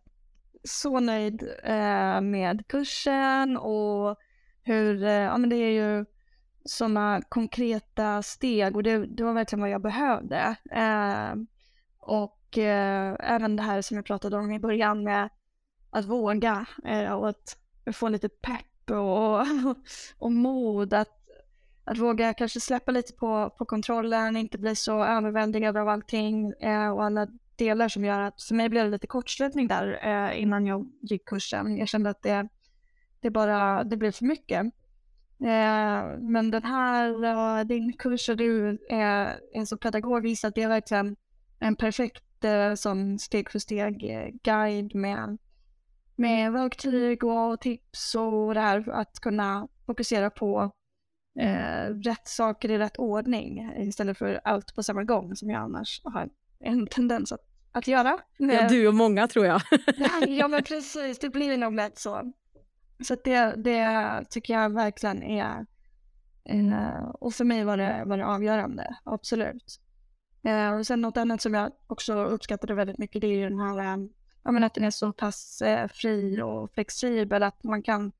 så 0.63 0.99
nöjd 0.99 1.49
eh, 1.63 2.21
med 2.21 2.67
kursen 2.67 3.57
och 3.57 4.17
hur, 4.63 5.03
eh, 5.03 5.11
ja 5.11 5.37
men 5.37 5.49
det 5.49 5.55
är 5.55 5.71
ju 5.71 6.05
sådana 6.65 7.21
konkreta 7.29 8.23
steg 8.23 8.75
och 8.75 8.83
det, 8.83 9.05
det, 9.05 9.23
var 9.23 9.33
verkligen 9.33 9.61
vad 9.61 9.69
jag 9.69 9.81
behövde. 9.81 10.55
Eh, 10.71 11.33
och 11.99 12.36
Eh, 12.57 13.15
även 13.19 13.55
det 13.55 13.63
här 13.63 13.81
som 13.81 13.95
jag 13.97 14.05
pratade 14.05 14.37
om 14.37 14.51
i 14.51 14.59
början 14.59 15.03
med 15.03 15.29
att 15.89 16.05
våga 16.05 16.65
eh, 16.85 17.11
och 17.11 17.29
att 17.29 17.57
få 17.93 18.09
lite 18.09 18.29
pepp 18.29 18.91
och, 18.91 19.45
och 20.17 20.31
mod 20.31 20.93
att 20.93 21.17
att 21.87 21.97
våga 21.97 22.33
kanske 22.33 22.59
släppa 22.59 22.91
lite 22.91 23.13
på, 23.13 23.49
på 23.57 23.65
kontrollen, 23.65 24.37
inte 24.37 24.57
bli 24.57 24.75
så 24.75 25.03
överväldigad 25.03 25.77
av 25.77 25.89
allting 25.89 26.53
eh, 26.59 26.89
och 26.89 27.03
alla 27.03 27.27
delar 27.55 27.89
som 27.89 28.05
gör 28.05 28.21
att 28.21 28.41
för 28.41 28.55
mig 28.55 28.69
blev 28.69 28.85
det 28.85 28.91
lite 28.91 29.07
kortslutning 29.07 29.67
där 29.67 29.99
eh, 30.03 30.41
innan 30.41 30.65
jag 30.65 30.87
gick 31.01 31.25
kursen. 31.25 31.77
Jag 31.77 31.87
kände 31.87 32.09
att 32.09 32.21
det, 32.21 32.47
det 33.19 33.29
bara, 33.29 33.83
det 33.83 33.97
blev 33.97 34.11
för 34.11 34.25
mycket. 34.25 34.65
Eh, 35.39 36.19
men 36.19 36.51
den 36.51 36.63
här, 36.63 37.23
eh, 37.23 37.65
din 37.65 37.93
kurs 37.93 38.29
och 38.29 38.37
du 38.37 38.77
är, 38.89 39.39
är 39.53 39.65
så 39.65 39.77
pedagogisk 39.77 40.43
att 40.43 40.55
det 40.55 40.61
är 40.61 40.69
verkligen 40.69 41.15
en 41.59 41.75
perfekt 41.75 42.23
uh, 42.45 42.75
sån 42.75 43.19
steg 43.19 43.49
för 43.49 43.59
steg 43.59 44.03
uh, 44.03 44.39
guide 44.43 44.95
med, 44.95 45.37
med 46.15 46.51
verktyg 46.51 47.23
och 47.23 47.61
tips 47.61 48.15
och 48.15 48.53
det 48.53 48.59
här 48.59 48.89
att 48.89 49.19
kunna 49.19 49.67
fokusera 49.85 50.29
på 50.29 50.71
eh, 51.39 51.93
rätt 51.93 52.27
saker 52.27 52.71
i 52.71 52.77
rätt 52.77 52.97
ordning 52.97 53.73
istället 53.77 54.17
för 54.17 54.41
allt 54.43 54.75
på 54.75 54.83
samma 54.83 55.03
gång 55.03 55.35
som 55.35 55.49
jag 55.49 55.61
annars 55.61 56.01
har 56.03 56.29
en 56.59 56.87
tendens 56.87 57.31
att, 57.31 57.41
att 57.71 57.87
göra. 57.87 58.19
Ja, 58.37 58.69
du 58.69 58.87
och 58.87 58.95
många 58.95 59.27
tror 59.27 59.45
jag. 59.45 59.61
ja, 60.27 60.47
men 60.47 60.63
precis. 60.67 61.19
Det 61.19 61.29
blir 61.29 61.57
nog 61.57 61.73
lätt 61.73 61.97
så. 61.97 62.33
Så 63.03 63.15
det, 63.23 63.53
det 63.55 64.25
tycker 64.29 64.53
jag 64.53 64.73
verkligen 64.73 65.23
är... 65.23 65.65
Eh, 66.45 67.09
och 67.19 67.33
för 67.33 67.45
mig 67.45 67.63
var 67.63 67.77
det, 67.77 68.03
var 68.05 68.17
det 68.17 68.25
avgörande, 68.25 68.97
absolut. 69.03 69.81
Eh, 70.47 70.71
och 70.71 70.87
sen 70.87 71.01
något 71.01 71.17
annat 71.17 71.41
som 71.41 71.53
jag 71.53 71.71
också 71.87 72.13
uppskattade 72.13 72.73
väldigt 72.73 72.97
mycket 72.97 73.21
det 73.21 73.27
är 73.27 73.37
ju 73.37 73.49
den 73.49 73.59
här 73.59 73.79
eh, 73.79 74.07
ja, 74.43 74.51
men 74.51 74.63
att 74.63 74.73
den 74.73 74.83
är 74.83 74.91
så 74.91 75.13
pass 75.13 75.61
eh, 75.61 75.87
fri 75.87 76.41
och 76.41 76.73
flexibel 76.73 77.43
att 77.43 77.63
man 77.63 77.83
kan 77.83 78.11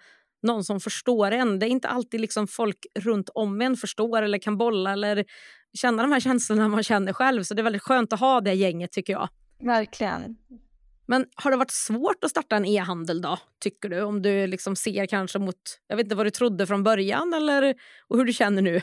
någon 0.47 0.65
som 0.65 0.81
förstår 0.81 1.31
en. 1.31 1.59
Det 1.59 1.67
är 1.67 1.69
inte 1.69 1.89
alltid 1.89 2.21
liksom 2.21 2.47
folk 2.47 2.87
runt 2.99 3.29
om 3.35 3.61
en 3.61 3.77
förstår 3.77 4.23
eller 4.23 4.39
kan 4.39 4.59
bolla 4.59 4.93
eller 4.93 5.25
känna 5.79 6.03
de 6.03 6.13
här 6.13 6.21
känslorna 6.21 6.69
man 6.69 6.83
känner 6.83 7.13
själv. 7.13 7.43
Så 7.43 7.55
det 7.55 7.61
är 7.61 7.65
väldigt 7.65 7.83
skönt 7.83 8.13
att 8.13 8.21
ha 8.21 8.41
det 8.41 8.55
gänget 8.55 8.93
tycker 8.93 9.13
jag. 9.13 9.29
Verkligen. 9.61 10.37
Men 11.07 11.27
har 11.35 11.51
det 11.51 11.57
varit 11.57 11.71
svårt 11.71 12.25
att 12.25 12.31
starta 12.31 12.57
en 12.57 12.65
e-handel 12.65 13.23
då, 13.23 13.39
tycker 13.61 13.89
du? 13.89 14.03
Om 14.03 14.23
du 14.23 14.47
liksom 14.47 14.77
ser 14.77 15.07
kanske 15.07 15.39
mot, 15.39 15.57
jag 15.89 15.97
vet 15.97 16.05
inte 16.05 16.15
vad 16.17 16.27
du 16.27 16.31
trodde 16.31 16.67
från 16.67 16.83
början 16.83 17.35
eller 17.35 17.75
och 18.09 18.19
hur 18.19 18.25
du 18.25 18.33
känner 18.33 18.63
nu? 18.63 18.81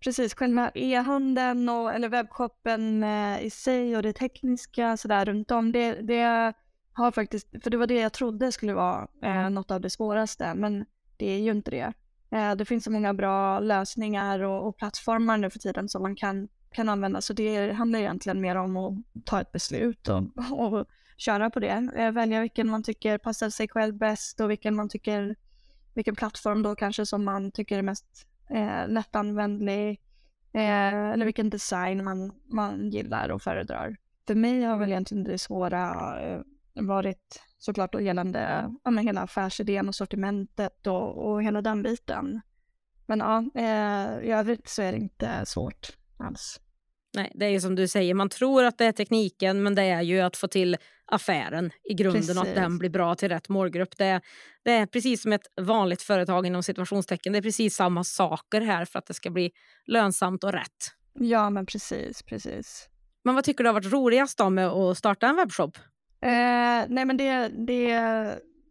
Precis, 0.00 0.34
själva 0.34 0.70
e-handeln 0.74 1.68
och, 1.68 1.94
eller 1.94 2.08
webbshoppen 2.08 3.04
eh, 3.04 3.44
i 3.44 3.50
sig 3.50 3.96
och 3.96 4.02
det 4.02 4.12
tekniska 4.12 4.96
sådär 4.96 5.24
runt 5.24 5.50
om, 5.50 5.72
det, 5.72 5.92
det 5.92 6.52
har 6.92 7.10
faktiskt, 7.10 7.48
för 7.62 7.70
det 7.70 7.76
var 7.76 7.86
det 7.86 8.00
jag 8.00 8.12
trodde 8.12 8.52
skulle 8.52 8.74
vara 8.74 9.08
eh, 9.22 9.50
något 9.50 9.70
av 9.70 9.80
det 9.80 9.90
svåraste, 9.90 10.54
men 10.54 10.84
det 11.16 11.26
är 11.26 11.38
ju 11.38 11.50
inte 11.50 11.70
det. 11.70 11.92
Eh, 12.30 12.54
det 12.54 12.64
finns 12.64 12.84
så 12.84 12.90
många 12.90 13.14
bra 13.14 13.60
lösningar 13.60 14.40
och, 14.40 14.68
och, 14.68 14.76
plattformar 14.76 15.36
nu 15.36 15.50
för 15.50 15.58
tiden 15.58 15.88
som 15.88 16.02
man 16.02 16.16
kan, 16.16 16.48
kan 16.72 16.88
använda. 16.88 17.20
Så 17.20 17.32
det 17.32 17.72
handlar 17.72 17.98
egentligen 17.98 18.40
mer 18.40 18.56
om 18.56 18.76
att 18.76 18.94
ta 19.24 19.40
ett 19.40 19.52
beslut 19.52 20.08
och, 20.08 20.22
och 20.50 20.86
köra 21.16 21.50
på 21.50 21.60
det. 21.60 21.90
Eh, 21.96 22.10
välja 22.10 22.40
vilken 22.40 22.68
man 22.68 22.82
tycker 22.82 23.18
passar 23.18 23.50
sig 23.50 23.68
själv 23.68 23.94
bäst 23.94 24.40
och 24.40 24.50
vilken 24.50 24.76
man 24.76 24.88
tycker, 24.88 25.36
vilken 25.94 26.16
plattform 26.16 26.62
då 26.62 26.74
kanske 26.74 27.06
som 27.06 27.24
man 27.24 27.50
tycker 27.50 27.78
är 27.78 27.82
mest 27.82 28.26
eh, 28.50 28.88
lättanvändlig. 28.88 30.00
Eh, 30.52 31.10
eller 31.12 31.24
vilken 31.24 31.50
design 31.50 32.04
man, 32.04 32.32
man 32.44 32.90
gillar 32.90 33.28
och 33.28 33.42
föredrar. 33.42 33.96
För 34.26 34.34
mig 34.34 34.62
har 34.62 34.78
väl 34.78 34.90
egentligen 34.90 35.24
det 35.24 35.38
svåra 35.38 36.16
eh, 36.20 36.40
varit 36.76 37.42
såklart 37.58 37.92
då 37.92 38.00
gällande 38.00 38.70
ja, 38.84 38.90
men 38.90 39.06
hela 39.06 39.20
affärsidén 39.20 39.88
och 39.88 39.94
sortimentet 39.94 40.86
och, 40.86 41.30
och 41.30 41.42
hela 41.42 41.62
den 41.62 41.82
biten. 41.82 42.40
Men 43.06 43.18
ja, 43.18 43.44
eh, 43.54 44.28
i 44.28 44.30
övrigt 44.30 44.68
så 44.68 44.82
är 44.82 44.92
det 44.92 44.98
inte 44.98 45.46
svårt 45.46 45.88
alls. 46.16 46.60
Nej, 47.14 47.32
det 47.34 47.46
är 47.46 47.50
ju 47.50 47.60
som 47.60 47.74
du 47.74 47.88
säger, 47.88 48.14
man 48.14 48.28
tror 48.28 48.64
att 48.64 48.78
det 48.78 48.84
är 48.84 48.92
tekniken 48.92 49.62
men 49.62 49.74
det 49.74 49.82
är 49.82 50.02
ju 50.02 50.20
att 50.20 50.36
få 50.36 50.48
till 50.48 50.76
affären 51.06 51.70
i 51.84 51.94
grunden 51.94 52.20
precis. 52.20 52.36
och 52.36 52.42
att 52.42 52.54
den 52.54 52.78
blir 52.78 52.90
bra 52.90 53.14
till 53.14 53.28
rätt 53.28 53.48
målgrupp. 53.48 53.96
Det, 53.96 54.20
det 54.64 54.70
är 54.70 54.86
precis 54.86 55.22
som 55.22 55.32
ett 55.32 55.46
vanligt 55.60 56.02
företag 56.02 56.46
inom 56.46 56.62
situationstecken. 56.62 57.32
Det 57.32 57.38
är 57.38 57.42
precis 57.42 57.74
samma 57.74 58.04
saker 58.04 58.60
här 58.60 58.84
för 58.84 58.98
att 58.98 59.06
det 59.06 59.14
ska 59.14 59.30
bli 59.30 59.50
lönsamt 59.86 60.44
och 60.44 60.52
rätt. 60.52 60.92
Ja, 61.14 61.50
men 61.50 61.66
precis, 61.66 62.22
precis. 62.22 62.88
Men 63.24 63.34
vad 63.34 63.44
tycker 63.44 63.64
du 63.64 63.68
har 63.68 63.74
varit 63.74 63.92
roligast 63.92 64.38
då 64.38 64.50
med 64.50 64.66
att 64.66 64.98
starta 64.98 65.26
en 65.26 65.36
webbshop? 65.36 65.78
Eh, 66.20 66.84
nej 66.88 67.04
men 67.04 67.16
det, 67.16 67.48
det 67.48 67.92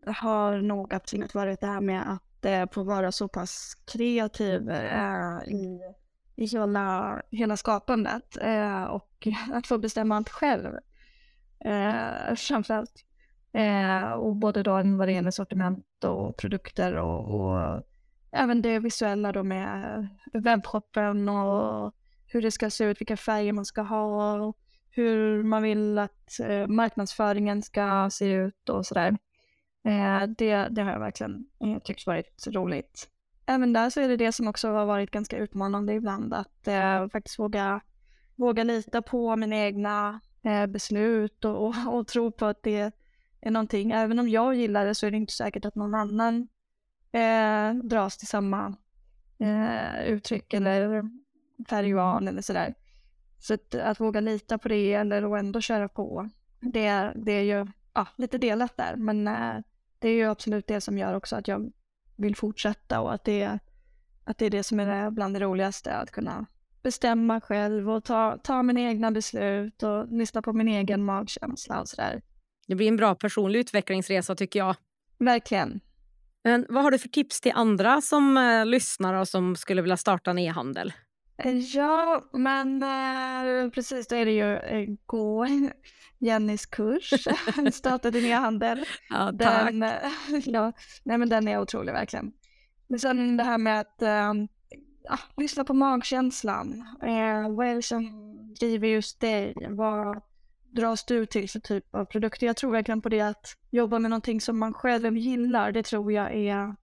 har 0.06 0.62
nog 0.62 0.94
absolut 0.94 1.34
varit 1.34 1.62
det 1.62 1.68
här 1.68 1.82
med 1.82 2.12
att 2.12 2.46
eh, 2.46 2.66
få 2.72 2.84
vara 2.84 3.12
så 3.12 3.28
pass 3.28 3.76
kreativ 3.86 4.70
eh, 4.70 5.38
i, 5.48 5.80
i 6.36 6.46
hela, 6.46 7.22
hela 7.32 7.58
skapandet 7.58 8.38
eh, 8.42 8.84
och 8.84 9.28
att 9.54 9.68
få 9.68 9.78
bestämma 9.78 10.16
allt 10.16 10.30
själv 10.30 10.74
eh, 11.66 12.36
framförallt. 12.36 13.06
Eh, 13.54 14.12
och 14.12 14.36
både 14.36 14.64
då 14.64 14.72
vad 14.72 15.08
det 15.08 15.12
gäller 15.12 15.32
sortiment 15.32 16.04
och 16.04 16.38
produkter 16.38 16.96
och, 16.96 17.42
och 17.42 17.84
även 18.32 18.62
det 18.62 18.80
visuella 18.80 19.32
då 19.32 19.44
med 19.44 20.08
webbshoppen 20.34 21.30
och 21.30 21.94
hur 22.28 22.42
det 22.42 22.52
ska 22.52 22.70
se 22.70 22.84
ut, 22.84 23.02
vilka 23.02 23.18
färger 23.18 23.54
man 23.54 23.66
ska 23.66 23.82
ha, 23.82 24.54
hur 24.96 25.44
man 25.44 25.64
vill 25.64 25.98
att 25.98 26.40
eh, 26.40 26.68
marknadsföringen 26.68 27.62
ska 27.62 28.10
se 28.12 28.32
ut 28.32 28.70
och 28.70 28.86
sådär. 28.86 29.18
Eh, 29.88 30.28
det, 30.38 30.56
det 30.56 30.82
har 30.82 30.92
jag 30.92 31.00
verkligen 31.00 31.46
eh, 31.64 31.80
tyckt 31.84 32.08
varit 32.08 32.48
roligt. 32.48 33.10
Även 33.46 33.74
där 33.74 33.90
så 33.90 34.02
är 34.02 34.08
det 34.08 34.18
det 34.18 34.32
som 34.32 34.48
också 34.48 34.68
har 34.68 34.86
varit 34.86 35.12
ganska 35.12 35.38
utmanande 35.38 35.94
ibland, 35.94 36.34
att 36.34 36.68
eh, 36.68 37.08
faktiskt 37.10 37.40
våga, 37.40 37.82
våga 38.36 38.64
lita 38.64 39.02
på 39.02 39.36
mina 39.36 39.56
egna 39.56 40.20
eh, 40.44 40.66
beslut 40.66 41.46
och, 41.46 41.68
och, 41.68 41.76
och, 41.94 42.08
tro 42.08 42.32
på 42.32 42.46
att 42.46 42.64
det 42.64 42.92
är 43.42 43.52
någonting. 43.52 43.92
Även 43.92 44.20
om 44.20 44.30
jag 44.30 44.56
gillar 44.56 44.86
det 44.86 44.96
så 44.96 45.08
är 45.08 45.12
det 45.12 45.18
inte 45.18 45.34
säkert 45.34 45.66
att 45.66 45.76
någon 45.76 45.96
annan 45.96 46.48
eh, 47.12 47.74
dras 47.84 48.18
till 48.18 48.28
samma 48.28 48.76
eh, 49.40 50.06
uttryck 50.06 50.54
eller 50.54 51.04
färgvan 51.70 52.28
eller 52.28 52.42
sådär. 52.42 52.76
Så 53.40 53.54
att, 53.54 53.76
att, 53.76 54.00
våga 54.00 54.20
lita 54.20 54.58
på 54.58 54.68
det 54.68 54.94
eller 54.94 55.34
att 55.34 55.40
ändå 55.40 55.62
köra 55.62 55.88
på, 55.88 56.30
det, 56.60 57.14
det 57.16 57.32
är 57.32 57.42
ju 57.42 57.68
ja, 57.94 58.08
lite 58.16 58.38
delat 58.38 58.78
där. 58.78 58.96
Men 58.96 59.28
eh, 59.28 59.56
det 60.00 60.10
är 60.10 60.14
ju 60.14 60.24
absolut 60.24 60.68
det 60.68 60.82
som 60.82 60.98
gör 60.98 61.14
också 61.14 61.36
att 61.36 61.48
jag 61.48 61.72
vill 62.16 62.36
fortsätta 62.36 63.02
och 63.02 63.14
att 63.14 63.24
det, 63.24 63.60
att 64.24 64.38
det 64.38 64.46
är 64.46 64.50
det 64.50 64.64
som 64.64 64.80
är 64.80 65.12
bland 65.12 65.36
det 65.36 65.40
roligaste, 65.40 65.94
att 65.94 66.12
kunna 66.12 66.46
bestämma 66.84 67.42
själv 67.42 67.90
och 67.90 68.04
ta, 68.04 68.38
ta 68.44 68.64
mina 68.64 68.82
egna 68.82 69.12
beslut 69.12 69.84
och 69.84 70.08
lyssna 70.12 70.42
på 70.42 70.54
min 70.54 70.68
egen 70.68 71.04
magkänsla 71.04 71.82
och 71.82 71.90
sådär. 71.90 72.22
Det 72.68 72.76
blir 72.76 72.88
en 72.88 72.98
bra 72.98 73.16
personlig 73.16 73.60
utvecklingsresa 73.60 74.36
tycker 74.36 74.60
jag. 74.60 74.76
Verkligen. 75.18 75.80
Men 76.44 76.66
vad 76.70 76.84
har 76.84 76.92
du 76.92 77.00
för 77.00 77.10
tips 77.10 77.42
till 77.42 77.52
andra 77.56 78.02
som 78.02 78.38
eh, 78.38 78.66
lyssnar 78.66 79.14
och 79.14 79.28
som 79.28 79.56
skulle 79.56 79.82
vilja 79.82 79.98
starta 79.98 80.32
en 80.32 80.40
e-handel? 80.40 80.94
Ja, 81.74 82.24
men 82.32 82.84
eh, 82.84 83.70
precis, 83.70 84.08
då 84.08 84.16
är 84.16 84.26
det 84.26 84.32
ju 84.32 84.56
eh, 84.56 84.96
gå 85.06 85.48
Jennys 86.20 86.66
kurs, 86.66 87.14
Starta 87.74 88.12
din 88.12 88.26
e-handel. 88.26 88.86
Ja, 89.10 89.34
tack. 89.40 89.72
Den, 89.72 89.86
ja, 90.46 90.72
nej, 91.04 91.18
men 91.18 91.30
den 91.30 91.48
är 91.48 91.62
otrolig 91.62 91.94
verkligen. 91.94 92.32
Men 92.88 93.00
sen 93.00 93.38
det 93.38 93.44
här 93.44 93.58
med 93.58 93.80
att 93.80 94.02
äh, 94.02 94.34
lyssna 95.38 95.64
på 95.64 95.74
magkänslan. 95.74 96.86
Äh, 97.02 97.50
vad 97.56 97.68
är 97.68 97.76
det 97.76 97.82
som 97.82 98.04
driver 98.60 98.88
just 98.88 99.20
dig? 99.20 99.54
Vad 99.70 100.22
dras 100.72 101.06
du 101.06 101.26
till 101.26 101.50
för 101.50 101.60
typ 101.60 101.96
av 101.96 102.06
produkter? 102.06 102.48
Jag 102.48 102.58
tror 102.58 102.72
verkligen 102.72 103.02
på 103.02 103.10
det 103.10 103.22
att 103.22 103.58
jobba 103.70 104.00
med 104.00 104.12
någonting 104.12 104.42
som 104.42 104.60
man 104.60 104.74
själv 104.74 105.18
gillar. 105.18 105.72
Det 105.72 105.84
tror 105.84 106.12
jag 106.12 106.36
är, 106.36 106.76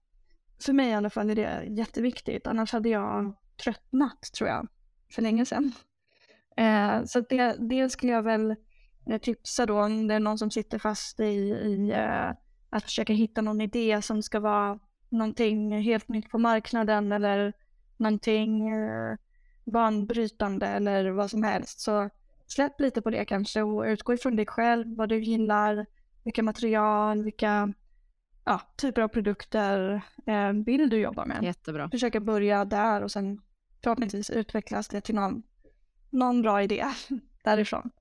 för 0.65 0.73
mig 0.73 0.89
i 0.89 0.93
alla 0.93 1.09
fall, 1.09 1.29
är 1.29 1.35
det 1.35 1.63
jätteviktigt. 1.69 2.47
Annars 2.47 2.71
hade 2.71 2.89
jag 2.89 3.35
tröttnat, 3.57 4.29
tror 4.37 4.49
jag, 4.49 4.67
för 5.15 5.21
länge 5.21 5.45
sedan. 5.45 5.71
Eh, 6.57 7.03
så 7.05 7.19
det, 7.19 7.55
det 7.69 7.89
skulle 7.89 8.11
jag 8.11 8.23
väl 8.23 8.55
eh, 9.09 9.17
tipsa 9.21 9.65
då 9.65 9.81
om 9.81 10.07
det 10.07 10.13
är 10.13 10.19
någon 10.19 10.37
som 10.37 10.51
sitter 10.51 10.79
fast 10.79 11.19
i, 11.19 11.23
i 11.23 11.91
eh, 11.91 12.31
att 12.69 12.83
försöka 12.83 13.13
hitta 13.13 13.41
någon 13.41 13.61
idé 13.61 14.01
som 14.01 14.23
ska 14.23 14.39
vara 14.39 14.79
någonting 15.09 15.81
helt 15.81 16.07
nytt 16.07 16.29
på 16.29 16.37
marknaden 16.37 17.11
eller 17.11 17.53
någonting 17.97 18.69
eh, 18.69 19.15
banbrytande 19.65 20.67
eller 20.67 21.09
vad 21.09 21.29
som 21.29 21.43
helst. 21.43 21.79
Så 21.79 22.09
släpp 22.47 22.79
lite 22.79 23.01
på 23.01 23.09
det 23.09 23.25
kanske 23.25 23.61
och 23.61 23.83
utgå 23.83 24.13
ifrån 24.13 24.35
dig 24.35 24.45
själv, 24.45 24.95
vad 24.95 25.09
du 25.09 25.23
gillar, 25.23 25.85
vilka 26.23 26.43
material, 26.43 27.23
vilka 27.23 27.73
ja, 28.43 28.61
typer 28.75 29.01
av 29.01 29.07
produkter 29.07 30.01
eh, 30.25 30.51
vill 30.65 30.89
du 30.89 30.97
jobba 30.97 31.25
med. 31.25 31.43
Jättebra. 31.43 31.89
Försöka 31.89 32.19
börja 32.19 32.65
där 32.65 33.01
och 33.01 33.11
sen 33.11 33.41
förhoppningsvis 33.83 34.29
utvecklas 34.29 34.87
det 34.87 35.01
till 35.01 35.15
någon, 35.15 35.43
någon 36.09 36.41
bra 36.41 36.63
idé 36.63 36.85
därifrån. 37.43 37.91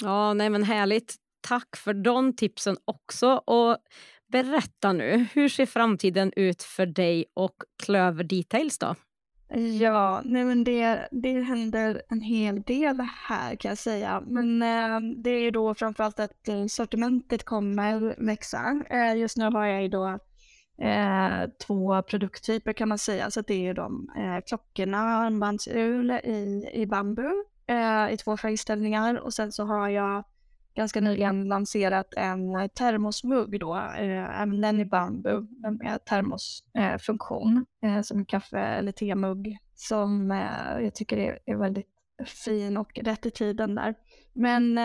Ja, 0.00 0.34
nej 0.34 0.50
men 0.50 0.62
härligt. 0.62 1.14
Tack 1.40 1.76
för 1.76 1.94
de 1.94 2.36
tipsen 2.36 2.76
också. 2.84 3.28
Och 3.34 3.78
berätta 4.26 4.92
nu, 4.92 5.26
hur 5.32 5.48
ser 5.48 5.66
framtiden 5.66 6.32
ut 6.36 6.62
för 6.62 6.86
dig 6.86 7.24
och 7.34 7.54
Klöver 7.82 8.24
Details 8.24 8.78
då? 8.78 8.94
Ja, 9.80 10.22
nej 10.24 10.44
men 10.44 10.64
det, 10.64 11.08
det 11.10 11.40
händer 11.40 12.02
en 12.08 12.20
hel 12.20 12.62
del 12.62 13.00
här 13.28 13.56
kan 13.56 13.68
jag 13.68 13.78
säga. 13.78 14.22
Men 14.26 14.62
eh, 14.62 15.00
det 15.16 15.30
är 15.30 15.40
ju 15.40 15.50
då 15.50 15.74
framförallt 15.74 16.20
att 16.20 16.48
eh, 16.48 16.66
sortimentet 16.66 17.44
kommer 17.44 18.26
växa. 18.26 18.82
Eh, 18.90 19.16
just 19.16 19.36
nu 19.36 19.44
har 19.44 19.64
jag 19.64 19.82
ju 19.82 19.88
då 19.88 20.18
eh, 20.82 21.50
två 21.66 22.02
produkttyper 22.02 22.72
kan 22.72 22.88
man 22.88 22.98
säga. 22.98 23.30
Så 23.30 23.40
det 23.40 23.54
är 23.54 23.60
ju 23.60 23.74
de 23.74 24.10
eh, 24.16 24.44
klockorna, 24.46 24.98
armbandsur 24.98 26.26
i, 26.26 26.70
i 26.72 26.86
bambu 26.86 27.30
eh, 27.66 28.12
i 28.12 28.16
två 28.16 28.36
färgställningar 28.36 29.14
och 29.14 29.34
sen 29.34 29.52
så 29.52 29.64
har 29.64 29.88
jag 29.88 30.24
ganska 30.74 31.00
nyligen 31.00 31.48
lanserat 31.48 32.14
en 32.16 32.56
eh, 32.56 32.66
termosmugg 32.66 33.60
då, 33.60 33.76
eh, 33.76 34.40
även 34.40 34.60
den 34.60 34.80
i 34.80 34.84
bambu 34.84 35.46
med 35.80 36.04
termosfunktion 36.04 37.66
eh, 37.82 37.96
eh, 37.96 38.02
som 38.02 38.24
kaffe 38.24 38.58
eller 38.58 38.92
temugg 38.92 39.58
som 39.74 40.30
eh, 40.30 40.80
jag 40.80 40.94
tycker 40.94 41.16
är, 41.16 41.38
är, 41.46 41.56
väldigt 41.56 41.88
fin 42.26 42.76
och 42.76 42.98
rätt 42.98 43.26
i 43.26 43.30
tiden 43.30 43.74
där. 43.74 43.94
Men 44.32 44.78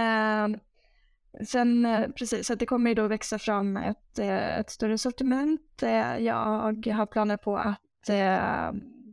sen 1.47 1.87
precis, 2.17 2.47
så 2.47 2.55
det 2.55 2.65
kommer 2.65 2.89
ju 2.89 2.95
då 2.95 3.07
växa 3.07 3.39
fram 3.39 3.77
ett, 3.77 4.19
ett 4.19 4.69
större 4.69 4.97
sortiment. 4.97 5.83
jag 6.19 6.93
har 6.93 7.05
planer 7.05 7.37
på 7.37 7.57
att 7.57 8.07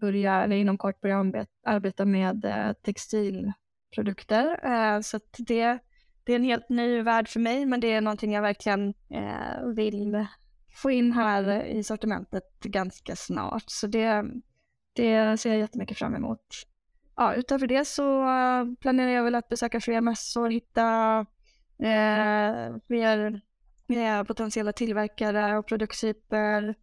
börja, 0.00 0.42
eller 0.42 0.56
inom 0.56 0.78
kort 0.78 1.00
börja 1.00 1.46
arbeta 1.66 2.04
med 2.04 2.46
textilprodukter. 2.82 5.02
Så 5.02 5.16
att 5.16 5.36
det, 5.38 5.78
det 6.26 6.32
är 6.32 6.36
en 6.36 6.44
helt 6.44 6.68
ny 6.68 7.02
värld 7.02 7.28
för 7.28 7.40
mig, 7.40 7.66
men 7.66 7.80
det 7.80 7.92
är 7.92 8.00
någonting 8.00 8.32
jag 8.32 8.42
verkligen 8.42 8.94
eh, 9.10 9.66
vill 9.74 10.26
få 10.72 10.90
in 10.90 11.12
här 11.12 11.64
i 11.64 11.84
sortimentet 11.84 12.60
ganska 12.60 13.16
snart. 13.16 13.64
Så 13.66 13.86
det, 13.86 14.24
det 14.92 15.40
ser 15.40 15.50
jag 15.50 15.58
jättemycket 15.58 15.98
fram 15.98 16.14
emot. 16.14 16.46
Ja, 17.16 17.34
utöver 17.34 17.66
det 17.66 17.84
så 17.84 18.24
planerar 18.80 19.10
jag 19.10 19.24
väl 19.24 19.34
att 19.34 19.48
besöka 19.48 19.80
fler 19.80 20.00
mässor, 20.00 20.50
hitta 20.50 21.18
eh, 21.78 22.76
fler, 22.86 23.40
fler 23.86 24.24
potentiella 24.24 24.72
tillverkare 24.72 25.58
och 25.58 25.66
produkttyper, 25.66 26.74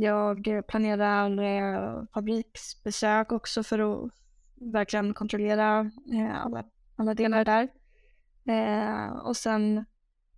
jag 0.00 0.66
planerar 0.66 1.42
eh, 1.42 2.02
fabriksbesök 2.14 3.32
också 3.32 3.62
för 3.62 3.78
att 3.78 4.10
verkligen 4.54 5.14
kontrollera 5.14 5.90
eh, 6.12 6.44
alla, 6.44 6.64
alla 6.96 7.14
delar 7.14 7.44
där. 7.44 7.68
Eh, 8.48 9.08
och 9.08 9.36
sen 9.36 9.84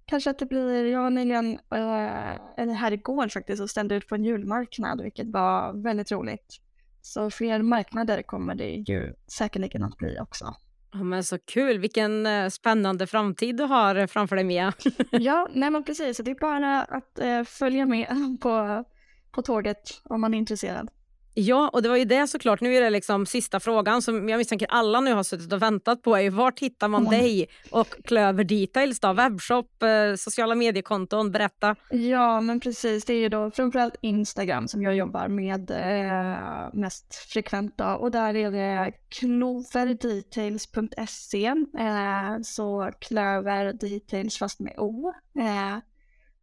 kanske 0.07 0.31
att 0.31 0.39
det 0.39 0.47
blir, 0.47 0.85
jag 0.85 1.03
var 1.03 1.11
nyligen, 1.11 1.53
eh, 1.53 2.35
eller 2.57 2.73
här 2.73 2.93
igår 2.93 3.29
faktiskt, 3.29 3.63
och 3.63 3.71
ställde 3.71 3.95
ut 3.95 4.09
på 4.09 4.15
en 4.15 4.25
julmarknad, 4.25 5.03
vilket 5.03 5.27
var 5.27 5.83
väldigt 5.83 6.13
roligt. 6.13 6.61
Så 7.03 7.31
fler 7.31 7.63
marknader 7.63 8.23
kommer 8.23 8.55
det 8.55 8.71
ju 8.71 9.15
säkerligen 9.27 9.83
att 9.83 9.97
bli 9.97 10.19
också. 10.21 10.55
Ja, 10.93 11.03
men 11.03 11.25
så 11.25 11.39
kul! 11.39 11.79
Vilken 11.79 12.27
eh, 12.27 12.49
spännande 12.49 13.07
framtid 13.07 13.57
du 13.57 13.65
har 13.65 14.07
framför 14.07 14.37
dig, 14.37 14.45
Mia. 14.45 14.73
ja, 15.11 15.49
nej 15.55 15.71
men 15.71 15.85
precis. 15.85 16.17
Det 16.17 16.31
är 16.31 16.41
bara 16.41 16.83
att 16.83 17.19
eh, 17.19 17.45
följa 17.45 17.87
med 17.87 18.07
på 18.41 18.85
på 19.33 19.43
tåget 19.43 20.01
om 20.05 20.21
man 20.21 20.35
är 20.35 20.39
intresserad. 20.39 20.91
Ja, 21.35 21.71
och 21.73 21.83
det 21.83 21.89
var 21.89 21.97
ju 21.97 22.05
det 22.05 22.27
såklart. 22.27 22.61
Nu 22.61 22.77
är 22.77 22.81
det 22.81 22.91
liksom 22.91 23.27
sista 23.27 23.61
frågan 23.61 24.03
som 24.03 24.29
jag 24.29 24.39
misstänker 24.39 24.69
alla 24.71 25.01
nu 25.01 25.15
har 25.15 25.23
suttit 25.23 25.53
och 25.53 25.63
väntat 25.63 26.03
på. 26.03 26.17
Är, 26.17 26.31
vart 26.31 26.61
hittar 26.61 26.89
man 26.89 27.07
mm. 27.07 27.21
dig 27.21 27.49
och 27.71 27.89
Klöver 28.05 28.45
Details 28.45 29.01
då? 29.01 29.13
Webbshop, 29.13 29.83
eh, 29.83 30.15
sociala 30.17 30.55
mediekonton, 30.55 31.31
berätta. 31.31 31.77
Ja, 31.91 32.41
men 32.41 32.61
precis. 32.61 33.05
Det 33.05 33.13
är 33.13 33.19
ju 33.19 33.29
då 33.29 33.51
framförallt 33.51 33.97
Instagram 34.01 34.69
som 34.69 34.83
jag 34.83 34.97
jobbar 34.97 35.29
med 35.29 35.71
eh, 35.71 36.69
mest 36.73 37.15
frekvent 37.15 37.79
då. 37.79 37.85
Och 37.85 38.11
där 38.11 38.37
är 38.37 38.51
det 38.51 38.93
cloverdetails.se. 39.09 41.47
Eh, 41.79 42.41
så 42.43 42.91
Klöver 43.01 43.73
Details 43.73 44.39
fast 44.39 44.61
med 44.61 44.75
O. 44.79 45.13
Eh, 45.39 45.77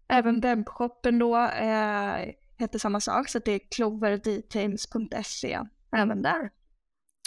även 0.07 0.39
webbshoppen 0.39 1.19
då 1.19 1.37
eh, 1.37 2.33
heter 2.59 2.79
samma 2.79 2.99
sak, 2.99 3.29
så 3.29 3.39
det 3.39 3.51
är 3.51 3.59
cloverdetails.se 3.75 5.59
även 5.91 6.21
där. 6.21 6.49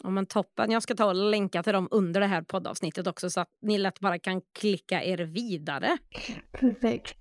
Ja, 0.02 0.10
men 0.10 0.26
toppen. 0.26 0.70
Jag 0.70 0.82
ska 0.82 0.94
ta 0.94 1.04
och 1.04 1.14
länka 1.14 1.62
till 1.62 1.72
dem 1.72 1.88
under 1.90 2.20
det 2.20 2.26
här 2.26 2.42
poddavsnittet 2.42 3.06
också 3.06 3.30
så 3.30 3.40
att 3.40 3.48
ni 3.62 3.78
lätt 3.78 4.00
bara 4.00 4.18
kan 4.18 4.40
klicka 4.58 5.02
er 5.02 5.18
vidare. 5.18 5.98
Perfekt. 6.52 7.16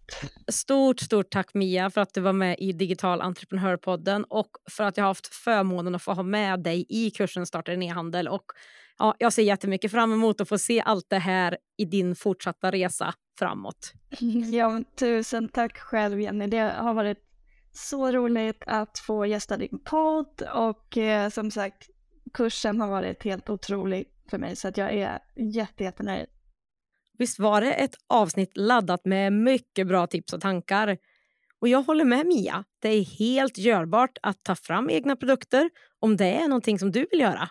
Stort, 0.48 1.00
stort 1.00 1.30
tack 1.30 1.54
Mia 1.54 1.90
för 1.90 2.02
att 2.02 2.14
du 2.14 2.22
var 2.22 2.34
med 2.34 2.56
i 2.60 2.72
Digital 2.72 3.22
Entreprenörpodden 3.22 4.24
och 4.24 4.50
för 4.72 4.84
att 4.84 4.98
jag 4.98 5.04
har 5.04 5.10
haft 5.10 5.28
förmånen 5.36 5.96
att 5.96 6.04
få 6.04 6.14
ha 6.14 6.24
med 6.24 6.60
dig 6.60 6.86
i 6.90 7.12
kursen 7.12 7.46
Starta 7.46 7.72
din 7.72 7.84
e-handel. 7.84 8.28
Och 8.28 8.46
ja, 8.98 9.16
jag 9.20 9.34
ser 9.34 9.44
jättemycket 9.44 9.92
fram 9.92 10.14
emot 10.14 10.42
att 10.42 10.50
få 10.50 10.58
se 10.58 10.82
allt 10.82 11.10
det 11.10 11.20
här 11.20 11.58
i 11.78 11.86
din 11.86 12.16
fortsatta 12.16 12.72
resa 12.72 13.14
framåt. 13.40 13.94
Ja, 14.52 14.82
tusen 14.96 15.50
tack 15.50 15.78
själv 15.78 16.22
Jenny. 16.22 16.48
Det 16.48 16.60
har 16.60 16.94
varit 16.94 17.29
så 17.72 18.12
roligt 18.12 18.64
att 18.68 19.00
få 19.00 19.26
gästa 19.26 19.58
din 19.58 19.80
podd 19.84 20.42
och 20.54 20.98
eh, 20.98 21.30
som 21.30 21.52
sagt 21.52 21.90
kursen 22.34 22.82
har 22.82 22.88
varit 22.88 23.24
helt 23.24 23.50
otrolig 23.50 24.08
för 24.30 24.38
mig 24.38 24.56
så 24.56 24.68
att 24.68 24.78
jag 24.78 24.94
är 24.94 25.20
jätte, 25.36 25.84
jättenöjd. 25.84 26.28
Visst 27.18 27.40
var 27.40 27.62
det 27.62 27.74
ett 27.74 27.96
avsnitt 28.08 28.52
laddat 28.58 29.06
med 29.06 29.34
mycket 29.34 29.88
bra 29.88 30.08
tips 30.08 30.34
och 30.34 30.42
tankar? 30.42 30.98
Och 31.62 31.68
jag 31.68 31.82
håller 31.84 32.06
med 32.06 32.26
Mia. 32.26 32.64
Det 32.82 32.90
är 32.90 33.04
helt 33.04 33.58
görbart 33.58 34.18
att 34.22 34.44
ta 34.44 34.56
fram 34.56 34.90
egna 34.90 35.16
produkter 35.16 35.70
om 36.00 36.18
det 36.18 36.26
är 36.26 36.48
någonting 36.48 36.80
som 36.80 36.92
du 36.92 37.08
vill 37.12 37.20
göra. 37.20 37.50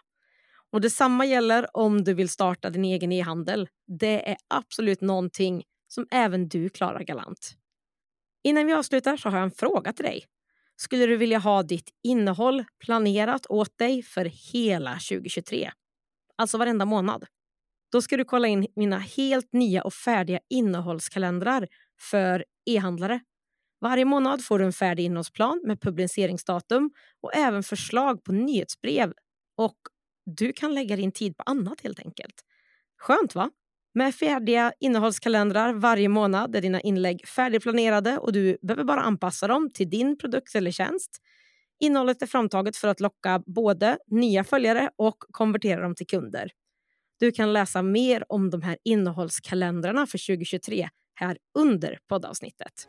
Och 0.71 0.81
Detsamma 0.81 1.27
gäller 1.27 1.77
om 1.77 2.05
du 2.05 2.15
vill 2.15 2.29
starta 2.29 2.71
din 2.71 2.85
egen 2.85 3.13
e-handel. 3.13 3.69
Det 3.87 4.31
är 4.31 4.37
absolut 4.49 5.01
någonting 5.01 5.65
som 5.89 6.07
även 6.11 6.49
du 6.49 6.69
klarar 6.69 7.01
galant. 7.03 7.55
Innan 8.45 8.67
vi 8.67 8.73
avslutar 8.73 9.17
så 9.17 9.29
har 9.29 9.39
jag 9.39 9.45
en 9.45 9.51
fråga 9.51 9.93
till 9.93 10.05
dig. 10.05 10.25
Skulle 10.77 11.07
du 11.07 11.17
vilja 11.17 11.39
ha 11.39 11.63
ditt 11.63 11.91
innehåll 12.03 12.65
planerat 12.85 13.47
åt 13.49 13.79
dig 13.79 14.03
för 14.03 14.25
hela 14.53 14.93
2023? 14.93 15.71
Alltså 16.37 16.59
varenda 16.59 16.85
månad. 16.85 17.25
Då 17.93 18.03
ska 18.03 18.17
du 18.17 18.25
kolla 18.25 18.49
in 18.49 18.67
mina 18.77 18.99
helt 18.99 19.53
nya 19.53 19.83
och 19.83 19.95
färdiga 19.95 20.41
innehållskalendrar 20.51 21.69
för 22.01 22.45
e-handlare. 22.67 23.21
Varje 23.81 24.05
månad 24.05 24.45
får 24.45 24.59
du 24.59 24.65
en 24.65 24.73
färdig 24.73 25.05
innehållsplan 25.05 25.63
med 25.65 25.81
publiceringsdatum 25.81 26.91
och 27.21 27.37
även 27.37 27.63
förslag 27.63 28.25
på 28.25 28.33
nyhetsbrev. 28.33 29.13
Och 29.57 29.77
du 30.27 30.53
kan 30.53 30.75
lägga 30.75 30.97
din 30.97 31.13
tid 31.13 31.37
på 31.37 31.43
annat 31.43 31.81
helt 31.81 31.99
enkelt. 31.99 32.45
Skönt 32.99 33.35
va? 33.35 33.51
Med 33.99 34.15
färdiga 34.15 34.73
innehållskalendrar 34.81 35.73
varje 35.73 36.09
månad 36.09 36.57
är 36.57 36.61
dina 36.61 36.81
inlägg 36.81 37.29
färdigplanerade 37.29 38.19
och 38.19 38.33
du 38.33 38.59
behöver 38.63 38.85
bara 38.85 39.01
anpassa 39.01 39.47
dem 39.47 39.71
till 39.75 39.91
din 39.91 40.19
produkt 40.19 40.55
eller 40.55 40.71
tjänst. 40.71 41.17
Innehållet 41.81 42.23
är 42.23 42.27
framtaget 42.27 42.77
för 42.77 42.89
att 42.89 43.01
locka 43.01 43.43
både 43.47 43.99
nya 44.07 44.45
följare 44.45 44.91
och 44.97 45.17
konvertera 45.31 45.83
dem 45.83 45.95
till 45.95 46.07
kunder. 46.07 46.51
Du 47.21 47.33
kan 47.33 47.53
läsa 47.53 47.83
mer 47.83 48.25
om 48.29 48.51
de 48.51 48.63
här 48.63 48.79
innehållskalendrarna 48.85 50.07
för 50.07 50.27
2023 50.27 50.89
här 51.15 51.39
under 51.59 51.99
poddavsnittet. 52.09 52.89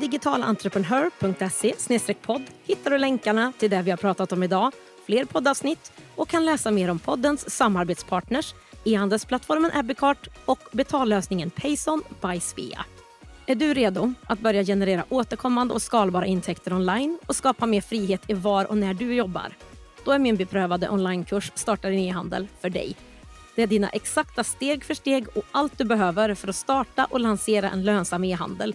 digitalentreprenör.se 0.00 2.14
podd 2.14 2.42
hittar 2.64 2.90
du 2.90 2.98
länkarna 2.98 3.52
till 3.58 3.70
det 3.70 3.82
vi 3.82 3.90
har 3.90 3.98
pratat 3.98 4.32
om 4.32 4.42
idag, 4.42 4.72
fler 5.06 5.24
poddavsnitt 5.24 5.92
och 6.14 6.28
kan 6.28 6.44
läsa 6.44 6.70
mer 6.70 6.90
om 6.90 6.98
poddens 6.98 7.50
samarbetspartners, 7.50 8.54
e-handelsplattformen 8.84 9.70
Abbeycart 9.74 10.28
och 10.44 10.58
betallösningen 10.72 11.50
Payson 11.50 12.02
by 12.22 12.40
Svea. 12.40 12.84
Är 13.46 13.54
du 13.54 13.74
redo 13.74 14.14
att 14.26 14.38
börja 14.38 14.64
generera 14.64 15.04
återkommande 15.08 15.74
och 15.74 15.82
skalbara 15.82 16.26
intäkter 16.26 16.72
online 16.72 17.18
och 17.26 17.36
skapa 17.36 17.66
mer 17.66 17.80
frihet 17.80 18.22
i 18.26 18.34
var 18.34 18.64
och 18.64 18.78
när 18.78 18.94
du 18.94 19.14
jobbar? 19.14 19.52
Då 20.04 20.10
är 20.10 20.18
min 20.18 20.36
beprövade 20.36 20.88
onlinekurs 20.88 21.52
Starta 21.54 21.88
din 21.88 21.98
e-handel 21.98 22.48
för 22.60 22.70
dig. 22.70 22.96
Det 23.54 23.62
är 23.62 23.66
dina 23.66 23.88
exakta 23.88 24.44
steg 24.44 24.84
för 24.84 24.94
steg 24.94 25.36
och 25.36 25.44
allt 25.52 25.78
du 25.78 25.84
behöver 25.84 26.34
för 26.34 26.48
att 26.48 26.56
starta 26.56 27.04
och 27.04 27.20
lansera 27.20 27.70
en 27.70 27.84
lönsam 27.84 28.24
e-handel 28.24 28.74